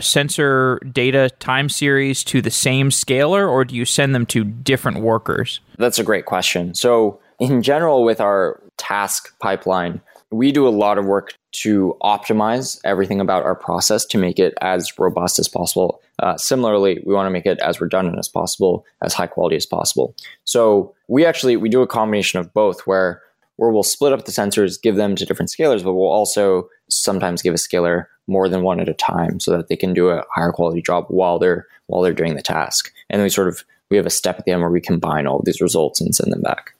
sensor 0.00 0.80
data 0.90 1.30
time 1.40 1.68
series 1.68 2.24
to 2.24 2.40
the 2.40 2.50
same 2.50 2.90
scaler 2.90 3.46
or 3.46 3.66
do 3.66 3.76
you 3.76 3.84
send 3.84 4.14
them 4.14 4.24
to 4.26 4.44
different 4.44 5.00
workers? 5.00 5.60
That's 5.76 5.98
a 5.98 6.04
great 6.04 6.24
question. 6.24 6.74
So, 6.74 7.20
in 7.38 7.62
general, 7.62 8.04
with 8.04 8.20
our 8.20 8.62
task 8.78 9.38
pipeline, 9.40 10.00
we 10.30 10.52
do 10.52 10.66
a 10.66 10.70
lot 10.70 10.96
of 10.96 11.04
work 11.04 11.34
to 11.52 11.96
optimize 12.02 12.80
everything 12.84 13.20
about 13.20 13.44
our 13.44 13.54
process 13.54 14.04
to 14.06 14.18
make 14.18 14.38
it 14.38 14.54
as 14.60 14.98
robust 14.98 15.38
as 15.38 15.48
possible. 15.48 16.00
Uh, 16.18 16.36
similarly, 16.36 17.02
we 17.04 17.14
want 17.14 17.26
to 17.26 17.30
make 17.30 17.46
it 17.46 17.58
as 17.60 17.80
redundant 17.80 18.18
as 18.18 18.28
possible, 18.28 18.84
as 19.02 19.12
high 19.12 19.26
quality 19.26 19.56
as 19.56 19.66
possible. 19.66 20.14
So 20.44 20.94
we 21.08 21.26
actually 21.26 21.56
we 21.56 21.68
do 21.68 21.82
a 21.82 21.86
combination 21.86 22.40
of 22.40 22.52
both, 22.52 22.86
where 22.86 23.22
where 23.56 23.70
we'll 23.70 23.82
split 23.82 24.12
up 24.12 24.24
the 24.24 24.32
sensors, 24.32 24.80
give 24.80 24.96
them 24.96 25.14
to 25.14 25.26
different 25.26 25.50
scalers, 25.50 25.84
but 25.84 25.92
we'll 25.92 26.08
also 26.08 26.68
sometimes 26.88 27.42
give 27.42 27.54
a 27.54 27.58
scaler 27.58 28.08
more 28.26 28.48
than 28.48 28.62
one 28.62 28.80
at 28.80 28.88
a 28.88 28.94
time 28.94 29.38
so 29.40 29.56
that 29.56 29.68
they 29.68 29.76
can 29.76 29.92
do 29.92 30.08
a 30.08 30.24
higher 30.34 30.52
quality 30.52 30.80
job 30.80 31.04
while 31.08 31.38
they're 31.38 31.66
while 31.86 32.02
they're 32.02 32.14
doing 32.14 32.34
the 32.34 32.42
task. 32.42 32.92
And 33.10 33.18
then 33.18 33.24
we 33.24 33.30
sort 33.30 33.48
of 33.48 33.64
we 33.90 33.96
have 33.96 34.06
a 34.06 34.10
step 34.10 34.38
at 34.38 34.44
the 34.46 34.52
end 34.52 34.62
where 34.62 34.70
we 34.70 34.80
combine 34.80 35.26
all 35.26 35.38
of 35.38 35.44
these 35.44 35.60
results 35.60 36.00
and 36.00 36.14
send 36.14 36.32
them 36.32 36.40
back. 36.40 36.74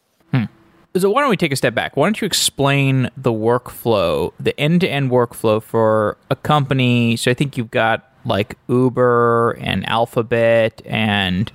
So 0.94 1.10
why 1.10 1.22
don't 1.22 1.30
we 1.30 1.38
take 1.38 1.52
a 1.52 1.56
step 1.56 1.74
back? 1.74 1.96
Why 1.96 2.06
don't 2.06 2.20
you 2.20 2.26
explain 2.26 3.10
the 3.16 3.32
workflow, 3.32 4.32
the 4.38 4.58
end-to-end 4.60 5.10
workflow 5.10 5.62
for 5.62 6.18
a 6.30 6.36
company? 6.36 7.16
So 7.16 7.30
I 7.30 7.34
think 7.34 7.56
you've 7.56 7.70
got 7.70 8.10
like 8.26 8.58
Uber 8.68 9.52
and 9.52 9.88
Alphabet 9.88 10.82
and 10.84 11.50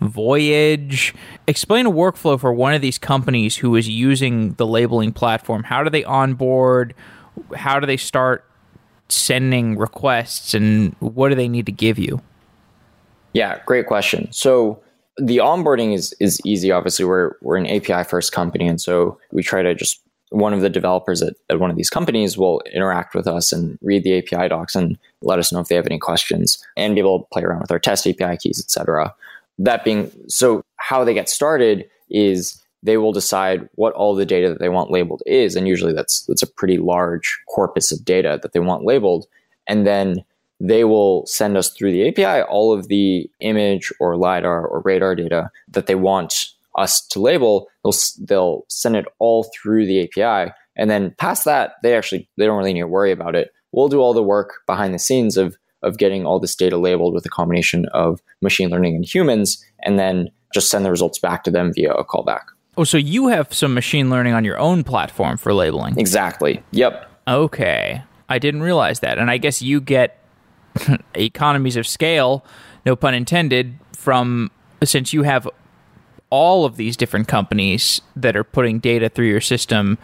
Voyage. 0.00 1.14
Explain 1.48 1.86
a 1.86 1.90
workflow 1.90 2.38
for 2.38 2.52
one 2.52 2.74
of 2.74 2.80
these 2.80 2.96
companies 2.96 3.56
who 3.56 3.74
is 3.74 3.88
using 3.88 4.52
the 4.54 4.66
labeling 4.66 5.12
platform. 5.12 5.64
How 5.64 5.82
do 5.82 5.90
they 5.90 6.04
onboard? 6.04 6.94
How 7.56 7.80
do 7.80 7.86
they 7.86 7.96
start 7.96 8.44
sending 9.08 9.76
requests 9.76 10.54
and 10.54 10.94
what 11.00 11.30
do 11.30 11.34
they 11.34 11.48
need 11.48 11.66
to 11.66 11.72
give 11.72 11.98
you? 11.98 12.20
Yeah, 13.32 13.60
great 13.66 13.86
question. 13.86 14.28
So 14.30 14.80
the 15.18 15.38
onboarding 15.38 15.94
is 15.94 16.14
is 16.20 16.40
easy. 16.44 16.70
Obviously, 16.70 17.04
we're 17.04 17.36
we're 17.40 17.56
an 17.56 17.66
API 17.66 18.04
first 18.04 18.32
company, 18.32 18.66
and 18.66 18.80
so 18.80 19.18
we 19.32 19.42
try 19.42 19.62
to 19.62 19.74
just 19.74 20.00
one 20.30 20.52
of 20.52 20.60
the 20.60 20.68
developers 20.68 21.22
at, 21.22 21.34
at 21.50 21.60
one 21.60 21.70
of 21.70 21.76
these 21.76 21.90
companies 21.90 22.36
will 22.36 22.60
interact 22.72 23.14
with 23.14 23.26
us 23.26 23.52
and 23.52 23.78
read 23.80 24.02
the 24.02 24.18
API 24.18 24.48
docs 24.48 24.74
and 24.74 24.98
let 25.22 25.38
us 25.38 25.52
know 25.52 25.60
if 25.60 25.68
they 25.68 25.76
have 25.76 25.86
any 25.86 25.98
questions 25.98 26.62
and 26.76 26.94
be 26.94 27.00
able 27.00 27.20
to 27.20 27.28
play 27.32 27.42
around 27.42 27.60
with 27.60 27.70
our 27.70 27.78
test 27.78 28.06
API 28.06 28.36
keys, 28.36 28.60
etc. 28.60 29.14
That 29.58 29.84
being 29.84 30.10
so, 30.28 30.64
how 30.76 31.04
they 31.04 31.14
get 31.14 31.28
started 31.28 31.88
is 32.10 32.60
they 32.82 32.96
will 32.98 33.12
decide 33.12 33.68
what 33.76 33.94
all 33.94 34.14
the 34.14 34.26
data 34.26 34.48
that 34.48 34.58
they 34.58 34.68
want 34.68 34.90
labeled 34.90 35.22
is, 35.26 35.56
and 35.56 35.66
usually 35.66 35.92
that's 35.92 36.22
that's 36.26 36.42
a 36.42 36.46
pretty 36.46 36.78
large 36.78 37.38
corpus 37.48 37.90
of 37.90 38.04
data 38.04 38.38
that 38.42 38.52
they 38.52 38.60
want 38.60 38.84
labeled, 38.84 39.26
and 39.66 39.86
then 39.86 40.24
they 40.60 40.84
will 40.84 41.26
send 41.26 41.56
us 41.56 41.70
through 41.70 41.92
the 41.92 42.08
API 42.08 42.42
all 42.42 42.72
of 42.72 42.88
the 42.88 43.30
image 43.40 43.92
or 44.00 44.16
LiDAR 44.16 44.66
or 44.66 44.80
radar 44.84 45.14
data 45.14 45.50
that 45.68 45.86
they 45.86 45.94
want 45.94 46.46
us 46.76 47.00
to 47.08 47.20
label. 47.20 47.68
They'll, 47.84 47.92
they'll 48.20 48.64
send 48.68 48.96
it 48.96 49.06
all 49.18 49.50
through 49.54 49.86
the 49.86 50.02
API. 50.02 50.52
And 50.76 50.90
then 50.90 51.14
past 51.18 51.44
that, 51.44 51.74
they 51.82 51.96
actually, 51.96 52.28
they 52.36 52.46
don't 52.46 52.58
really 52.58 52.74
need 52.74 52.80
to 52.80 52.86
worry 52.86 53.12
about 53.12 53.34
it. 53.34 53.50
We'll 53.72 53.88
do 53.88 54.00
all 54.00 54.14
the 54.14 54.22
work 54.22 54.60
behind 54.66 54.94
the 54.94 54.98
scenes 54.98 55.36
of, 55.36 55.56
of 55.82 55.98
getting 55.98 56.26
all 56.26 56.38
this 56.38 56.54
data 56.54 56.76
labeled 56.76 57.14
with 57.14 57.26
a 57.26 57.30
combination 57.30 57.86
of 57.92 58.20
machine 58.40 58.70
learning 58.70 58.94
and 58.94 59.04
humans, 59.04 59.62
and 59.80 59.98
then 59.98 60.30
just 60.54 60.70
send 60.70 60.84
the 60.84 60.90
results 60.90 61.18
back 61.18 61.44
to 61.44 61.50
them 61.50 61.72
via 61.74 61.92
a 61.92 62.04
callback. 62.04 62.42
Oh, 62.78 62.84
so 62.84 62.98
you 62.98 63.28
have 63.28 63.52
some 63.52 63.74
machine 63.74 64.10
learning 64.10 64.34
on 64.34 64.44
your 64.44 64.58
own 64.58 64.84
platform 64.84 65.38
for 65.38 65.54
labeling? 65.54 65.98
Exactly. 65.98 66.62
Yep. 66.72 67.10
Okay. 67.26 68.02
I 68.28 68.38
didn't 68.38 68.62
realize 68.62 69.00
that. 69.00 69.18
And 69.18 69.30
I 69.30 69.38
guess 69.38 69.62
you 69.62 69.80
get 69.80 70.18
economies 71.14 71.76
of 71.76 71.86
scale, 71.86 72.44
no 72.84 72.96
pun 72.96 73.14
intended, 73.14 73.78
from 73.92 74.50
since 74.82 75.12
you 75.12 75.22
have 75.22 75.48
all 76.30 76.64
of 76.64 76.76
these 76.76 76.96
different 76.96 77.28
companies 77.28 78.00
that 78.14 78.36
are 78.36 78.44
putting 78.44 78.78
data 78.78 79.08
through 79.08 79.26
your 79.26 79.40
system, 79.40 79.98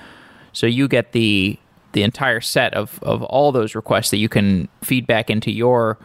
so 0.53 0.67
you 0.67 0.89
get 0.89 1.13
the 1.13 1.59
the 1.93 2.03
entire 2.03 2.41
set 2.41 2.73
of, 2.75 2.99
of 3.03 3.23
all 3.25 3.53
those 3.53 3.75
requests 3.75 4.11
that 4.11 4.17
you 4.17 4.29
can 4.29 4.67
feed 4.83 5.07
back 5.07 5.29
into 5.29 5.51
your 5.51 5.99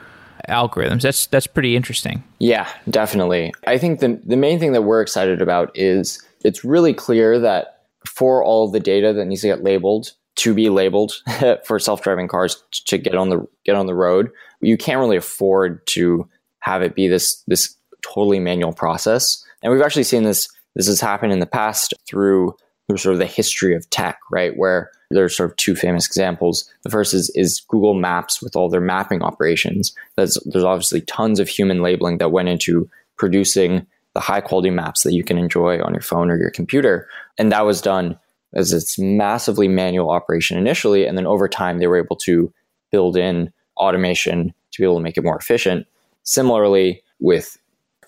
algorithms. 0.50 1.02
That's 1.02 1.28
that's 1.28 1.48
pretty 1.48 1.76
interesting. 1.76 2.24
Yeah, 2.40 2.68
definitely. 2.90 3.54
I 3.66 3.78
think 3.78 4.00
the 4.00 4.20
the 4.26 4.38
main 4.38 4.60
thing 4.60 4.74
that 4.74 4.84
we're 4.84 5.02
excited 5.02 5.42
about 5.42 5.72
is 5.76 6.24
it's 6.44 6.64
really 6.64 6.94
clear 6.94 7.40
that 7.40 7.82
for 8.06 8.44
all 8.44 8.70
the 8.70 8.80
data 8.80 9.14
that 9.14 9.26
needs 9.26 9.42
to 9.42 9.48
get 9.48 9.64
labeled 9.64 10.14
to 10.38 10.54
be 10.54 10.70
labeled 10.70 11.14
for 11.66 11.80
self-driving 11.80 12.28
cars 12.28 12.64
to 12.86 12.98
get 12.98 13.16
on 13.16 13.30
the 13.30 13.46
get 13.66 13.76
on 13.76 13.86
the 13.86 13.96
road, 13.96 14.32
you 14.62 14.78
can't 14.78 15.00
really 15.00 15.18
afford 15.18 15.86
to 15.88 16.28
have 16.60 16.82
it 16.82 16.96
be 16.96 17.08
this 17.08 17.44
this 17.48 17.76
totally 18.02 18.40
manual 18.40 18.74
process. 18.74 19.44
And 19.62 19.72
we've 19.72 19.82
actually 19.82 20.04
seen 20.04 20.24
this 20.24 20.50
this 20.76 20.88
has 20.88 21.02
happened 21.02 21.34
in 21.34 21.40
the 21.40 21.48
past 21.48 21.94
through, 22.08 22.56
through 22.88 22.98
sort 22.98 23.14
of 23.14 23.20
the 23.20 23.26
history 23.26 23.76
of 23.76 23.90
tech, 23.90 24.20
right? 24.32 24.56
Where 24.56 24.92
there's 25.10 25.36
sort 25.36 25.50
of 25.50 25.56
two 25.56 25.76
famous 25.76 26.06
examples. 26.06 26.72
The 26.84 26.90
first 26.90 27.14
is 27.14 27.32
is 27.36 27.62
Google 27.68 27.96
Maps 27.96 28.42
with 28.42 28.56
all 28.56 28.70
their 28.70 28.82
mapping 28.82 29.24
operations. 29.24 29.94
There's 30.16 30.38
there's 30.46 30.64
obviously 30.64 31.02
tons 31.02 31.40
of 31.40 31.50
human 31.50 31.82
labeling 31.82 32.20
that 32.20 32.32
went 32.32 32.50
into 32.50 32.90
producing 33.18 33.88
the 34.14 34.20
high 34.20 34.42
quality 34.42 34.70
maps 34.70 35.04
that 35.04 35.14
you 35.14 35.24
can 35.24 35.38
enjoy 35.38 35.82
on 35.82 35.94
your 35.94 36.02
phone 36.02 36.30
or 36.30 36.38
your 36.38 36.52
computer. 36.52 37.08
And 37.38 37.52
that 37.52 37.66
was 37.66 37.82
done 37.82 38.18
as 38.58 38.74
it's 38.74 39.00
massively 39.00 39.68
manual 39.68 40.10
operation 40.10 40.58
initially. 40.58 41.06
And 41.06 41.18
then 41.18 41.28
over 41.28 41.48
time, 41.48 41.78
they 41.78 41.88
were 41.88 42.04
able 42.04 42.16
to 42.18 42.52
build 42.92 43.16
in 43.16 43.54
automation 43.78 44.54
to 44.72 44.82
be 44.82 44.84
able 44.84 44.98
to 44.98 45.04
make 45.04 45.16
it 45.16 45.24
more 45.24 45.38
efficient. 45.38 45.86
Similarly, 46.24 47.04
with 47.20 47.58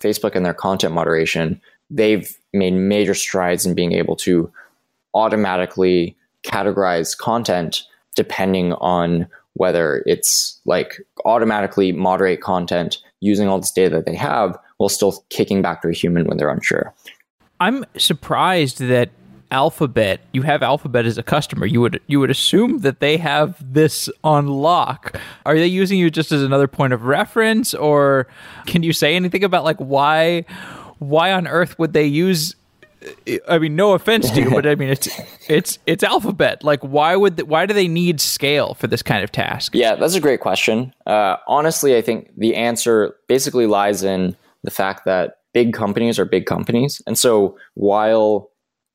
Facebook 0.00 0.34
and 0.34 0.44
their 0.44 0.52
content 0.52 0.92
moderation, 0.92 1.60
they've 1.88 2.36
made 2.52 2.72
major 2.72 3.14
strides 3.14 3.64
in 3.64 3.74
being 3.74 3.92
able 3.92 4.16
to 4.16 4.52
automatically 5.14 6.16
categorize 6.42 7.16
content 7.16 7.82
depending 8.16 8.72
on 8.74 9.28
whether 9.54 10.02
it's 10.06 10.60
like 10.64 11.00
automatically 11.24 11.92
moderate 11.92 12.40
content 12.40 12.98
using 13.20 13.48
all 13.48 13.60
this 13.60 13.72
data 13.72 13.96
that 13.96 14.06
they 14.06 14.16
have 14.16 14.58
while 14.78 14.88
still 14.88 15.24
kicking 15.28 15.62
back 15.62 15.82
to 15.82 15.88
a 15.88 15.92
human 15.92 16.24
when 16.24 16.38
they're 16.38 16.50
unsure. 16.50 16.94
I'm 17.60 17.84
surprised 17.96 18.78
that 18.78 19.10
Alphabet, 19.50 20.20
you 20.32 20.42
have 20.42 20.62
Alphabet 20.62 21.06
as 21.06 21.18
a 21.18 21.22
customer. 21.22 21.66
You 21.66 21.80
would 21.80 22.00
you 22.06 22.20
would 22.20 22.30
assume 22.30 22.78
that 22.78 23.00
they 23.00 23.16
have 23.16 23.56
this 23.60 24.08
on 24.22 24.46
lock. 24.46 25.18
Are 25.44 25.56
they 25.56 25.66
using 25.66 25.98
you 25.98 26.10
just 26.10 26.30
as 26.30 26.42
another 26.42 26.68
point 26.68 26.92
of 26.92 27.04
reference, 27.04 27.74
or 27.74 28.28
can 28.66 28.82
you 28.82 28.92
say 28.92 29.16
anything 29.16 29.42
about 29.42 29.64
like 29.64 29.78
why 29.78 30.44
why 30.98 31.32
on 31.32 31.46
earth 31.46 31.78
would 31.78 31.92
they 31.92 32.06
use? 32.06 32.54
I 33.48 33.58
mean, 33.58 33.76
no 33.76 33.94
offense 33.94 34.30
to 34.30 34.42
you, 34.42 34.50
but 34.50 34.66
I 34.66 34.74
mean 34.74 34.90
it's 34.90 35.08
it's 35.48 35.78
it's 35.86 36.04
Alphabet. 36.04 36.62
Like, 36.62 36.80
why 36.82 37.16
would 37.16 37.38
they, 37.38 37.42
why 37.42 37.66
do 37.66 37.74
they 37.74 37.88
need 37.88 38.20
scale 38.20 38.74
for 38.74 38.86
this 38.86 39.02
kind 39.02 39.24
of 39.24 39.32
task? 39.32 39.74
Yeah, 39.74 39.96
that's 39.96 40.14
a 40.14 40.20
great 40.20 40.40
question. 40.40 40.94
Uh, 41.06 41.36
honestly, 41.48 41.96
I 41.96 42.02
think 42.02 42.30
the 42.36 42.54
answer 42.54 43.16
basically 43.26 43.66
lies 43.66 44.04
in 44.04 44.36
the 44.62 44.70
fact 44.70 45.06
that 45.06 45.38
big 45.54 45.72
companies 45.72 46.18
are 46.18 46.24
big 46.24 46.46
companies, 46.46 47.02
and 47.06 47.18
so 47.18 47.56
while 47.74 48.49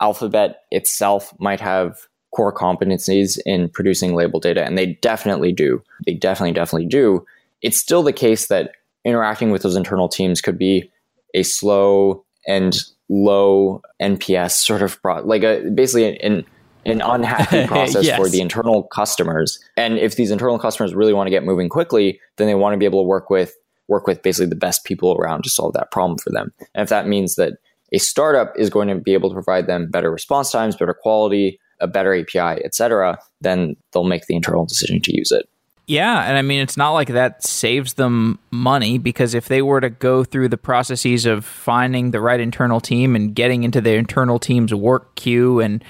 Alphabet 0.05 0.57
itself 0.69 1.33
might 1.39 1.59
have 1.59 1.97
core 2.29 2.53
competencies 2.53 3.39
in 3.43 3.69
producing 3.69 4.13
label 4.13 4.39
data, 4.39 4.63
and 4.63 4.77
they 4.77 4.99
definitely 5.01 5.51
do. 5.51 5.81
They 6.05 6.13
definitely, 6.13 6.51
definitely 6.51 6.85
do. 6.85 7.25
It's 7.63 7.79
still 7.79 8.03
the 8.03 8.13
case 8.13 8.45
that 8.49 8.73
interacting 9.03 9.49
with 9.49 9.63
those 9.63 9.75
internal 9.75 10.07
teams 10.07 10.41
could 10.41 10.59
be 10.59 10.91
a 11.33 11.41
slow 11.41 12.23
and 12.47 12.77
low 13.09 13.81
NPS 13.99 14.51
sort 14.51 14.83
of 14.83 15.01
pro- 15.01 15.25
like 15.25 15.41
a 15.41 15.71
basically 15.71 16.19
an 16.19 16.45
an 16.85 17.01
unhappy 17.01 17.65
process 17.73 18.05
yes. 18.05 18.15
for 18.15 18.29
the 18.29 18.41
internal 18.41 18.83
customers. 18.83 19.59
And 19.75 19.97
if 19.97 20.17
these 20.17 20.29
internal 20.29 20.59
customers 20.59 20.93
really 20.93 21.13
want 21.13 21.25
to 21.25 21.31
get 21.31 21.43
moving 21.43 21.67
quickly, 21.67 22.19
then 22.37 22.45
they 22.45 22.53
want 22.53 22.75
to 22.75 22.77
be 22.77 22.85
able 22.85 23.01
to 23.01 23.07
work 23.07 23.31
with 23.31 23.55
work 23.87 24.05
with 24.05 24.21
basically 24.21 24.49
the 24.49 24.55
best 24.55 24.83
people 24.83 25.17
around 25.19 25.43
to 25.45 25.49
solve 25.49 25.73
that 25.73 25.89
problem 25.89 26.19
for 26.19 26.29
them. 26.29 26.53
And 26.75 26.83
if 26.83 26.89
that 26.89 27.07
means 27.07 27.35
that 27.37 27.53
a 27.95 27.97
startup 27.97 28.53
is 28.57 28.69
going 28.69 28.89
to 28.89 28.95
be 28.95 29.13
able 29.13 29.29
to 29.29 29.33
provide 29.33 29.67
them 29.67 29.89
better 29.89 30.11
response 30.11 30.51
times, 30.51 30.75
better 30.75 30.93
quality, 30.93 31.57
a 31.79 31.87
better 31.87 32.13
API, 32.13 32.63
etc., 32.63 33.17
then 33.41 33.75
they'll 33.91 34.03
make 34.03 34.25
the 34.27 34.35
internal 34.35 34.65
decision 34.65 35.01
to 35.01 35.15
use 35.15 35.31
it. 35.31 35.47
Yeah, 35.87 36.23
and 36.23 36.35
I 36.35 36.41
mean 36.41 36.61
it's 36.61 36.77
not 36.77 36.91
like 36.91 37.09
that 37.09 37.43
saves 37.43 37.93
them 37.93 38.39
money 38.49 38.97
because 38.97 39.35
if 39.35 39.47
they 39.47 39.61
were 39.61 39.79
to 39.81 39.89
go 39.89 40.23
through 40.23 40.49
the 40.49 40.57
processes 40.57 41.27
of 41.27 41.45
finding 41.45 42.09
the 42.09 42.19
right 42.19 42.39
internal 42.39 42.81
team 42.81 43.15
and 43.15 43.35
getting 43.35 43.63
into 43.63 43.81
the 43.81 43.93
internal 43.93 44.39
team's 44.39 44.73
work 44.73 45.13
queue 45.15 45.59
and 45.59 45.83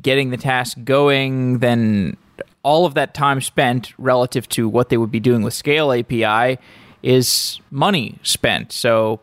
getting 0.00 0.30
the 0.30 0.38
task 0.38 0.78
going, 0.84 1.58
then 1.58 2.16
all 2.62 2.86
of 2.86 2.94
that 2.94 3.12
time 3.12 3.42
spent 3.42 3.92
relative 3.98 4.48
to 4.48 4.70
what 4.70 4.88
they 4.88 4.96
would 4.96 5.10
be 5.10 5.20
doing 5.20 5.42
with 5.42 5.52
Scale 5.52 5.92
API 5.92 6.58
is 7.02 7.60
money 7.70 8.18
spent. 8.22 8.72
So 8.72 9.20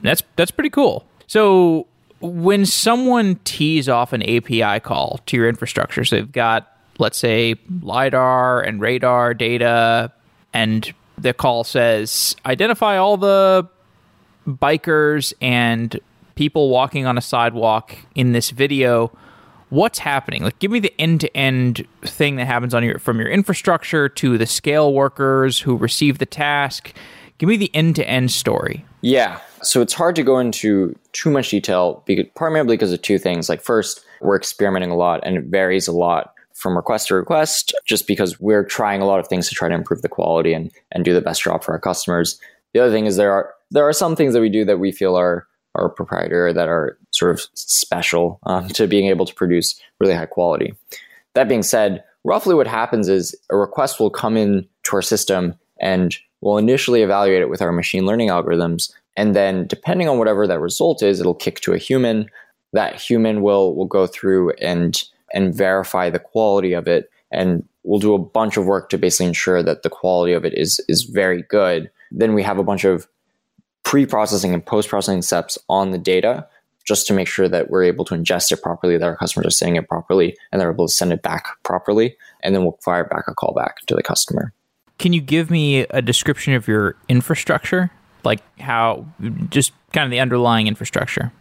that's 0.00 0.22
that's 0.36 0.52
pretty 0.52 0.70
cool. 0.70 1.04
So 1.30 1.86
when 2.18 2.66
someone 2.66 3.36
tees 3.44 3.88
off 3.88 4.12
an 4.12 4.20
API 4.20 4.80
call 4.80 5.20
to 5.26 5.36
your 5.36 5.48
infrastructure, 5.48 6.04
so 6.04 6.16
they've 6.16 6.32
got, 6.32 6.76
let's 6.98 7.16
say, 7.16 7.54
LiDAR 7.82 8.62
and 8.62 8.80
radar 8.80 9.32
data, 9.32 10.10
and 10.52 10.92
the 11.16 11.32
call 11.32 11.62
says, 11.62 12.34
identify 12.44 12.96
all 12.96 13.16
the 13.16 13.68
bikers 14.44 15.32
and 15.40 16.00
people 16.34 16.68
walking 16.68 17.06
on 17.06 17.16
a 17.16 17.20
sidewalk 17.20 17.94
in 18.16 18.32
this 18.32 18.50
video. 18.50 19.16
What's 19.68 20.00
happening? 20.00 20.42
Like 20.42 20.58
give 20.58 20.72
me 20.72 20.80
the 20.80 20.92
end-to-end 21.00 21.86
thing 22.02 22.34
that 22.36 22.46
happens 22.48 22.74
on 22.74 22.82
your 22.82 22.98
from 22.98 23.20
your 23.20 23.28
infrastructure 23.28 24.08
to 24.08 24.36
the 24.36 24.46
scale 24.46 24.92
workers 24.92 25.60
who 25.60 25.76
receive 25.76 26.18
the 26.18 26.26
task 26.26 26.92
give 27.40 27.48
me 27.48 27.56
the 27.56 27.74
end-to-end 27.74 28.30
story 28.30 28.84
yeah 29.00 29.40
so 29.62 29.80
it's 29.80 29.92
hard 29.92 30.16
to 30.16 30.22
go 30.22 30.38
into 30.38 30.96
too 31.12 31.30
much 31.30 31.50
detail, 31.50 32.02
because, 32.06 32.26
primarily 32.34 32.76
because 32.76 32.92
of 32.92 33.02
two 33.02 33.18
things. 33.18 33.48
Like, 33.48 33.62
first, 33.62 34.04
we're 34.20 34.36
experimenting 34.36 34.90
a 34.90 34.96
lot 34.96 35.20
and 35.22 35.36
it 35.36 35.44
varies 35.44 35.86
a 35.88 35.92
lot 35.92 36.34
from 36.54 36.76
request 36.76 37.08
to 37.08 37.14
request, 37.14 37.74
just 37.86 38.06
because 38.06 38.38
we're 38.38 38.64
trying 38.64 39.00
a 39.00 39.06
lot 39.06 39.18
of 39.18 39.28
things 39.28 39.48
to 39.48 39.54
try 39.54 39.68
to 39.68 39.74
improve 39.74 40.02
the 40.02 40.08
quality 40.08 40.52
and, 40.52 40.70
and 40.92 41.04
do 41.04 41.14
the 41.14 41.20
best 41.20 41.42
job 41.42 41.62
for 41.62 41.72
our 41.72 41.78
customers. 41.78 42.38
The 42.74 42.80
other 42.80 42.92
thing 42.92 43.06
is 43.06 43.16
there 43.16 43.32
are 43.32 43.54
there 43.72 43.86
are 43.86 43.92
some 43.92 44.16
things 44.16 44.34
that 44.34 44.40
we 44.40 44.48
do 44.48 44.64
that 44.64 44.78
we 44.78 44.92
feel 44.92 45.16
are 45.16 45.46
are 45.74 45.88
proprietary 45.88 46.52
that 46.52 46.68
are 46.68 46.98
sort 47.12 47.30
of 47.30 47.40
special 47.54 48.40
um, 48.44 48.68
to 48.68 48.86
being 48.86 49.06
able 49.06 49.24
to 49.24 49.34
produce 49.34 49.80
really 50.00 50.14
high 50.14 50.26
quality. 50.26 50.74
That 51.34 51.48
being 51.48 51.62
said, 51.62 52.04
roughly 52.24 52.54
what 52.54 52.66
happens 52.66 53.08
is 53.08 53.34
a 53.50 53.56
request 53.56 53.98
will 53.98 54.10
come 54.10 54.36
in 54.36 54.68
to 54.84 54.96
our 54.96 55.02
system 55.02 55.54
and 55.80 56.14
we'll 56.40 56.58
initially 56.58 57.02
evaluate 57.02 57.42
it 57.42 57.50
with 57.50 57.62
our 57.62 57.72
machine 57.72 58.06
learning 58.06 58.28
algorithms. 58.28 58.92
And 59.16 59.34
then 59.34 59.66
depending 59.66 60.08
on 60.08 60.18
whatever 60.18 60.46
that 60.46 60.60
result 60.60 61.02
is, 61.02 61.20
it'll 61.20 61.34
kick 61.34 61.60
to 61.60 61.72
a 61.72 61.78
human. 61.78 62.30
That 62.72 63.00
human 63.00 63.42
will 63.42 63.74
will 63.74 63.86
go 63.86 64.06
through 64.06 64.52
and 64.52 65.02
and 65.32 65.54
verify 65.54 66.10
the 66.10 66.18
quality 66.18 66.72
of 66.72 66.86
it. 66.86 67.10
And 67.30 67.68
we'll 67.84 68.00
do 68.00 68.14
a 68.14 68.18
bunch 68.18 68.56
of 68.56 68.66
work 68.66 68.88
to 68.90 68.98
basically 68.98 69.26
ensure 69.26 69.62
that 69.62 69.82
the 69.82 69.90
quality 69.90 70.32
of 70.32 70.44
it 70.44 70.54
is 70.56 70.80
is 70.88 71.02
very 71.02 71.42
good. 71.42 71.90
Then 72.10 72.34
we 72.34 72.42
have 72.42 72.58
a 72.58 72.64
bunch 72.64 72.84
of 72.84 73.06
pre-processing 73.82 74.52
and 74.52 74.64
post-processing 74.64 75.22
steps 75.22 75.58
on 75.68 75.90
the 75.90 75.98
data 75.98 76.46
just 76.84 77.06
to 77.06 77.12
make 77.12 77.28
sure 77.28 77.48
that 77.48 77.70
we're 77.70 77.84
able 77.84 78.04
to 78.04 78.14
ingest 78.14 78.52
it 78.52 78.62
properly, 78.62 78.96
that 78.96 79.06
our 79.06 79.16
customers 79.16 79.46
are 79.46 79.50
saying 79.50 79.76
it 79.76 79.88
properly, 79.88 80.36
and 80.50 80.60
they're 80.60 80.72
able 80.72 80.86
to 80.86 80.92
send 80.92 81.12
it 81.12 81.22
back 81.22 81.46
properly. 81.62 82.16
And 82.42 82.54
then 82.54 82.62
we'll 82.62 82.78
fire 82.82 83.04
back 83.04 83.24
a 83.28 83.34
callback 83.34 83.76
to 83.86 83.94
the 83.94 84.02
customer. 84.02 84.52
Can 85.00 85.14
you 85.14 85.22
give 85.22 85.50
me 85.50 85.80
a 85.80 86.02
description 86.02 86.52
of 86.52 86.68
your 86.68 86.94
infrastructure? 87.08 87.90
Like 88.22 88.40
how, 88.60 89.06
just 89.48 89.72
kind 89.94 90.04
of 90.04 90.10
the 90.10 90.20
underlying 90.20 90.66
infrastructure? 90.66 91.32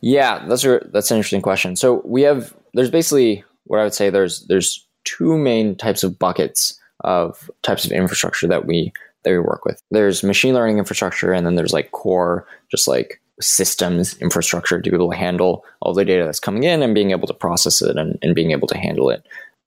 Yeah, 0.00 0.44
that's 0.48 0.64
a, 0.64 0.80
that's 0.92 1.12
an 1.12 1.18
interesting 1.18 1.40
question. 1.40 1.76
So 1.76 2.02
we 2.04 2.22
have 2.22 2.52
there's 2.74 2.90
basically 2.90 3.44
what 3.66 3.78
I 3.78 3.84
would 3.84 3.94
say 3.94 4.10
there's 4.10 4.44
there's 4.48 4.84
two 5.04 5.38
main 5.38 5.76
types 5.76 6.02
of 6.02 6.18
buckets 6.18 6.76
of 7.04 7.48
types 7.62 7.84
of 7.84 7.92
infrastructure 7.92 8.48
that 8.48 8.66
we 8.66 8.92
that 9.22 9.30
we 9.30 9.38
work 9.38 9.64
with. 9.64 9.80
There's 9.92 10.24
machine 10.24 10.52
learning 10.52 10.78
infrastructure, 10.78 11.32
and 11.32 11.46
then 11.46 11.54
there's 11.54 11.72
like 11.72 11.92
core, 11.92 12.48
just 12.68 12.88
like 12.88 13.20
systems 13.40 14.18
infrastructure 14.18 14.80
to 14.80 14.90
be 14.90 14.96
able 14.96 15.10
to 15.12 15.16
handle 15.16 15.64
all 15.80 15.94
the 15.94 16.04
data 16.04 16.24
that's 16.24 16.40
coming 16.40 16.64
in 16.64 16.82
and 16.82 16.96
being 16.96 17.12
able 17.12 17.28
to 17.28 17.34
process 17.34 17.80
it 17.80 17.96
and, 17.96 18.18
and 18.22 18.34
being 18.34 18.50
able 18.50 18.66
to 18.68 18.76
handle 18.76 19.08
it. 19.08 19.24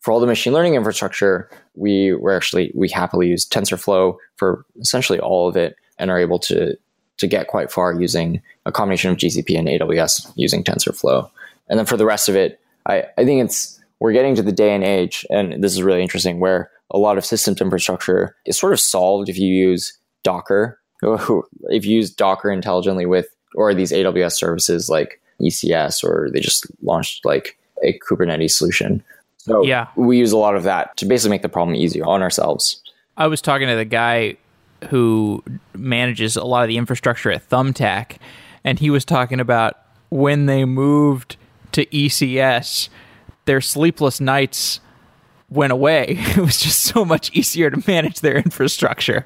For 0.08 0.14
all 0.14 0.22
the 0.22 0.26
machine 0.26 0.54
learning 0.54 0.76
infrastructure, 0.76 1.50
we 1.76 2.14
were 2.14 2.34
actually 2.34 2.72
we 2.74 2.88
happily 2.88 3.28
use 3.28 3.46
TensorFlow 3.46 4.16
for 4.38 4.64
essentially 4.80 5.20
all 5.20 5.50
of 5.50 5.58
it 5.58 5.76
and 6.00 6.10
are 6.10 6.18
able 6.18 6.40
to 6.48 6.78
to 7.18 7.28
get 7.28 7.50
quite 7.50 7.70
far 7.70 7.94
using 7.94 8.42
a 8.66 8.72
combination 8.72 9.12
of 9.12 9.18
GCP 9.18 9.60
and 9.60 9.68
AWS 9.68 10.32
using 10.38 10.64
TensorFlow. 10.64 11.30
And 11.68 11.78
then 11.78 11.86
for 11.86 11.98
the 11.98 12.06
rest 12.06 12.30
of 12.30 12.38
it, 12.38 12.58
I, 12.86 13.04
I 13.18 13.26
think 13.26 13.44
it's 13.44 13.82
we're 14.00 14.14
getting 14.14 14.34
to 14.36 14.42
the 14.42 14.54
day 14.54 14.74
and 14.74 14.82
age, 14.82 15.26
and 15.30 15.62
this 15.62 15.74
is 15.74 15.84
really 15.84 16.04
interesting, 16.04 16.40
where 16.40 16.72
a 16.90 16.98
lot 16.98 17.18
of 17.18 17.26
systems 17.26 17.60
infrastructure 17.60 18.34
is 18.46 18.58
sort 18.58 18.72
of 18.72 18.80
solved 18.80 19.28
if 19.28 19.38
you 19.38 19.54
use 19.54 19.92
Docker. 20.24 20.80
If 21.64 21.84
you 21.84 21.98
use 21.98 22.12
Docker 22.12 22.50
intelligently 22.50 23.06
with 23.06 23.28
or 23.56 23.74
these 23.74 23.92
AWS 23.92 24.38
services 24.38 24.88
like 24.88 25.20
ECS, 25.42 26.02
or 26.02 26.30
they 26.32 26.40
just 26.40 26.66
launched 26.82 27.26
like 27.26 27.58
a 27.84 28.00
Kubernetes 28.00 28.52
solution. 28.52 29.04
So 29.48 29.64
yeah. 29.64 29.88
we 29.96 30.18
use 30.18 30.34
a 30.34 30.38
lot 30.38 30.56
of 30.56 30.64
that 30.64 30.96
to 30.98 31.06
basically 31.06 31.32
make 31.32 31.42
the 31.42 31.50
problem 31.50 31.76
easier 31.76 32.06
on 32.06 32.22
ourselves. 32.22 32.82
I 33.16 33.28
was 33.28 33.42
talking 33.42 33.68
to 33.70 33.76
the 33.76 33.86
guy 33.86 34.36
who 34.90 35.42
manages 35.74 36.36
a 36.36 36.44
lot 36.44 36.64
of 36.64 36.68
the 36.68 36.78
infrastructure 36.78 37.32
at 37.32 37.48
Thumbtack, 37.50 38.18
and 38.64 38.78
he 38.78 38.90
was 38.90 39.06
talking 39.06 39.40
about 39.40 39.78
when 40.10 40.48
they 40.48 40.66
moved 40.66 41.38
to 41.72 41.86
ECS, 41.86 42.90
their 43.46 43.62
sleepless 43.62 44.20
nights 44.20 44.82
went 45.50 45.72
away. 45.72 46.18
It 46.30 46.38
was 46.38 46.60
just 46.60 46.82
so 46.82 47.06
much 47.06 47.32
easier 47.32 47.70
to 47.70 47.82
manage 47.88 48.20
their 48.20 48.36
infrastructure. 48.38 49.26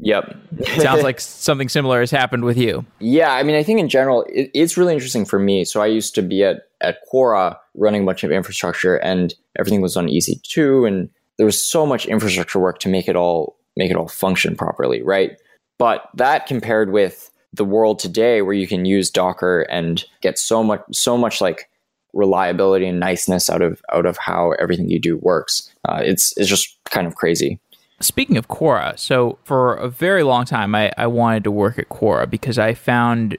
Yep. 0.00 0.36
Sounds 0.76 1.02
like 1.02 1.18
something 1.18 1.68
similar 1.68 2.00
has 2.00 2.10
happened 2.10 2.44
with 2.44 2.56
you. 2.56 2.86
Yeah, 3.00 3.32
I 3.32 3.42
mean, 3.42 3.56
I 3.56 3.62
think 3.62 3.80
in 3.80 3.88
general, 3.88 4.22
it, 4.28 4.50
it's 4.54 4.76
really 4.76 4.92
interesting 4.92 5.24
for 5.24 5.38
me. 5.38 5.64
So 5.64 5.80
I 5.80 5.86
used 5.86 6.14
to 6.14 6.22
be 6.22 6.44
at 6.44 6.67
at 6.80 6.98
Quora 7.12 7.56
running 7.74 8.02
a 8.02 8.06
bunch 8.06 8.24
of 8.24 8.30
infrastructure, 8.30 8.96
and 8.96 9.34
everything 9.58 9.80
was 9.80 9.96
on 9.96 10.06
EC2, 10.06 10.86
and 10.86 11.08
there 11.36 11.46
was 11.46 11.64
so 11.64 11.86
much 11.86 12.06
infrastructure 12.06 12.58
work 12.58 12.78
to 12.80 12.88
make 12.88 13.08
it 13.08 13.16
all 13.16 13.56
make 13.76 13.90
it 13.90 13.96
all 13.96 14.08
function 14.08 14.56
properly, 14.56 15.02
right? 15.02 15.40
But 15.78 16.08
that 16.14 16.46
compared 16.46 16.90
with 16.92 17.30
the 17.52 17.64
world 17.64 17.98
today, 17.98 18.42
where 18.42 18.54
you 18.54 18.66
can 18.66 18.84
use 18.84 19.10
Docker 19.10 19.62
and 19.62 20.04
get 20.20 20.38
so 20.38 20.62
much 20.62 20.82
so 20.92 21.16
much 21.16 21.40
like 21.40 21.68
reliability 22.12 22.86
and 22.86 23.00
niceness 23.00 23.48
out 23.48 23.62
of 23.62 23.80
out 23.92 24.06
of 24.06 24.16
how 24.18 24.52
everything 24.52 24.90
you 24.90 25.00
do 25.00 25.16
works, 25.18 25.72
uh, 25.88 26.00
it's 26.02 26.36
it's 26.36 26.48
just 26.48 26.76
kind 26.90 27.06
of 27.06 27.14
crazy. 27.14 27.58
Speaking 28.00 28.36
of 28.36 28.46
Quora, 28.46 28.96
so 28.96 29.38
for 29.42 29.74
a 29.74 29.88
very 29.88 30.22
long 30.22 30.44
time, 30.44 30.74
I, 30.74 30.92
I 30.96 31.08
wanted 31.08 31.42
to 31.44 31.50
work 31.50 31.80
at 31.80 31.88
Quora 31.88 32.30
because 32.30 32.56
I 32.56 32.72
found 32.72 33.36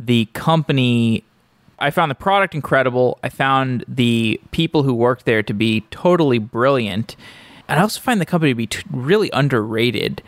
the 0.00 0.24
company, 0.32 1.22
I 1.84 1.90
found 1.90 2.10
the 2.10 2.14
product 2.14 2.54
incredible. 2.54 3.18
I 3.22 3.28
found 3.28 3.84
the 3.86 4.40
people 4.52 4.84
who 4.84 4.94
worked 4.94 5.26
there 5.26 5.42
to 5.42 5.52
be 5.52 5.82
totally 5.90 6.38
brilliant. 6.38 7.14
And 7.68 7.78
I 7.78 7.82
also 7.82 8.00
find 8.00 8.22
the 8.22 8.26
company 8.26 8.52
to 8.52 8.56
be 8.56 8.66
t- 8.66 8.82
really 8.90 9.28
underrated. 9.34 10.22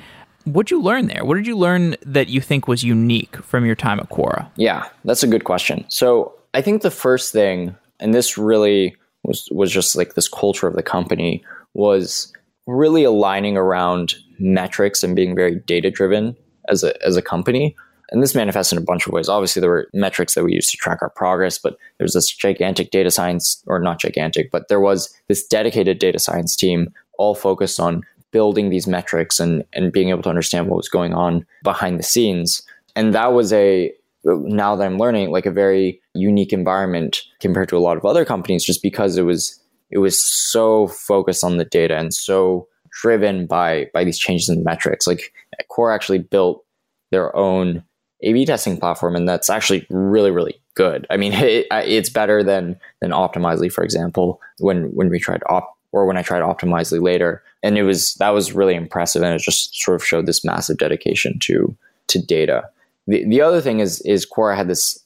What'd 0.44 0.70
you 0.70 0.82
learn 0.82 1.06
there? 1.06 1.24
What 1.24 1.36
did 1.36 1.46
you 1.46 1.56
learn 1.56 1.96
that 2.02 2.28
you 2.28 2.42
think 2.42 2.68
was 2.68 2.84
unique 2.84 3.36
from 3.36 3.64
your 3.64 3.74
time 3.74 3.98
at 3.98 4.10
Quora? 4.10 4.50
Yeah, 4.56 4.86
that's 5.06 5.22
a 5.22 5.26
good 5.26 5.44
question. 5.44 5.86
So 5.88 6.34
I 6.52 6.60
think 6.60 6.82
the 6.82 6.90
first 6.90 7.32
thing, 7.32 7.74
and 8.00 8.12
this 8.12 8.36
really 8.36 8.94
was 9.22 9.48
was 9.50 9.72
just 9.72 9.96
like 9.96 10.12
this 10.12 10.28
culture 10.28 10.66
of 10.66 10.76
the 10.76 10.82
company, 10.82 11.42
was 11.72 12.30
really 12.66 13.02
aligning 13.02 13.56
around 13.56 14.14
metrics 14.38 15.02
and 15.02 15.16
being 15.16 15.34
very 15.34 15.54
data 15.54 15.90
driven 15.90 16.36
as 16.68 16.84
a 16.84 17.02
as 17.02 17.16
a 17.16 17.22
company. 17.22 17.74
And 18.10 18.22
this 18.22 18.34
manifests 18.34 18.72
in 18.72 18.78
a 18.78 18.82
bunch 18.82 19.06
of 19.06 19.12
ways. 19.12 19.28
Obviously, 19.28 19.60
there 19.60 19.70
were 19.70 19.88
metrics 19.92 20.34
that 20.34 20.44
we 20.44 20.54
used 20.54 20.70
to 20.70 20.76
track 20.76 21.02
our 21.02 21.10
progress, 21.10 21.58
but 21.58 21.76
there's 21.98 22.12
this 22.12 22.30
gigantic 22.30 22.90
data 22.90 23.10
science, 23.10 23.62
or 23.66 23.80
not 23.80 24.00
gigantic, 24.00 24.50
but 24.50 24.68
there 24.68 24.80
was 24.80 25.12
this 25.28 25.46
dedicated 25.46 25.98
data 25.98 26.18
science 26.18 26.54
team 26.54 26.92
all 27.18 27.34
focused 27.34 27.80
on 27.80 28.02
building 28.30 28.70
these 28.70 28.86
metrics 28.86 29.40
and, 29.40 29.64
and 29.72 29.92
being 29.92 30.10
able 30.10 30.22
to 30.22 30.28
understand 30.28 30.68
what 30.68 30.76
was 30.76 30.88
going 30.88 31.14
on 31.14 31.44
behind 31.62 31.98
the 31.98 32.04
scenes. 32.04 32.62
And 32.94 33.14
that 33.14 33.32
was 33.32 33.52
a, 33.52 33.92
now 34.24 34.76
that 34.76 34.84
I'm 34.84 34.98
learning, 34.98 35.30
like 35.30 35.46
a 35.46 35.50
very 35.50 36.00
unique 36.14 36.52
environment 36.52 37.22
compared 37.40 37.68
to 37.70 37.76
a 37.76 37.80
lot 37.80 37.96
of 37.96 38.04
other 38.04 38.24
companies, 38.24 38.64
just 38.64 38.82
because 38.82 39.16
it 39.16 39.22
was 39.22 39.60
it 39.90 39.98
was 39.98 40.22
so 40.22 40.88
focused 40.88 41.44
on 41.44 41.58
the 41.58 41.64
data 41.64 41.96
and 41.96 42.12
so 42.12 42.66
driven 43.00 43.46
by 43.46 43.86
by 43.94 44.02
these 44.04 44.18
changes 44.18 44.48
in 44.48 44.58
the 44.58 44.64
metrics. 44.64 45.06
Like 45.06 45.32
Quora 45.70 45.94
actually 45.94 46.18
built 46.18 46.64
their 47.10 47.34
own 47.36 47.84
A/B 48.22 48.46
testing 48.46 48.78
platform, 48.78 49.16
and 49.16 49.28
that's 49.28 49.50
actually 49.50 49.86
really 49.90 50.30
really 50.30 50.60
good. 50.74 51.06
I 51.10 51.16
mean, 51.16 51.32
it, 51.34 51.66
it's 51.70 52.10
better 52.10 52.42
than 52.42 52.78
than 53.00 53.10
Optimizely, 53.10 53.72
for 53.72 53.84
example. 53.84 54.40
When 54.58 54.94
when 54.94 55.08
we 55.08 55.18
tried 55.18 55.42
op 55.48 55.76
or 55.92 56.06
when 56.06 56.16
I 56.16 56.22
tried 56.22 56.42
Optimizely 56.42 57.00
later, 57.00 57.42
and 57.62 57.76
it 57.76 57.82
was 57.82 58.14
that 58.14 58.30
was 58.30 58.52
really 58.52 58.74
impressive, 58.74 59.22
and 59.22 59.34
it 59.34 59.42
just 59.42 59.74
sort 59.80 59.96
of 59.96 60.04
showed 60.04 60.26
this 60.26 60.44
massive 60.44 60.78
dedication 60.78 61.38
to 61.40 61.76
to 62.08 62.24
data. 62.24 62.68
The 63.06 63.26
the 63.28 63.40
other 63.40 63.60
thing 63.60 63.80
is 63.80 64.00
is 64.02 64.26
Quora 64.26 64.56
had 64.56 64.68
this 64.68 65.02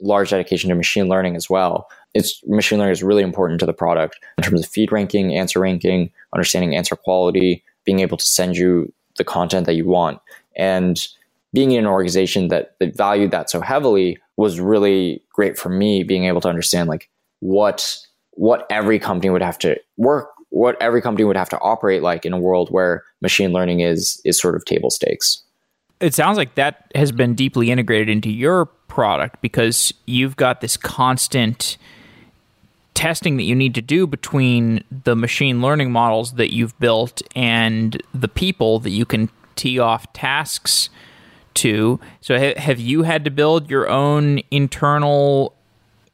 large 0.00 0.30
dedication 0.30 0.68
to 0.68 0.74
machine 0.74 1.08
learning 1.08 1.36
as 1.36 1.48
well. 1.48 1.88
It's 2.14 2.44
machine 2.46 2.78
learning 2.78 2.92
is 2.92 3.02
really 3.02 3.22
important 3.22 3.60
to 3.60 3.66
the 3.66 3.72
product 3.72 4.18
in 4.36 4.44
terms 4.44 4.62
of 4.62 4.68
feed 4.68 4.92
ranking, 4.92 5.36
answer 5.36 5.60
ranking, 5.60 6.10
understanding 6.34 6.76
answer 6.76 6.96
quality, 6.96 7.62
being 7.84 8.00
able 8.00 8.16
to 8.16 8.24
send 8.24 8.56
you 8.56 8.92
the 9.16 9.24
content 9.24 9.66
that 9.66 9.74
you 9.74 9.86
want. 9.86 10.20
And 10.56 11.06
being 11.52 11.72
in 11.72 11.80
an 11.80 11.86
organization 11.86 12.48
that, 12.48 12.76
that 12.80 12.96
valued 12.96 13.30
that 13.30 13.50
so 13.50 13.60
heavily 13.60 14.18
was 14.36 14.58
really 14.58 15.22
great 15.32 15.58
for 15.58 15.68
me 15.68 16.02
being 16.02 16.24
able 16.24 16.40
to 16.40 16.48
understand 16.48 16.88
like 16.88 17.08
what 17.40 17.98
what 18.34 18.66
every 18.70 18.98
company 18.98 19.28
would 19.28 19.42
have 19.42 19.58
to 19.58 19.78
work 19.98 20.30
what 20.52 20.76
every 20.82 21.00
company 21.00 21.24
would 21.24 21.36
have 21.36 21.48
to 21.48 21.58
operate 21.60 22.02
like 22.02 22.26
in 22.26 22.32
a 22.34 22.38
world 22.38 22.68
where 22.70 23.02
machine 23.22 23.52
learning 23.52 23.80
is 23.80 24.20
is 24.24 24.38
sort 24.38 24.54
of 24.54 24.64
table 24.64 24.90
stakes. 24.90 25.42
It 25.98 26.14
sounds 26.14 26.36
like 26.36 26.56
that 26.56 26.90
has 26.94 27.10
been 27.10 27.34
deeply 27.34 27.70
integrated 27.70 28.08
into 28.10 28.30
your 28.30 28.66
product 28.66 29.40
because 29.40 29.94
you've 30.06 30.36
got 30.36 30.60
this 30.60 30.76
constant 30.76 31.78
testing 32.92 33.38
that 33.38 33.44
you 33.44 33.54
need 33.54 33.74
to 33.74 33.80
do 33.80 34.06
between 34.06 34.84
the 35.04 35.16
machine 35.16 35.62
learning 35.62 35.90
models 35.90 36.32
that 36.32 36.52
you've 36.52 36.78
built 36.78 37.22
and 37.34 38.02
the 38.12 38.28
people 38.28 38.78
that 38.80 38.90
you 38.90 39.06
can 39.06 39.30
tee 39.56 39.78
off 39.78 40.12
tasks 40.12 40.90
to. 41.54 42.00
So, 42.20 42.38
ha- 42.38 42.58
have 42.58 42.80
you 42.80 43.02
had 43.02 43.24
to 43.24 43.30
build 43.30 43.70
your 43.70 43.88
own 43.88 44.40
internal 44.50 45.54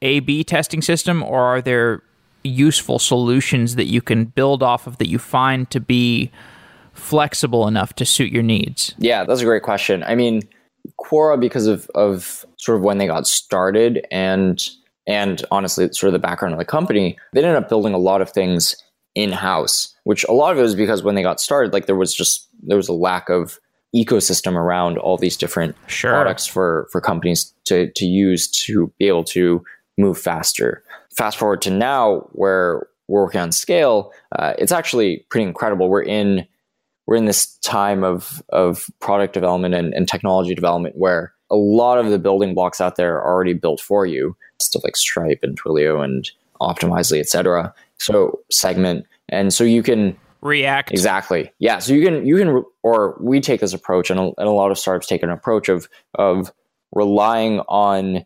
A 0.02 0.20
B 0.20 0.44
testing 0.44 0.82
system, 0.82 1.22
or 1.22 1.42
are 1.42 1.60
there 1.60 2.02
useful 2.44 2.98
solutions 2.98 3.74
that 3.76 3.86
you 3.86 4.00
can 4.00 4.24
build 4.24 4.62
off 4.62 4.86
of 4.86 4.98
that 4.98 5.08
you 5.08 5.18
find 5.18 5.70
to 5.70 5.80
be 5.80 6.30
flexible 6.92 7.66
enough 7.68 7.94
to 7.94 8.04
suit 8.04 8.32
your 8.32 8.42
needs? 8.42 8.94
Yeah, 8.98 9.24
that's 9.24 9.40
a 9.40 9.44
great 9.44 9.62
question. 9.62 10.02
I 10.04 10.14
mean, 10.14 10.42
Quora, 11.00 11.38
because 11.38 11.66
of, 11.66 11.88
of 11.94 12.44
sort 12.56 12.78
of 12.78 12.82
when 12.82 12.98
they 12.98 13.06
got 13.06 13.26
started 13.26 14.06
and 14.10 14.68
and 15.06 15.42
honestly, 15.50 15.90
sort 15.92 16.08
of 16.08 16.12
the 16.12 16.18
background 16.18 16.52
of 16.52 16.58
the 16.58 16.66
company, 16.66 17.16
they 17.32 17.42
ended 17.42 17.56
up 17.56 17.70
building 17.70 17.94
a 17.94 17.98
lot 17.98 18.20
of 18.20 18.30
things 18.30 18.76
in 19.14 19.32
house, 19.32 19.94
which 20.04 20.22
a 20.24 20.32
lot 20.32 20.52
of 20.52 20.58
it 20.58 20.62
was 20.62 20.74
because 20.74 21.02
when 21.02 21.14
they 21.14 21.22
got 21.22 21.40
started, 21.40 21.72
like 21.72 21.86
there 21.86 21.96
was 21.96 22.14
just 22.14 22.46
there 22.62 22.76
was 22.76 22.88
a 22.88 22.92
lack 22.92 23.30
of 23.30 23.58
ecosystem 23.94 24.54
around 24.54 24.98
all 24.98 25.16
these 25.16 25.36
different 25.36 25.74
Sure. 25.86 26.10
products 26.12 26.46
for 26.46 26.88
for 26.92 27.00
companies 27.00 27.54
to 27.64 27.90
to 27.92 28.06
use 28.06 28.48
to 28.66 28.92
be 28.98 29.08
able 29.08 29.24
to 29.24 29.64
move 29.96 30.18
faster. 30.18 30.82
Fast 31.16 31.38
forward 31.38 31.62
to 31.62 31.70
now, 31.70 32.28
where 32.32 32.86
we're 33.08 33.22
working 33.22 33.40
on 33.40 33.50
scale, 33.52 34.12
uh, 34.38 34.52
it's 34.58 34.72
actually 34.72 35.26
pretty 35.30 35.44
incredible. 35.46 35.88
We're 35.88 36.02
in 36.02 36.46
we're 37.06 37.16
in 37.16 37.24
this 37.24 37.56
time 37.58 38.04
of 38.04 38.42
of 38.50 38.86
product 39.00 39.32
development 39.34 39.74
and, 39.74 39.94
and 39.94 40.06
technology 40.06 40.54
development 40.54 40.96
where 40.96 41.32
a 41.50 41.56
lot 41.56 41.98
of 41.98 42.10
the 42.10 42.18
building 42.18 42.54
blocks 42.54 42.80
out 42.80 42.96
there 42.96 43.16
are 43.16 43.26
already 43.26 43.54
built 43.54 43.80
for 43.80 44.04
you, 44.04 44.36
stuff 44.60 44.84
like 44.84 44.96
Stripe 44.96 45.40
and 45.42 45.58
Twilio 45.58 46.04
and 46.04 46.30
Optimizely, 46.60 47.20
etc. 47.20 47.72
So 47.98 48.40
segment, 48.50 49.06
and 49.28 49.54
so 49.54 49.64
you 49.64 49.82
can 49.82 50.16
React. 50.40 50.92
Exactly. 50.92 51.52
Yeah. 51.58 51.78
So 51.78 51.92
you 51.92 52.04
can 52.04 52.26
you 52.26 52.36
can 52.36 52.64
or 52.82 53.16
we 53.20 53.40
take 53.40 53.60
this 53.60 53.74
approach, 53.74 54.10
and 54.10 54.20
a, 54.20 54.22
and 54.22 54.48
a 54.48 54.50
lot 54.50 54.70
of 54.70 54.78
startups 54.78 55.06
take 55.06 55.22
an 55.22 55.30
approach 55.30 55.68
of 55.68 55.88
of 56.14 56.52
relying 56.92 57.60
on 57.68 58.24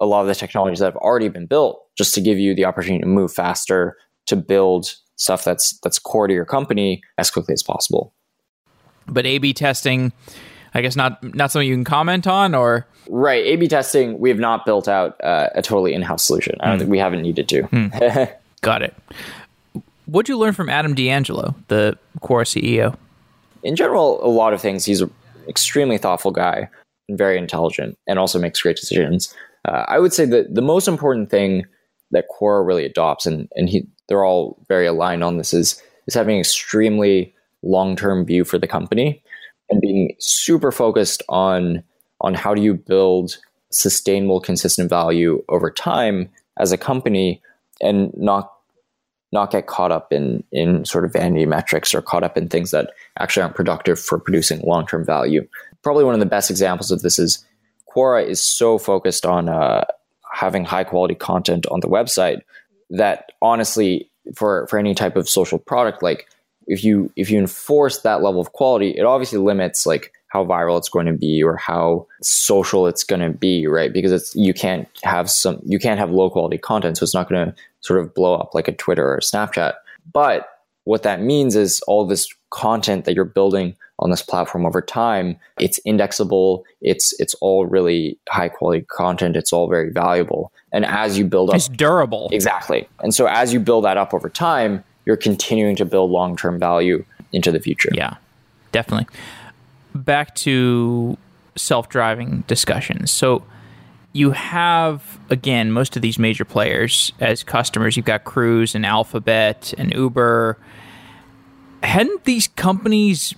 a 0.00 0.06
lot 0.06 0.22
of 0.22 0.26
the 0.26 0.34
technologies 0.34 0.80
that 0.80 0.86
have 0.86 0.96
already 0.96 1.28
been 1.28 1.46
built, 1.46 1.84
just 1.96 2.14
to 2.14 2.20
give 2.20 2.38
you 2.38 2.54
the 2.54 2.64
opportunity 2.64 3.02
to 3.02 3.06
move 3.06 3.32
faster, 3.32 3.96
to 4.26 4.36
build 4.36 4.96
stuff 5.16 5.44
that's 5.44 5.78
that's 5.80 5.98
core 5.98 6.26
to 6.26 6.34
your 6.34 6.44
company 6.44 7.02
as 7.18 7.30
quickly 7.30 7.52
as 7.52 7.62
possible. 7.62 8.12
But 9.06 9.26
A/B 9.26 9.52
testing, 9.54 10.12
I 10.74 10.80
guess 10.82 10.96
not 10.96 11.22
not 11.34 11.52
something 11.52 11.68
you 11.68 11.74
can 11.74 11.84
comment 11.84 12.26
on, 12.26 12.54
or 12.54 12.86
Right. 13.08 13.44
A/B 13.44 13.68
testing, 13.68 14.18
we 14.18 14.28
have 14.28 14.38
not 14.38 14.64
built 14.64 14.86
out 14.88 15.22
uh, 15.22 15.48
a 15.54 15.62
totally 15.62 15.94
in-house 15.94 16.22
solution. 16.22 16.56
I 16.60 16.68
don't 16.68 16.78
think 16.78 16.90
we 16.90 16.98
haven't 16.98 17.22
needed 17.22 17.48
to. 17.48 18.30
got 18.60 18.82
it. 18.82 18.94
What'd 20.10 20.28
you 20.28 20.38
learn 20.38 20.54
from 20.54 20.68
Adam 20.68 20.94
D'Angelo, 20.94 21.54
the 21.68 21.96
Quora 22.20 22.44
CEO? 22.44 22.96
in 23.62 23.76
general, 23.76 24.24
a 24.24 24.28
lot 24.28 24.52
of 24.52 24.60
things. 24.60 24.84
He's 24.84 25.00
an 25.00 25.12
extremely 25.48 25.98
thoughtful 25.98 26.30
guy 26.30 26.68
and 27.08 27.18
very 27.18 27.38
intelligent, 27.38 27.96
and 28.06 28.18
also 28.18 28.38
makes 28.38 28.60
great 28.62 28.76
decisions. 28.76 29.34
Uh, 29.66 29.84
I 29.88 29.98
would 29.98 30.12
say 30.12 30.24
that 30.24 30.54
the 30.54 30.62
most 30.62 30.88
important 30.88 31.30
thing 31.30 31.66
that 32.10 32.26
Quora 32.28 32.66
really 32.66 32.84
adopts, 32.84 33.26
and 33.26 33.48
and 33.54 33.68
he 33.68 33.86
they're 34.08 34.24
all 34.24 34.58
very 34.68 34.86
aligned 34.86 35.22
on 35.22 35.36
this, 35.36 35.52
is 35.52 35.80
is 36.06 36.14
having 36.14 36.36
an 36.36 36.40
extremely 36.40 37.34
long 37.62 37.96
term 37.96 38.24
view 38.24 38.44
for 38.44 38.58
the 38.58 38.66
company 38.66 39.22
and 39.68 39.80
being 39.80 40.16
super 40.18 40.72
focused 40.72 41.22
on 41.28 41.82
on 42.20 42.34
how 42.34 42.54
do 42.54 42.62
you 42.62 42.74
build 42.74 43.38
sustainable, 43.70 44.40
consistent 44.40 44.90
value 44.90 45.44
over 45.48 45.70
time 45.70 46.28
as 46.58 46.72
a 46.72 46.78
company, 46.78 47.40
and 47.80 48.12
not 48.16 48.52
not 49.32 49.50
get 49.50 49.66
caught 49.66 49.92
up 49.92 50.12
in 50.12 50.42
in 50.52 50.84
sort 50.84 51.04
of 51.04 51.12
vanity 51.12 51.46
metrics 51.46 51.94
or 51.94 52.02
caught 52.02 52.24
up 52.24 52.36
in 52.36 52.48
things 52.48 52.70
that 52.70 52.90
actually 53.18 53.42
aren't 53.42 53.54
productive 53.54 53.98
for 53.98 54.18
producing 54.18 54.60
long 54.60 54.86
term 54.86 55.04
value. 55.04 55.46
Probably 55.82 56.04
one 56.04 56.14
of 56.14 56.20
the 56.20 56.26
best 56.26 56.50
examples 56.50 56.90
of 56.90 57.02
this 57.02 57.18
is 57.18 57.44
Quora 57.94 58.26
is 58.26 58.42
so 58.42 58.78
focused 58.78 59.26
on 59.26 59.48
uh, 59.48 59.84
having 60.32 60.64
high 60.64 60.84
quality 60.84 61.14
content 61.14 61.66
on 61.66 61.80
the 61.80 61.88
website 61.88 62.40
that 62.90 63.32
honestly, 63.42 64.10
for 64.34 64.66
for 64.68 64.78
any 64.78 64.94
type 64.94 65.16
of 65.16 65.28
social 65.28 65.58
product, 65.58 66.02
like 66.02 66.26
if 66.66 66.84
you 66.84 67.12
if 67.16 67.30
you 67.30 67.38
enforce 67.38 68.00
that 68.00 68.22
level 68.22 68.40
of 68.40 68.52
quality, 68.52 68.90
it 68.90 69.04
obviously 69.04 69.38
limits 69.38 69.86
like 69.86 70.12
how 70.30 70.44
viral 70.44 70.78
it's 70.78 70.88
going 70.88 71.06
to 71.06 71.12
be 71.12 71.42
or 71.42 71.56
how 71.56 72.06
social 72.22 72.86
it's 72.86 73.04
going 73.04 73.20
to 73.20 73.30
be, 73.30 73.66
right? 73.66 73.92
Because 73.92 74.12
it's 74.12 74.34
you 74.34 74.54
can't 74.54 74.88
have 75.02 75.28
some 75.28 75.60
you 75.66 75.78
can't 75.78 75.98
have 75.98 76.10
low 76.10 76.30
quality 76.30 76.56
content, 76.56 76.96
so 76.96 77.04
it's 77.04 77.14
not 77.14 77.28
going 77.28 77.46
to 77.46 77.54
sort 77.80 78.00
of 78.00 78.14
blow 78.14 78.34
up 78.34 78.54
like 78.54 78.68
a 78.68 78.72
Twitter 78.72 79.06
or 79.06 79.16
a 79.16 79.20
Snapchat. 79.20 79.74
But 80.12 80.48
what 80.84 81.02
that 81.02 81.20
means 81.20 81.56
is 81.56 81.80
all 81.82 82.06
this 82.06 82.32
content 82.50 83.04
that 83.04 83.14
you're 83.14 83.24
building 83.24 83.76
on 83.98 84.10
this 84.10 84.22
platform 84.22 84.64
over 84.64 84.80
time, 84.80 85.36
it's 85.58 85.78
indexable, 85.84 86.64
it's 86.80 87.12
it's 87.20 87.34
all 87.34 87.66
really 87.66 88.18
high 88.28 88.48
quality 88.48 88.86
content, 88.88 89.36
it's 89.36 89.52
all 89.52 89.68
very 89.68 89.90
valuable. 89.90 90.52
And 90.72 90.86
as 90.86 91.18
you 91.18 91.24
build 91.24 91.50
up 91.50 91.56
It's 91.56 91.68
durable. 91.68 92.28
Exactly. 92.32 92.88
And 93.00 93.12
so 93.12 93.26
as 93.26 93.52
you 93.52 93.58
build 93.58 93.84
that 93.84 93.96
up 93.96 94.14
over 94.14 94.28
time, 94.28 94.84
you're 95.06 95.16
continuing 95.16 95.74
to 95.76 95.84
build 95.84 96.12
long 96.12 96.36
term 96.36 96.60
value 96.60 97.04
into 97.32 97.50
the 97.50 97.58
future. 97.58 97.90
Yeah, 97.92 98.14
definitely. 98.70 99.08
Back 99.94 100.34
to 100.36 101.16
self 101.56 101.88
driving 101.88 102.44
discussions. 102.46 103.10
So 103.10 103.44
you 104.12 104.32
have, 104.32 105.20
again, 105.30 105.70
most 105.70 105.94
of 105.96 106.02
these 106.02 106.18
major 106.18 106.44
players 106.44 107.12
as 107.20 107.44
customers. 107.44 107.96
You've 107.96 108.06
got 108.06 108.24
Cruise 108.24 108.74
and 108.74 108.84
Alphabet 108.84 109.72
and 109.78 109.92
Uber. 109.94 110.58
Hadn't 111.82 112.24
these 112.24 112.48
companies 112.48 113.34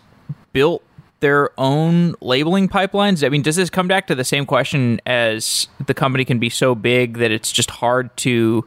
built 0.52 0.82
their 1.20 1.50
own 1.60 2.14
labeling 2.20 2.68
pipelines? 2.68 3.24
I 3.24 3.28
mean, 3.28 3.42
does 3.42 3.56
this 3.56 3.70
come 3.70 3.86
back 3.86 4.06
to 4.08 4.14
the 4.14 4.24
same 4.24 4.46
question 4.46 5.00
as 5.06 5.68
the 5.86 5.94
company 5.94 6.24
can 6.24 6.38
be 6.38 6.48
so 6.48 6.74
big 6.74 7.18
that 7.18 7.30
it's 7.30 7.52
just 7.52 7.70
hard 7.70 8.14
to, 8.18 8.64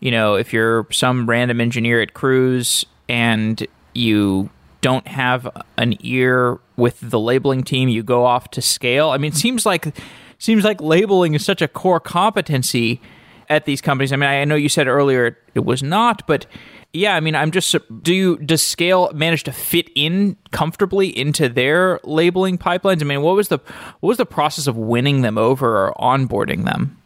you 0.00 0.10
know, 0.10 0.34
if 0.34 0.52
you're 0.52 0.86
some 0.90 1.28
random 1.28 1.60
engineer 1.60 2.00
at 2.00 2.14
Cruise 2.14 2.84
and 3.08 3.66
you 3.92 4.48
don't 4.82 5.06
have 5.08 5.48
an 5.78 5.96
ear 6.00 6.60
with 6.76 6.98
the 7.00 7.18
labeling 7.18 7.62
team, 7.62 7.88
you 7.88 8.02
go 8.02 8.26
off 8.26 8.50
to 8.50 8.60
scale. 8.60 9.08
I 9.08 9.16
mean, 9.16 9.32
it 9.32 9.36
seems 9.36 9.64
like 9.64 9.96
seems 10.38 10.64
like 10.64 10.80
labeling 10.82 11.34
is 11.34 11.44
such 11.44 11.62
a 11.62 11.68
core 11.68 12.00
competency 12.00 13.00
at 13.48 13.64
these 13.64 13.80
companies. 13.80 14.12
I 14.12 14.16
mean, 14.16 14.28
I 14.28 14.44
know 14.44 14.56
you 14.56 14.68
said 14.68 14.88
earlier 14.88 15.38
it 15.54 15.64
was 15.64 15.82
not, 15.82 16.26
but 16.26 16.46
yeah, 16.92 17.14
I 17.14 17.20
mean, 17.20 17.34
I'm 17.34 17.50
just 17.50 17.74
do 18.02 18.12
you 18.12 18.36
does 18.36 18.62
scale 18.62 19.10
manage 19.14 19.44
to 19.44 19.52
fit 19.52 19.88
in 19.94 20.36
comfortably 20.50 21.16
into 21.16 21.48
their 21.48 22.00
labeling 22.04 22.58
pipelines? 22.58 23.00
I 23.00 23.04
mean, 23.04 23.22
what 23.22 23.36
was 23.36 23.48
the 23.48 23.58
what 24.00 24.08
was 24.08 24.18
the 24.18 24.26
process 24.26 24.66
of 24.66 24.76
winning 24.76 25.22
them 25.22 25.38
over 25.38 25.86
or 25.86 25.94
onboarding 25.94 26.64
them? 26.64 27.01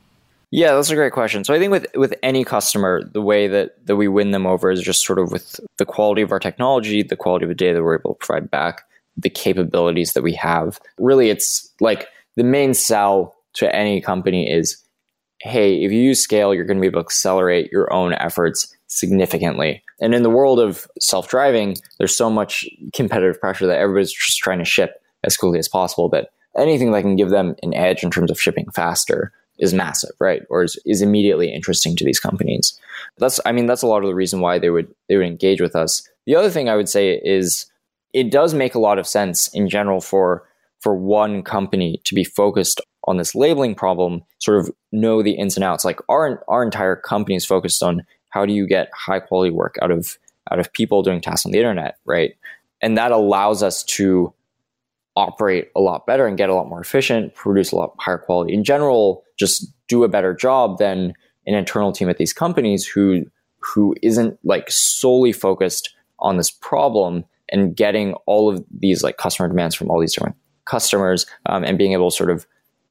Yeah, 0.50 0.74
that's 0.74 0.90
a 0.90 0.94
great 0.94 1.12
question. 1.12 1.44
So 1.44 1.54
I 1.54 1.58
think 1.58 1.72
with 1.72 1.86
with 1.94 2.14
any 2.22 2.44
customer, 2.44 3.02
the 3.02 3.22
way 3.22 3.48
that 3.48 3.84
that 3.86 3.96
we 3.96 4.08
win 4.08 4.30
them 4.30 4.46
over 4.46 4.70
is 4.70 4.80
just 4.80 5.04
sort 5.04 5.18
of 5.18 5.32
with 5.32 5.58
the 5.78 5.84
quality 5.84 6.22
of 6.22 6.30
our 6.30 6.38
technology, 6.38 7.02
the 7.02 7.16
quality 7.16 7.44
of 7.44 7.48
the 7.48 7.54
data 7.54 7.74
that 7.74 7.82
we're 7.82 7.98
able 7.98 8.14
to 8.14 8.26
provide 8.26 8.50
back, 8.50 8.82
the 9.16 9.30
capabilities 9.30 10.12
that 10.12 10.22
we 10.22 10.34
have. 10.34 10.78
Really, 10.98 11.30
it's 11.30 11.68
like 11.80 12.08
the 12.36 12.44
main 12.44 12.74
sell 12.74 13.34
to 13.54 13.74
any 13.74 14.00
company 14.00 14.48
is, 14.48 14.76
hey, 15.40 15.82
if 15.82 15.90
you 15.90 16.00
use 16.00 16.22
scale, 16.22 16.54
you're 16.54 16.64
going 16.64 16.76
to 16.76 16.80
be 16.80 16.86
able 16.86 17.00
to 17.00 17.06
accelerate 17.06 17.72
your 17.72 17.92
own 17.92 18.12
efforts 18.14 18.72
significantly. 18.86 19.82
And 20.00 20.14
in 20.14 20.22
the 20.22 20.30
world 20.30 20.60
of 20.60 20.86
self 21.00 21.28
driving, 21.28 21.76
there's 21.98 22.16
so 22.16 22.30
much 22.30 22.68
competitive 22.94 23.40
pressure 23.40 23.66
that 23.66 23.78
everybody's 23.78 24.12
just 24.12 24.38
trying 24.38 24.60
to 24.60 24.64
ship 24.64 25.02
as 25.24 25.36
quickly 25.36 25.58
as 25.58 25.68
possible 25.68 26.08
that 26.10 26.28
anything 26.56 26.92
that 26.92 27.02
can 27.02 27.16
give 27.16 27.30
them 27.30 27.56
an 27.64 27.74
edge 27.74 28.04
in 28.04 28.10
terms 28.12 28.30
of 28.30 28.40
shipping 28.40 28.70
faster 28.70 29.32
is 29.58 29.74
massive, 29.74 30.12
right? 30.18 30.42
Or 30.50 30.62
is, 30.62 30.78
is 30.84 31.02
immediately 31.02 31.52
interesting 31.52 31.96
to 31.96 32.04
these 32.04 32.20
companies. 32.20 32.78
That's 33.18 33.40
I 33.44 33.52
mean 33.52 33.66
that's 33.66 33.82
a 33.82 33.86
lot 33.86 34.02
of 34.02 34.08
the 34.08 34.14
reason 34.14 34.40
why 34.40 34.58
they 34.58 34.70
would 34.70 34.92
they 35.08 35.16
would 35.16 35.26
engage 35.26 35.60
with 35.60 35.76
us. 35.76 36.06
The 36.26 36.36
other 36.36 36.50
thing 36.50 36.68
I 36.68 36.76
would 36.76 36.88
say 36.88 37.20
is 37.24 37.66
it 38.12 38.30
does 38.30 38.54
make 38.54 38.74
a 38.74 38.80
lot 38.80 38.98
of 38.98 39.06
sense 39.06 39.48
in 39.48 39.68
general 39.68 40.00
for 40.00 40.48
for 40.80 40.94
one 40.94 41.42
company 41.42 42.00
to 42.04 42.14
be 42.14 42.24
focused 42.24 42.80
on 43.04 43.16
this 43.16 43.34
labeling 43.34 43.74
problem, 43.74 44.22
sort 44.38 44.58
of 44.58 44.70
know 44.92 45.22
the 45.22 45.32
ins 45.32 45.56
and 45.56 45.64
outs. 45.64 45.84
Like 45.84 46.00
our 46.08 46.44
our 46.48 46.62
entire 46.62 46.96
company 46.96 47.36
is 47.36 47.46
focused 47.46 47.82
on 47.82 48.04
how 48.30 48.44
do 48.44 48.52
you 48.52 48.66
get 48.66 48.90
high 48.94 49.20
quality 49.20 49.50
work 49.50 49.76
out 49.80 49.90
of 49.90 50.18
out 50.50 50.58
of 50.58 50.72
people 50.72 51.02
doing 51.02 51.20
tasks 51.20 51.46
on 51.46 51.52
the 51.52 51.58
internet, 51.58 51.98
right? 52.04 52.36
And 52.82 52.98
that 52.98 53.12
allows 53.12 53.62
us 53.62 53.82
to 53.84 54.32
operate 55.16 55.70
a 55.74 55.80
lot 55.80 56.06
better 56.06 56.26
and 56.26 56.36
get 56.36 56.50
a 56.50 56.54
lot 56.54 56.68
more 56.68 56.80
efficient, 56.80 57.34
produce 57.34 57.72
a 57.72 57.76
lot 57.76 57.94
higher 57.98 58.18
quality. 58.18 58.52
In 58.52 58.64
general, 58.64 59.24
just 59.38 59.66
do 59.88 60.04
a 60.04 60.08
better 60.08 60.34
job 60.34 60.78
than 60.78 61.14
an 61.46 61.54
internal 61.54 61.92
team 61.92 62.08
at 62.08 62.18
these 62.18 62.32
companies 62.32 62.86
who 62.86 63.24
who 63.60 63.94
isn't 64.02 64.38
like 64.44 64.70
solely 64.70 65.32
focused 65.32 65.94
on 66.20 66.36
this 66.36 66.50
problem 66.50 67.24
and 67.50 67.74
getting 67.76 68.14
all 68.26 68.48
of 68.48 68.64
these 68.70 69.02
like 69.02 69.16
customer 69.16 69.48
demands 69.48 69.74
from 69.74 69.90
all 69.90 70.00
these 70.00 70.14
different 70.14 70.36
customers 70.66 71.26
um, 71.46 71.64
and 71.64 71.78
being 71.78 71.92
able 71.92 72.10
to 72.10 72.16
sort 72.16 72.30
of 72.30 72.46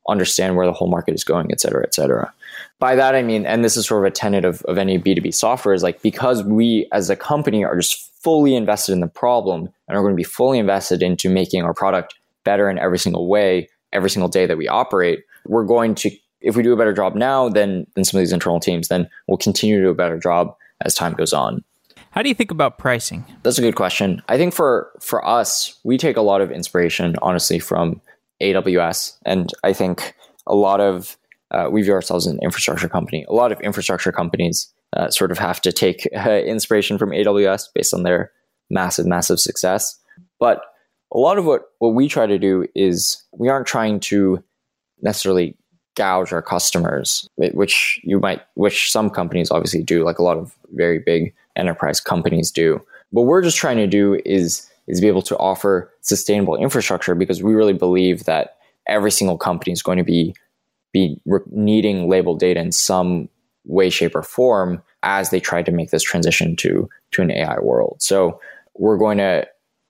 understand 0.08 0.56
where 0.56 0.66
the 0.66 0.74
whole 0.74 0.88
market 0.90 1.14
is 1.14 1.24
going, 1.24 1.52
et 1.52 1.60
cetera, 1.60 1.84
et 1.84 1.94
cetera. 1.94 2.32
By 2.80 2.96
that, 2.96 3.15
I 3.15 3.23
mean, 3.23 3.46
and 3.46 3.63
this 3.63 3.76
is 3.76 3.88
sort 3.88 4.06
of 4.06 4.12
a 4.12 4.15
tenet 4.15 4.46
of, 4.46 4.62
of 4.63 4.78
any 4.78 5.00
B2B 5.00 5.34
software 5.34 5.73
is 5.73 5.84
like 5.84 6.02
because 6.02 6.44
we 6.44 6.88
as 6.92 7.10
a 7.10 7.15
company 7.15 7.63
are 7.63 7.78
just 7.78 8.12
fully 8.26 8.56
invested 8.56 8.92
in 8.92 9.02
the 9.02 9.08
problem 9.08 9.69
and 9.88 9.96
are 9.96 10.02
going 10.02 10.13
to 10.13 10.17
be 10.17 10.23
fully 10.23 10.58
invested 10.58 11.04
into 11.04 11.30
making 11.30 11.62
our 11.62 11.76
product 11.76 12.15
better 12.44 12.71
in 12.71 12.80
every 12.80 12.98
single 12.98 13.28
way, 13.28 13.69
every 13.94 14.10
single 14.10 14.28
day 14.28 14.48
that 14.48 14.58
we 14.58 14.67
operate, 14.67 15.19
we're 15.46 15.63
going 15.63 15.94
to, 15.94 16.10
if 16.42 16.56
we 16.56 16.63
do 16.63 16.73
a 16.73 16.76
better 16.76 16.92
job 16.92 17.13
now 17.13 17.50
than, 17.50 17.86
than 17.94 18.04
some 18.04 18.17
of 18.17 18.23
these 18.23 18.32
internal 18.32 18.60
teams, 18.60 18.88
then 18.88 19.08
we'll 19.28 19.38
continue 19.38 19.78
to 19.78 19.84
do 19.84 19.90
a 19.92 19.94
better 19.94 20.17
job 20.17 20.56
as 20.82 20.96
time 20.96 21.13
goes 21.13 21.34
on. 21.34 21.63
How 22.10 22.23
do 22.23 22.30
you 22.30 22.34
think 22.34 22.50
about 22.50 22.80
pricing? 22.80 23.23
That's 23.44 23.60
a 23.60 23.62
good 23.62 23.76
question. 23.76 24.23
I 24.28 24.38
think 24.38 24.56
for 24.56 24.90
for 25.02 25.23
us, 25.23 25.78
we 25.84 25.98
take 25.98 26.17
a 26.17 26.21
lot 26.21 26.42
of 26.42 26.50
inspiration, 26.50 27.15
honestly, 27.21 27.60
from 27.60 28.02
AWS, 28.42 29.17
and 29.26 29.52
I 29.63 29.73
think 29.73 30.15
a 30.48 30.56
lot 30.56 30.80
of 30.80 31.17
uh, 31.52 31.67
we 31.69 31.82
view 31.84 31.92
ourselves 31.92 32.26
as 32.26 32.34
an 32.34 32.40
infrastructure 32.42 32.88
company. 32.88 33.26
A 33.28 33.34
lot 33.34 33.52
of 33.52 33.60
infrastructure 33.60 34.13
companies 34.13 34.73
uh, 34.96 35.10
sort 35.10 35.31
of 35.31 35.37
have 35.37 35.62
to 35.62 35.71
take 35.71 36.08
uh, 36.15 36.29
inspiration 36.31 36.98
from 36.98 37.12
AWS 37.12 37.67
based 37.73 37.93
on 37.93 38.04
their 38.04 38.31
massive, 38.69 39.06
massive 39.06 39.39
success. 39.39 40.00
But 40.39 40.62
a 41.13 41.17
lot 41.17 41.37
of 41.37 41.46
what, 41.46 41.63
what 41.79 41.89
we 41.89 42.08
try 42.08 42.25
to 42.25 42.39
do 42.39 42.67
is 42.75 43.23
we 43.31 43.50
aren't 43.50 43.67
trying 43.67 44.00
to 44.02 44.43
necessarily 45.02 45.56
gouge 45.96 46.33
our 46.33 46.41
customers, 46.41 47.27
which 47.37 48.00
you 48.04 48.19
might, 48.19 48.41
which 48.56 48.91
some 48.91 49.10
companies 49.10 49.50
obviously 49.52 49.81
do, 49.81 50.04
like 50.04 50.19
a 50.19 50.23
lot 50.23 50.37
of 50.37 50.56
very 50.73 51.00
big 51.00 51.33
enterprise 51.56 52.00
companies 52.00 52.52
do. 52.52 52.81
What 53.12 53.25
we're 53.25 53.41
just 53.41 53.58
trying 53.58 53.77
to 53.77 53.87
do 53.87 54.19
is 54.25 54.69
is 54.87 55.02
be 55.02 55.08
able 55.08 55.21
to 55.23 55.37
offer 55.37 55.91
sustainable 56.02 56.56
infrastructure 56.58 57.15
because 57.15 57.41
we 57.41 57.56
really 57.56 57.73
believe 57.73 58.25
that 58.25 58.58
every 58.87 59.12
single 59.12 59.37
company 59.37 59.71
is 59.71 59.81
going 59.81 59.98
to 59.98 60.04
be 60.04 60.35
be 60.91 61.19
needing 61.52 62.08
labeled 62.08 62.39
data 62.39 62.60
in 62.60 62.71
some 62.71 63.29
way, 63.66 63.90
shape, 63.90 64.16
or 64.16 64.24
form 64.24 64.82
as 65.04 65.30
they 65.30 65.40
try 65.40 65.62
to 65.62 65.72
make 65.72 65.92
this 65.92 66.04
transition 66.04 66.56
to 66.58 66.90
to 67.12 67.22
an 67.22 67.32
AI 67.32 67.60
world. 67.60 67.98
So 68.00 68.40
we're 68.76 68.98
going 68.98 69.18
to 69.18 69.48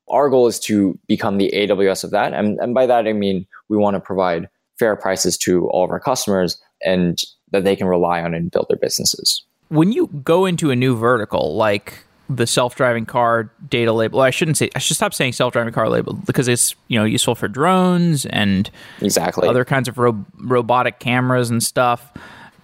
our 0.09 0.29
goal 0.29 0.47
is 0.47 0.59
to 0.59 0.97
become 1.07 1.37
the 1.37 1.51
AWS 1.55 2.03
of 2.03 2.11
that, 2.11 2.33
and, 2.33 2.59
and 2.59 2.73
by 2.73 2.85
that 2.85 3.07
I 3.07 3.13
mean 3.13 3.47
we 3.69 3.77
want 3.77 3.95
to 3.95 3.99
provide 3.99 4.49
fair 4.77 4.95
prices 4.95 5.37
to 5.39 5.67
all 5.69 5.83
of 5.83 5.89
our 5.89 5.99
customers 5.99 6.61
and 6.83 7.19
that 7.51 7.63
they 7.63 7.75
can 7.75 7.87
rely 7.87 8.21
on 8.21 8.33
and 8.33 8.51
build 8.51 8.67
their 8.69 8.77
businesses. 8.77 9.43
When 9.69 9.91
you 9.91 10.07
go 10.07 10.45
into 10.45 10.69
a 10.69 10.75
new 10.75 10.95
vertical, 10.95 11.55
like 11.55 12.05
the 12.29 12.47
self-driving 12.47 13.05
car 13.05 13.51
data 13.69 13.93
label. 13.93 14.21
I 14.21 14.29
shouldn't 14.29 14.57
say. 14.57 14.69
I 14.75 14.79
should 14.79 14.95
stop 14.95 15.13
saying 15.13 15.33
self-driving 15.33 15.73
car 15.73 15.89
label 15.89 16.13
because 16.13 16.47
it's 16.47 16.75
you 16.87 16.97
know 16.97 17.05
useful 17.05 17.35
for 17.35 17.47
drones 17.47 18.25
and 18.25 18.69
exactly 19.01 19.47
other 19.47 19.65
kinds 19.65 19.87
of 19.87 19.97
ro- 19.97 20.25
robotic 20.39 20.99
cameras 20.99 21.49
and 21.49 21.61
stuff. 21.61 22.11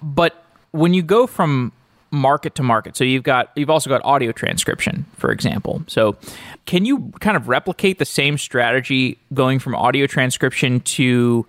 But 0.01 0.40
when 0.71 0.93
you 0.93 1.03
go 1.03 1.27
from 1.27 1.71
market 2.11 2.55
to 2.55 2.63
market, 2.63 2.97
so 2.97 3.03
you've 3.03 3.23
got 3.23 3.51
you've 3.55 3.69
also 3.69 3.89
got 3.89 4.03
audio 4.03 4.31
transcription, 4.31 5.05
for 5.17 5.31
example. 5.31 5.83
So 5.87 6.17
can 6.65 6.85
you 6.85 7.11
kind 7.19 7.37
of 7.37 7.47
replicate 7.47 7.99
the 7.99 8.05
same 8.05 8.37
strategy 8.37 9.17
going 9.33 9.59
from 9.59 9.75
audio 9.75 10.07
transcription 10.07 10.81
to 10.81 11.45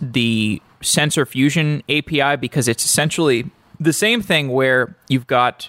the 0.00 0.60
sensor 0.80 1.26
fusion 1.26 1.82
API 1.88 2.36
because 2.36 2.68
it's 2.68 2.84
essentially 2.84 3.50
the 3.80 3.92
same 3.92 4.22
thing 4.22 4.48
where 4.48 4.94
you've 5.08 5.26
got 5.26 5.68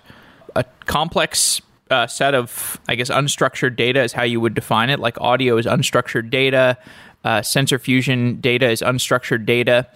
a 0.56 0.64
complex 0.86 1.62
uh, 1.90 2.08
set 2.08 2.34
of, 2.36 2.80
I 2.88 2.96
guess, 2.96 3.10
unstructured 3.10 3.76
data 3.76 4.04
is 4.04 4.14
how 4.14 4.24
you 4.24 4.42
would 4.42 4.54
define 4.54 4.90
it. 4.90 5.00
Like 5.00 5.20
audio 5.22 5.58
is 5.58 5.66
unstructured 5.66 6.30
data, 6.30 6.78
uh, 7.24 7.42
sensor 7.42 7.80
fusion 7.80 8.40
data 8.42 8.70
is 8.70 8.82
unstructured 8.82 9.46
data, 9.46 9.88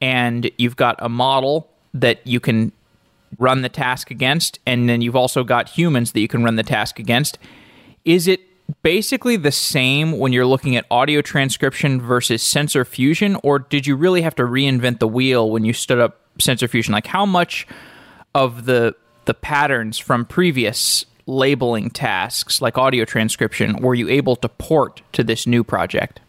and 0.00 0.50
you've 0.58 0.76
got 0.76 0.96
a 0.98 1.08
model 1.08 1.68
that 2.00 2.26
you 2.26 2.40
can 2.40 2.72
run 3.38 3.62
the 3.62 3.68
task 3.68 4.10
against, 4.10 4.58
and 4.66 4.88
then 4.88 5.00
you've 5.02 5.16
also 5.16 5.44
got 5.44 5.68
humans 5.68 6.12
that 6.12 6.20
you 6.20 6.28
can 6.28 6.44
run 6.44 6.56
the 6.56 6.62
task 6.62 6.98
against. 6.98 7.38
Is 8.04 8.28
it 8.28 8.40
basically 8.82 9.36
the 9.36 9.52
same 9.52 10.18
when 10.18 10.32
you're 10.32 10.46
looking 10.46 10.76
at 10.76 10.86
audio 10.90 11.20
transcription 11.20 12.00
versus 12.00 12.42
sensor 12.42 12.84
fusion, 12.84 13.36
or 13.42 13.58
did 13.58 13.86
you 13.86 13.96
really 13.96 14.22
have 14.22 14.34
to 14.36 14.42
reinvent 14.42 14.98
the 14.98 15.08
wheel 15.08 15.50
when 15.50 15.64
you 15.64 15.72
stood 15.72 15.98
up 15.98 16.20
sensor 16.40 16.68
fusion? 16.68 16.92
Like, 16.92 17.06
how 17.06 17.26
much 17.26 17.66
of 18.34 18.66
the 18.66 18.94
the 19.24 19.34
patterns 19.34 19.98
from 19.98 20.24
previous 20.24 21.04
labeling 21.26 21.90
tasks 21.90 22.62
like 22.62 22.78
audio 22.78 23.04
transcription 23.04 23.76
were 23.78 23.94
you 23.94 24.08
able 24.08 24.36
to 24.36 24.48
port 24.48 25.02
to 25.12 25.24
this 25.24 25.46
new 25.46 25.64
project? 25.64 26.20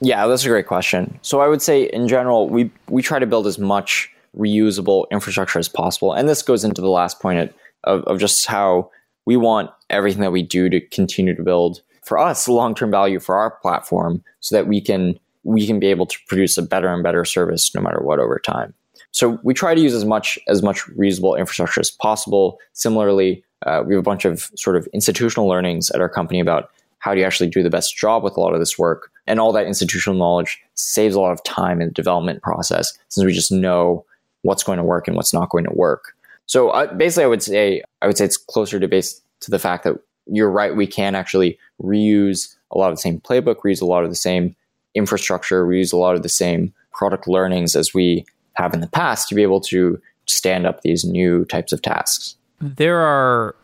Yeah, 0.00 0.26
that's 0.26 0.44
a 0.44 0.48
great 0.48 0.66
question. 0.66 1.20
So 1.22 1.40
I 1.40 1.46
would 1.46 1.62
say 1.62 1.84
in 1.84 2.08
general, 2.08 2.48
we 2.48 2.70
we 2.88 3.02
try 3.02 3.18
to 3.20 3.26
build 3.26 3.46
as 3.46 3.58
much 3.58 4.10
reusable 4.36 5.06
infrastructure 5.10 5.58
as 5.58 5.68
possible. 5.68 6.12
And 6.12 6.28
this 6.28 6.42
goes 6.42 6.64
into 6.64 6.80
the 6.80 6.90
last 6.90 7.20
point 7.20 7.52
of, 7.84 8.02
of 8.04 8.18
just 8.18 8.46
how 8.46 8.90
we 9.26 9.36
want 9.36 9.70
everything 9.90 10.22
that 10.22 10.32
we 10.32 10.42
do 10.42 10.68
to 10.68 10.80
continue 10.80 11.34
to 11.34 11.42
build 11.42 11.80
for 12.02 12.18
us 12.18 12.48
long-term 12.48 12.90
value 12.90 13.20
for 13.20 13.36
our 13.36 13.52
platform 13.62 14.22
so 14.40 14.56
that 14.56 14.66
we 14.66 14.80
can 14.80 15.18
we 15.44 15.66
can 15.66 15.80
be 15.80 15.88
able 15.88 16.06
to 16.06 16.16
produce 16.28 16.56
a 16.56 16.62
better 16.62 16.88
and 16.92 17.02
better 17.02 17.24
service 17.24 17.74
no 17.74 17.80
matter 17.80 18.00
what 18.00 18.20
over 18.20 18.38
time. 18.38 18.72
So 19.10 19.40
we 19.42 19.54
try 19.54 19.74
to 19.74 19.80
use 19.80 19.94
as 19.94 20.04
much 20.04 20.38
as 20.48 20.62
much 20.62 20.84
reusable 20.96 21.38
infrastructure 21.38 21.80
as 21.80 21.90
possible. 21.90 22.58
Similarly, 22.72 23.44
uh, 23.66 23.82
we 23.86 23.94
have 23.94 24.00
a 24.00 24.02
bunch 24.02 24.24
of 24.24 24.50
sort 24.56 24.76
of 24.76 24.88
institutional 24.92 25.48
learnings 25.48 25.90
at 25.90 26.00
our 26.00 26.08
company 26.08 26.40
about 26.40 26.70
how 26.98 27.12
do 27.12 27.20
you 27.20 27.26
actually 27.26 27.50
do 27.50 27.62
the 27.62 27.70
best 27.70 27.96
job 27.96 28.22
with 28.22 28.36
a 28.36 28.40
lot 28.40 28.54
of 28.54 28.60
this 28.60 28.78
work. 28.78 29.10
And 29.26 29.40
all 29.40 29.52
that 29.52 29.66
institutional 29.66 30.18
knowledge 30.18 30.60
saves 30.74 31.14
a 31.14 31.20
lot 31.20 31.32
of 31.32 31.42
time 31.44 31.80
in 31.80 31.88
the 31.88 31.94
development 31.94 32.42
process 32.42 32.96
since 33.08 33.24
we 33.24 33.32
just 33.32 33.52
know 33.52 34.04
what's 34.42 34.62
going 34.62 34.78
to 34.78 34.84
work 34.84 35.08
and 35.08 35.16
what's 35.16 35.32
not 35.32 35.50
going 35.50 35.64
to 35.64 35.72
work. 35.72 36.14
So 36.46 36.70
uh, 36.70 36.92
basically, 36.94 37.24
I 37.24 37.28
would 37.28 37.42
say 37.42 37.82
I 38.02 38.06
would 38.06 38.18
say 38.18 38.24
it's 38.24 38.36
closer 38.36 38.78
to 38.78 38.88
base 38.88 39.20
to 39.40 39.50
the 39.50 39.58
fact 39.58 39.84
that 39.84 39.96
you're 40.26 40.50
right. 40.50 40.76
We 40.76 40.86
can 40.86 41.14
actually 41.14 41.58
reuse 41.82 42.54
a 42.70 42.78
lot 42.78 42.90
of 42.90 42.96
the 42.96 43.02
same 43.02 43.20
playbook, 43.20 43.56
reuse 43.64 43.82
a 43.82 43.86
lot 43.86 44.04
of 44.04 44.10
the 44.10 44.16
same 44.16 44.54
infrastructure, 44.94 45.66
reuse 45.66 45.92
a 45.92 45.96
lot 45.96 46.14
of 46.14 46.22
the 46.22 46.28
same 46.28 46.72
product 46.92 47.26
learnings 47.26 47.74
as 47.74 47.94
we 47.94 48.24
have 48.54 48.74
in 48.74 48.80
the 48.80 48.88
past 48.88 49.28
to 49.28 49.34
be 49.34 49.42
able 49.42 49.60
to 49.60 50.00
stand 50.26 50.66
up 50.66 50.82
these 50.82 51.04
new 51.04 51.44
types 51.46 51.72
of 51.72 51.82
tasks 51.82 52.36
there 52.62 52.98
are 52.98 53.56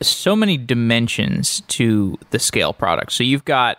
so 0.00 0.36
many 0.36 0.56
dimensions 0.56 1.62
to 1.62 2.16
the 2.30 2.38
scale 2.38 2.72
product. 2.72 3.12
So 3.12 3.24
you've 3.24 3.44
got 3.44 3.78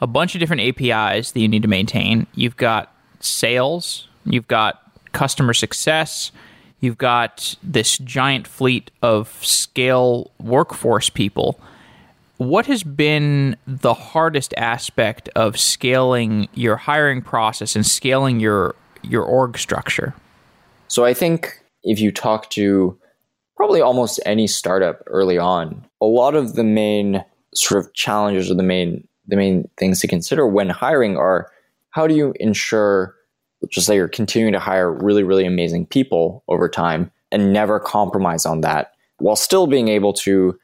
a 0.00 0.06
bunch 0.06 0.34
of 0.34 0.40
different 0.40 0.62
APIs 0.62 1.30
that 1.30 1.40
you 1.40 1.48
need 1.48 1.62
to 1.62 1.68
maintain. 1.68 2.26
You've 2.34 2.56
got 2.56 2.94
sales, 3.20 4.08
you've 4.24 4.48
got 4.48 4.91
customer 5.12 5.54
success, 5.54 6.32
you've 6.80 6.98
got 6.98 7.56
this 7.62 7.98
giant 7.98 8.46
fleet 8.46 8.90
of 9.02 9.28
scale 9.44 10.30
workforce 10.38 11.08
people. 11.08 11.58
What 12.38 12.66
has 12.66 12.82
been 12.82 13.56
the 13.66 13.94
hardest 13.94 14.52
aspect 14.56 15.28
of 15.36 15.58
scaling 15.58 16.48
your 16.54 16.76
hiring 16.76 17.22
process 17.22 17.76
and 17.76 17.86
scaling 17.86 18.40
your 18.40 18.74
your 19.02 19.22
org 19.24 19.58
structure? 19.58 20.14
So 20.88 21.04
I 21.04 21.14
think 21.14 21.62
if 21.82 22.00
you 22.00 22.12
talk 22.12 22.50
to 22.50 22.98
probably 23.56 23.80
almost 23.80 24.20
any 24.26 24.46
startup 24.46 25.02
early 25.06 25.38
on, 25.38 25.86
a 26.00 26.06
lot 26.06 26.34
of 26.34 26.54
the 26.54 26.64
main 26.64 27.24
sort 27.54 27.84
of 27.84 27.94
challenges 27.94 28.50
or 28.50 28.54
the 28.54 28.62
main 28.62 29.06
the 29.28 29.36
main 29.36 29.68
things 29.78 30.00
to 30.00 30.08
consider 30.08 30.46
when 30.46 30.68
hiring 30.68 31.16
are 31.16 31.50
how 31.90 32.06
do 32.06 32.14
you 32.14 32.34
ensure 32.40 33.14
just 33.70 33.86
that 33.86 33.94
you're 33.94 34.08
continuing 34.08 34.52
to 34.52 34.58
hire 34.58 34.92
really 34.92 35.22
really 35.22 35.44
amazing 35.44 35.86
people 35.86 36.42
over 36.48 36.68
time 36.68 37.10
and 37.30 37.52
never 37.52 37.78
compromise 37.80 38.44
on 38.44 38.60
that 38.60 38.92
while 39.18 39.36
still 39.36 39.66
being 39.66 39.88
able 39.88 40.12
to 40.12 40.58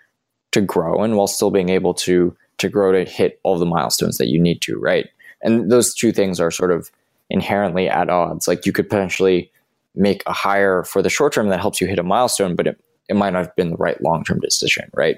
to 0.53 0.61
grow 0.61 1.03
and 1.03 1.17
while 1.17 1.27
still 1.27 1.51
being 1.51 1.69
able 1.69 1.95
to 1.95 2.35
to 2.59 2.69
grow 2.69 2.93
to 2.93 3.05
hit 3.05 3.39
all 3.45 3.59
the 3.59 3.67
milestones 3.67 4.19
that 4.19 4.29
you 4.29 4.41
need 4.41 4.61
to 4.61 4.79
right 4.79 5.09
and 5.43 5.71
those 5.71 5.95
two 5.95 6.13
things 6.13 6.41
are 6.41 6.51
sort 6.51 6.73
of 6.73 6.91
inherently 7.31 7.89
at 7.89 8.09
odds 8.09 8.49
like 8.49 8.67
you 8.67 8.73
could 8.73 8.89
potentially 8.89 9.51
make 9.95 10.23
a 10.27 10.33
hire 10.33 10.85
for 10.85 11.03
the 11.03 11.11
short 11.11 11.33
term 11.33 11.49
that 11.49 11.61
helps 11.61 11.81
you 11.81 11.87
hit 11.87 11.99
a 11.99 12.03
milestone 12.03 12.57
but 12.57 12.67
it 12.67 12.81
it 13.09 13.17
might 13.17 13.31
not 13.31 13.47
have 13.47 13.57
been 13.57 13.71
the 13.71 13.77
right 13.77 14.01
long 14.03 14.23
term 14.23 14.39
decision, 14.39 14.91
right? 14.95 15.17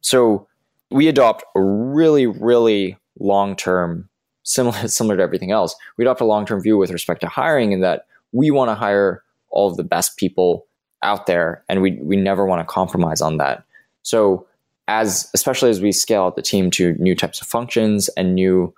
So 0.00 0.46
we 0.90 1.08
adopt 1.08 1.44
a 1.54 1.60
really, 1.60 2.26
really 2.26 2.96
long 3.18 3.56
term, 3.56 4.07
similar 4.48 4.88
similar 4.88 5.16
to 5.16 5.22
everything 5.22 5.52
else. 5.52 5.74
We 5.96 6.04
adopt 6.04 6.20
a 6.20 6.24
long 6.24 6.46
term 6.46 6.60
view 6.60 6.76
with 6.76 6.90
respect 6.90 7.20
to 7.22 7.28
hiring, 7.28 7.72
in 7.72 7.80
that 7.80 8.06
we 8.32 8.50
want 8.50 8.70
to 8.70 8.74
hire 8.74 9.22
all 9.50 9.70
of 9.70 9.76
the 9.76 9.84
best 9.84 10.16
people 10.16 10.66
out 11.02 11.26
there, 11.26 11.64
and 11.68 11.82
we 11.82 11.98
we 12.02 12.16
never 12.16 12.44
want 12.46 12.60
to 12.60 12.72
compromise 12.72 13.20
on 13.20 13.36
that. 13.38 13.64
So 14.02 14.46
as 14.88 15.30
especially 15.34 15.70
as 15.70 15.80
we 15.80 15.92
scale 15.92 16.24
out 16.24 16.36
the 16.36 16.42
team 16.42 16.70
to 16.72 16.94
new 16.94 17.14
types 17.14 17.40
of 17.40 17.46
functions 17.46 18.08
and 18.16 18.34
new 18.34 18.74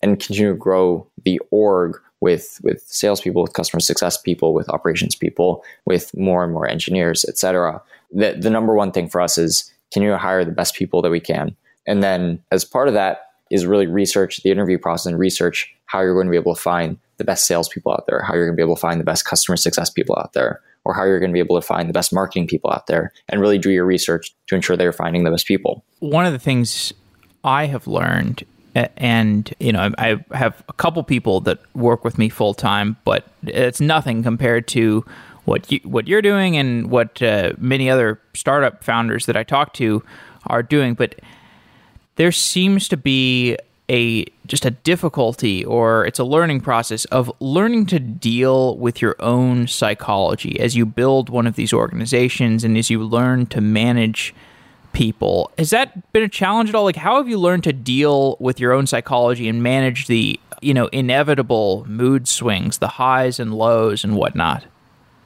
and 0.00 0.20
continue 0.20 0.52
to 0.52 0.56
grow 0.56 1.06
the 1.24 1.40
org 1.50 1.96
with 2.20 2.60
with 2.62 2.82
salespeople, 2.86 3.42
with 3.42 3.52
customer 3.52 3.80
success 3.80 4.16
people, 4.16 4.54
with 4.54 4.68
operations 4.68 5.14
people, 5.14 5.64
with 5.84 6.16
more 6.16 6.44
and 6.44 6.52
more 6.52 6.68
engineers, 6.68 7.24
et 7.28 7.38
cetera 7.38 7.80
the, 8.10 8.36
the 8.38 8.50
number 8.50 8.74
one 8.74 8.92
thing 8.92 9.08
for 9.08 9.20
us 9.20 9.38
is 9.38 9.72
continue 9.92 10.10
to 10.10 10.18
hire 10.18 10.44
the 10.44 10.52
best 10.52 10.74
people 10.74 11.02
that 11.02 11.10
we 11.10 11.20
can. 11.20 11.56
And 11.86 12.02
then 12.02 12.42
as 12.50 12.64
part 12.64 12.88
of 12.88 12.94
that 12.94 13.27
is 13.50 13.66
really 13.66 13.86
research 13.86 14.42
the 14.42 14.50
interview 14.50 14.78
process 14.78 15.06
and 15.06 15.18
research 15.18 15.72
how 15.86 16.00
you're 16.00 16.14
going 16.14 16.26
to 16.26 16.30
be 16.30 16.36
able 16.36 16.54
to 16.54 16.60
find 16.60 16.98
the 17.16 17.24
best 17.24 17.46
salespeople 17.46 17.92
out 17.92 18.04
there, 18.06 18.22
how 18.22 18.34
you're 18.34 18.46
going 18.46 18.54
to 18.54 18.60
be 18.60 18.62
able 18.62 18.76
to 18.76 18.80
find 18.80 19.00
the 19.00 19.04
best 19.04 19.24
customer 19.24 19.56
success 19.56 19.90
people 19.90 20.16
out 20.18 20.32
there, 20.32 20.60
or 20.84 20.94
how 20.94 21.04
you're 21.04 21.18
going 21.18 21.30
to 21.30 21.34
be 21.34 21.40
able 21.40 21.60
to 21.60 21.66
find 21.66 21.88
the 21.88 21.92
best 21.92 22.12
marketing 22.12 22.46
people 22.46 22.70
out 22.70 22.86
there 22.86 23.12
and 23.28 23.40
really 23.40 23.58
do 23.58 23.70
your 23.70 23.84
research 23.84 24.34
to 24.46 24.54
ensure 24.54 24.76
that 24.76 24.82
you're 24.82 24.92
finding 24.92 25.24
the 25.24 25.30
best 25.30 25.46
people. 25.46 25.84
One 26.00 26.26
of 26.26 26.32
the 26.32 26.38
things 26.38 26.92
I 27.44 27.66
have 27.66 27.86
learned 27.86 28.44
and 28.96 29.52
you 29.58 29.72
know 29.72 29.90
I 29.98 30.24
have 30.32 30.62
a 30.68 30.72
couple 30.74 31.02
people 31.02 31.40
that 31.40 31.58
work 31.74 32.04
with 32.04 32.18
me 32.18 32.28
full 32.28 32.54
time, 32.54 32.96
but 33.04 33.26
it's 33.42 33.80
nothing 33.80 34.22
compared 34.22 34.68
to 34.68 35.04
what 35.44 35.72
you, 35.72 35.80
what 35.82 36.06
you're 36.06 36.22
doing 36.22 36.56
and 36.56 36.90
what 36.90 37.22
uh, 37.22 37.52
many 37.58 37.88
other 37.90 38.20
startup 38.34 38.84
founders 38.84 39.26
that 39.26 39.36
I 39.36 39.42
talk 39.42 39.72
to 39.74 40.04
are 40.46 40.62
doing. 40.62 40.94
But 40.94 41.16
there 42.18 42.32
seems 42.32 42.88
to 42.88 42.96
be 42.96 43.56
a 43.88 44.26
just 44.46 44.66
a 44.66 44.70
difficulty 44.70 45.64
or 45.64 46.04
it's 46.04 46.18
a 46.18 46.24
learning 46.24 46.60
process 46.60 47.06
of 47.06 47.32
learning 47.40 47.86
to 47.86 47.98
deal 47.98 48.76
with 48.76 49.00
your 49.00 49.16
own 49.18 49.66
psychology 49.66 50.60
as 50.60 50.76
you 50.76 50.84
build 50.84 51.30
one 51.30 51.46
of 51.46 51.56
these 51.56 51.72
organizations 51.72 52.64
and 52.64 52.76
as 52.76 52.90
you 52.90 53.02
learn 53.02 53.46
to 53.46 53.60
manage 53.60 54.34
people. 54.92 55.50
Has 55.56 55.70
that 55.70 56.12
been 56.12 56.22
a 56.22 56.28
challenge 56.28 56.68
at 56.68 56.74
all? 56.74 56.84
Like, 56.84 56.96
how 56.96 57.16
have 57.16 57.28
you 57.28 57.38
learned 57.38 57.64
to 57.64 57.72
deal 57.72 58.36
with 58.40 58.60
your 58.60 58.72
own 58.72 58.86
psychology 58.86 59.48
and 59.48 59.62
manage 59.62 60.06
the, 60.06 60.38
you 60.60 60.74
know, 60.74 60.86
inevitable 60.88 61.86
mood 61.88 62.26
swings, 62.26 62.78
the 62.78 62.88
highs 62.88 63.38
and 63.38 63.54
lows 63.54 64.02
and 64.02 64.16
whatnot? 64.16 64.64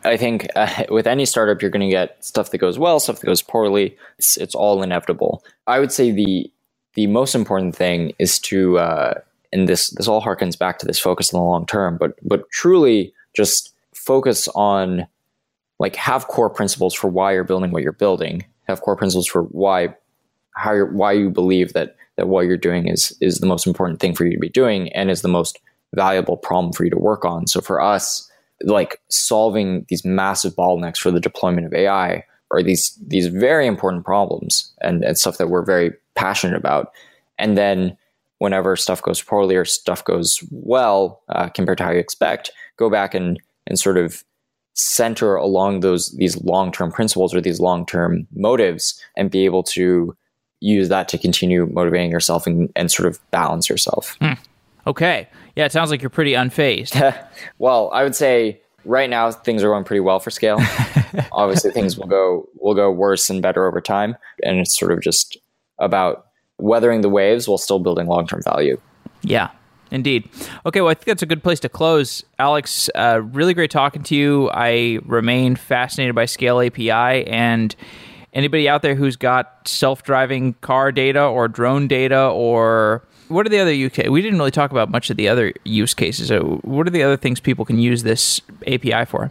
I 0.04 0.16
think 0.16 0.46
uh, 0.56 0.84
with 0.90 1.06
any 1.06 1.24
startup, 1.24 1.62
you're 1.62 1.70
going 1.70 1.88
to 1.88 1.90
get 1.90 2.24
stuff 2.24 2.50
that 2.50 2.58
goes 2.58 2.78
well, 2.78 3.00
stuff 3.00 3.20
that 3.20 3.26
goes 3.26 3.40
poorly. 3.40 3.96
It's 4.18 4.36
it's 4.36 4.54
all 4.54 4.82
inevitable. 4.82 5.44
I 5.66 5.78
would 5.78 5.92
say 5.92 6.10
the 6.10 6.51
the 6.94 7.06
most 7.06 7.34
important 7.34 7.74
thing 7.74 8.12
is 8.18 8.38
to, 8.40 8.78
uh, 8.78 9.14
and 9.52 9.68
this 9.68 9.90
this 9.90 10.08
all 10.08 10.22
harkens 10.22 10.58
back 10.58 10.78
to 10.78 10.86
this 10.86 10.98
focus 10.98 11.32
on 11.32 11.40
the 11.40 11.44
long 11.44 11.66
term, 11.66 11.96
but 11.98 12.18
but 12.22 12.48
truly 12.50 13.12
just 13.34 13.74
focus 13.94 14.48
on 14.54 15.06
like 15.78 15.96
have 15.96 16.28
core 16.28 16.50
principles 16.50 16.94
for 16.94 17.08
why 17.08 17.32
you're 17.32 17.44
building 17.44 17.70
what 17.70 17.82
you're 17.82 17.92
building. 17.92 18.44
Have 18.68 18.80
core 18.80 18.96
principles 18.96 19.26
for 19.26 19.42
why 19.44 19.94
how 20.54 20.72
you're, 20.72 20.92
why 20.92 21.12
you 21.12 21.30
believe 21.30 21.72
that 21.72 21.96
that 22.16 22.28
what 22.28 22.46
you're 22.46 22.56
doing 22.56 22.88
is 22.88 23.16
is 23.20 23.38
the 23.38 23.46
most 23.46 23.66
important 23.66 24.00
thing 24.00 24.14
for 24.14 24.24
you 24.24 24.32
to 24.32 24.38
be 24.38 24.48
doing 24.48 24.92
and 24.92 25.10
is 25.10 25.22
the 25.22 25.28
most 25.28 25.58
valuable 25.94 26.36
problem 26.36 26.72
for 26.72 26.84
you 26.84 26.90
to 26.90 26.98
work 26.98 27.24
on. 27.24 27.46
So 27.46 27.60
for 27.60 27.80
us, 27.80 28.30
like 28.64 29.00
solving 29.08 29.84
these 29.88 30.04
massive 30.04 30.54
bottlenecks 30.54 30.98
for 30.98 31.10
the 31.10 31.20
deployment 31.20 31.66
of 31.66 31.74
AI 31.74 32.24
are 32.52 32.62
these 32.62 32.98
these 33.06 33.26
very 33.26 33.66
important 33.66 34.04
problems 34.04 34.72
and, 34.80 35.02
and 35.04 35.18
stuff 35.18 35.38
that 35.38 35.48
we're 35.48 35.64
very 35.64 35.92
passionate 36.14 36.56
about. 36.56 36.92
And 37.38 37.56
then 37.56 37.96
whenever 38.38 38.76
stuff 38.76 39.02
goes 39.02 39.22
poorly 39.22 39.56
or 39.56 39.64
stuff 39.64 40.04
goes 40.04 40.42
well 40.50 41.22
uh, 41.28 41.48
compared 41.48 41.78
to 41.78 41.84
how 41.84 41.90
you 41.90 41.98
expect, 41.98 42.50
go 42.76 42.90
back 42.90 43.14
and 43.14 43.40
and 43.66 43.78
sort 43.78 43.96
of 43.96 44.24
center 44.74 45.36
along 45.36 45.80
those 45.80 46.10
these 46.12 46.40
long 46.42 46.72
term 46.72 46.90
principles 46.90 47.34
or 47.34 47.40
these 47.40 47.60
long 47.60 47.84
term 47.86 48.26
motives 48.34 49.00
and 49.16 49.30
be 49.30 49.44
able 49.44 49.62
to 49.62 50.16
use 50.60 50.88
that 50.88 51.08
to 51.08 51.18
continue 51.18 51.66
motivating 51.66 52.10
yourself 52.10 52.46
and, 52.46 52.70
and 52.76 52.90
sort 52.90 53.08
of 53.08 53.18
balance 53.30 53.68
yourself. 53.68 54.16
Hmm. 54.20 54.34
Okay. 54.86 55.28
Yeah, 55.56 55.64
it 55.64 55.72
sounds 55.72 55.90
like 55.90 56.00
you're 56.00 56.10
pretty 56.10 56.32
unfazed. 56.32 56.94
well, 57.58 57.90
I 57.92 58.04
would 58.04 58.14
say 58.14 58.60
right 58.84 59.10
now 59.10 59.30
things 59.30 59.62
are 59.62 59.68
going 59.68 59.84
pretty 59.84 60.00
well 60.00 60.20
for 60.20 60.30
scale. 60.30 60.58
Obviously, 61.32 61.70
things 61.70 61.96
will 61.96 62.06
go 62.06 62.48
will 62.56 62.74
go 62.74 62.90
worse 62.90 63.28
and 63.30 63.42
better 63.42 63.66
over 63.66 63.80
time, 63.80 64.16
and 64.42 64.58
it's 64.58 64.78
sort 64.78 64.92
of 64.92 65.00
just 65.00 65.38
about 65.78 66.26
weathering 66.58 67.00
the 67.00 67.08
waves 67.08 67.48
while 67.48 67.58
still 67.58 67.78
building 67.78 68.06
long 68.06 68.26
term 68.26 68.42
value. 68.42 68.80
Yeah, 69.22 69.50
indeed. 69.90 70.28
Okay, 70.66 70.80
well, 70.80 70.90
I 70.90 70.94
think 70.94 71.06
that's 71.06 71.22
a 71.22 71.26
good 71.26 71.42
place 71.42 71.60
to 71.60 71.68
close. 71.68 72.24
Alex, 72.38 72.88
uh, 72.94 73.20
really 73.22 73.54
great 73.54 73.70
talking 73.70 74.02
to 74.04 74.16
you. 74.16 74.50
I 74.50 74.98
remain 75.04 75.56
fascinated 75.56 76.14
by 76.14 76.24
Scale 76.26 76.60
API 76.60 77.26
and 77.26 77.74
anybody 78.32 78.68
out 78.68 78.82
there 78.82 78.94
who's 78.94 79.16
got 79.16 79.68
self 79.68 80.02
driving 80.02 80.54
car 80.54 80.92
data 80.92 81.24
or 81.24 81.48
drone 81.48 81.88
data 81.88 82.28
or 82.28 83.02
what 83.28 83.46
are 83.46 83.50
the 83.50 83.58
other 83.58 83.72
use 83.72 83.92
We 83.96 84.20
didn't 84.20 84.38
really 84.38 84.50
talk 84.50 84.70
about 84.70 84.90
much 84.90 85.10
of 85.10 85.16
the 85.16 85.28
other 85.28 85.52
use 85.64 85.94
cases. 85.94 86.28
So 86.28 86.60
what 86.62 86.86
are 86.86 86.90
the 86.90 87.02
other 87.02 87.16
things 87.16 87.40
people 87.40 87.64
can 87.64 87.78
use 87.78 88.02
this 88.02 88.40
API 88.66 89.04
for? 89.06 89.30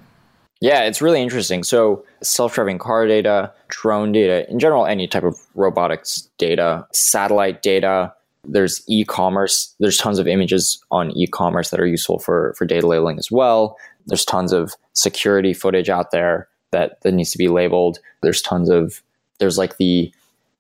Yeah, 0.62 0.84
it's 0.84 1.02
really 1.02 1.22
interesting. 1.22 1.64
So, 1.64 2.06
self 2.22 2.54
driving 2.54 2.78
car 2.78 3.08
data, 3.08 3.52
drone 3.68 4.12
data, 4.12 4.50
in 4.50 4.60
general, 4.60 4.86
any 4.86 5.08
type 5.08 5.24
of 5.24 5.40
robotics 5.56 6.30
data, 6.38 6.88
satellite 6.94 7.64
data, 7.64 8.14
there's 8.44 8.84
e 8.88 9.04
commerce. 9.04 9.76
There's 9.80 9.98
tons 9.98 10.20
of 10.20 10.28
images 10.28 10.80
on 10.92 11.12
e 11.18 11.26
commerce 11.26 11.72
that 11.72 11.80
are 11.80 11.88
useful 11.88 12.20
for, 12.20 12.54
for 12.58 12.66
data 12.66 12.88
labeling 12.88 13.18
as 13.18 13.32
well. 13.32 13.76
There's 14.06 14.24
tons 14.24 14.54
of 14.54 14.76
security 14.94 15.54
footage 15.54 15.90
out 15.90 16.12
there 16.12 16.48
that, 16.70 17.02
that 17.02 17.12
needs 17.14 17.32
to 17.32 17.38
be 17.40 17.48
labeled. 17.48 17.98
There's 18.22 18.42
tons 18.42 18.70
of, 18.70 19.02
there's 19.40 19.58
like 19.58 19.78
the 19.78 20.14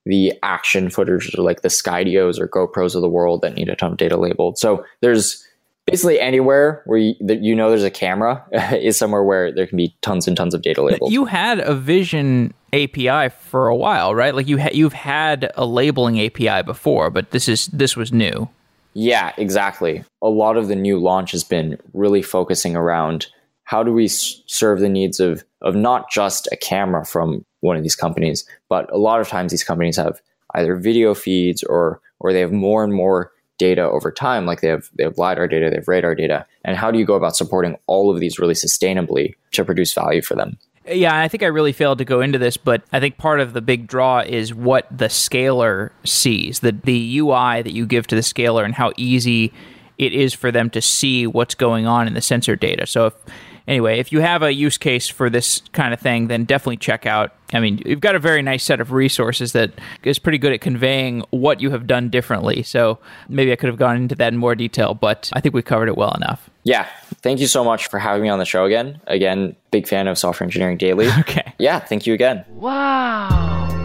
the 0.04 0.34
action 0.41 0.89
footage 0.89 1.38
or 1.38 1.43
like 1.43 1.62
the 1.62 1.68
Skydios 1.68 2.39
or 2.39 2.47
GoPros 2.47 2.95
of 2.95 3.02
the 3.02 3.10
world 3.10 3.41
that 3.41 3.54
need 3.54 3.70
a 3.70 3.76
ton 3.76 3.91
of 3.91 3.97
data 3.99 4.18
labeled. 4.18 4.58
So 4.58 4.84
there's 5.02 5.47
basically 5.86 6.20
anywhere 6.20 6.82
where 6.86 7.00
you, 7.00 7.16
you 7.20 7.56
know 7.56 7.70
there's 7.70 7.84
a 7.84 7.92
camera 7.92 8.46
is 8.74 8.98
somewhere 8.98 9.24
where 9.24 9.52
there 9.52 9.68
can 9.68 9.78
be 9.78 9.96
tons 10.02 10.28
and 10.28 10.38
tons 10.38 10.54
of 10.54 10.62
data 10.62 10.82
labels. 10.84 11.12
You 11.12 11.26
had 11.26 11.60
a 11.60 11.76
Vision 11.76 12.54
API 12.74 13.30
for 13.30 13.68
a 13.68 13.76
while, 13.76 14.16
right? 14.16 14.34
Like 14.34 14.48
you 14.48 14.60
ha- 14.60 14.70
you've 14.74 14.94
had 14.94 15.52
a 15.56 15.66
labeling 15.66 16.20
API 16.20 16.64
before, 16.64 17.10
but 17.10 17.32
this 17.32 17.48
is 17.48 17.68
this 17.68 17.96
was 17.96 18.12
new. 18.12 18.50
Yeah, 18.94 19.34
exactly. 19.38 20.04
A 20.22 20.30
lot 20.30 20.58
of 20.58 20.68
the 20.68 20.76
new 20.76 21.00
launch 21.00 21.32
has 21.32 21.44
been 21.44 21.78
really 21.94 22.22
focusing 22.22 22.76
around 22.76 23.28
how 23.64 23.84
do 23.84 23.94
we 23.94 24.06
s- 24.06 24.42
serve 24.48 24.80
the 24.80 24.90
needs 24.90 25.20
of 25.20 25.44
of 25.62 25.76
not 25.76 26.10
just 26.10 26.48
a 26.52 26.58
camera 26.58 27.06
from 27.06 27.46
one 27.62 27.78
of 27.78 27.84
these 27.84 27.96
companies, 27.96 28.46
but 28.70 28.92
a 28.92 28.98
lot 28.98 29.22
of 29.22 29.28
times 29.28 29.52
these 29.52 29.64
companies 29.64 29.96
have 29.98 30.22
either 30.56 30.76
video 30.76 31.14
feeds 31.14 31.64
or 31.64 32.02
or 32.20 32.34
they 32.34 32.40
have 32.40 32.52
more 32.52 32.84
and 32.84 32.94
more 32.94 33.32
data 33.62 33.84
over 33.84 34.12
time. 34.12 34.47
Like 34.47 34.62
they 34.62 34.68
have 34.68 34.89
they 34.95 35.03
have 35.03 35.20
lidar 35.20 35.47
data, 35.47 35.70
they 35.70 35.76
have 35.76 35.88
radar 35.88 36.16
data, 36.16 36.45
and 36.66 36.76
how 36.76 36.89
do 36.89 36.97
you 36.97 37.05
go 37.05 37.14
about 37.14 37.36
supporting 37.36 37.78
all 37.86 38.09
of 38.09 38.20
these 38.20 38.39
really 38.39 38.55
sustainably 38.55 39.36
to 39.51 39.64
produce 39.64 39.93
value 39.93 40.24
for 40.24 40.36
them? 40.36 40.57
Yeah, 40.88 41.16
I 41.16 41.28
think 41.28 41.43
I 41.43 41.45
really 41.45 41.74
failed 41.74 41.99
to 41.99 42.05
go 42.05 42.22
into 42.22 42.39
this, 42.39 42.57
but 42.57 42.82
I 42.91 42.99
think 42.99 43.18
part 43.18 43.39
of 43.39 43.53
the 43.53 43.62
big 43.62 43.86
draw 43.86 44.22
is 44.22 44.51
what 44.51 44.88
the 44.89 45.09
scaler 45.09 45.91
sees, 46.03 46.62
the 46.62 46.72
the 46.72 47.20
UI 47.20 47.62
that 47.62 47.74
you 47.74 47.86
give 47.86 48.07
to 48.07 48.16
the 48.16 48.24
scaler, 48.24 48.64
and 48.64 48.74
how 48.74 48.91
easy 48.97 49.53
it 49.99 50.14
is 50.14 50.34
for 50.34 50.51
them 50.51 50.72
to 50.72 50.82
see 50.82 51.28
what's 51.28 51.53
going 51.53 51.86
on 51.86 52.07
in 52.07 52.16
the 52.16 52.22
sensor 52.22 52.55
data. 52.55 52.88
So 52.88 53.05
if 53.05 53.14
anyway, 53.68 53.99
if 53.99 54.12
you 54.12 54.20
have 54.20 54.43
a 54.43 54.53
use 54.53 54.78
case 54.78 55.07
for 55.07 55.30
this 55.30 55.62
kind 55.74 55.93
of 55.93 55.99
thing, 55.99 56.28
then 56.28 56.45
definitely 56.45 56.78
check 56.78 57.05
out. 57.05 57.34
I 57.53 57.59
mean, 57.59 57.82
you've 57.86 57.99
got 57.99 58.16
a 58.16 58.20
very 58.20 58.41
nice 58.41 58.64
set 58.64 58.80
of 58.80 58.91
resources 58.91 59.51
that 59.53 59.72
is 60.03 60.20
pretty 60.20 60.38
good 60.38 60.53
at 60.53 60.62
conveying 60.62 61.24
what 61.32 61.59
you 61.62 61.72
have 61.72 61.86
done 61.86 62.09
differently. 62.09 62.64
So 62.64 62.99
maybe 63.28 63.51
I 63.51 63.55
could 63.55 63.68
have 63.68 63.78
gone 63.78 63.97
into 63.97 64.16
that 64.16 64.32
in 64.32 64.38
more 64.38 64.55
detail, 64.55 64.93
but 64.93 65.30
I 65.34 65.41
think 65.41 65.53
we 65.53 65.62
covered 65.62 65.89
it 65.89 65.97
well 65.97 66.14
enough. 66.14 66.49
Yeah. 66.64 66.88
Thank 67.22 67.39
you 67.39 67.47
so 67.47 67.64
much 67.64 67.88
for 67.88 67.99
having 67.99 68.24
me 68.24 68.30
on 68.30 68.39
the 68.39 68.45
show 68.45 68.66
again. 68.66 69.01
Again, 69.07 69.55
big 69.72 69.88
fan 69.88 70.07
of 70.07 70.18
Software 70.18 70.45
Engineering 70.45 70.78
Daily. 70.78 71.09
Okay. 71.22 71.53
Yeah. 71.59 71.80
Thank 71.80 72.07
you 72.07 72.14
again. 72.14 72.45
Wow. 72.49 73.81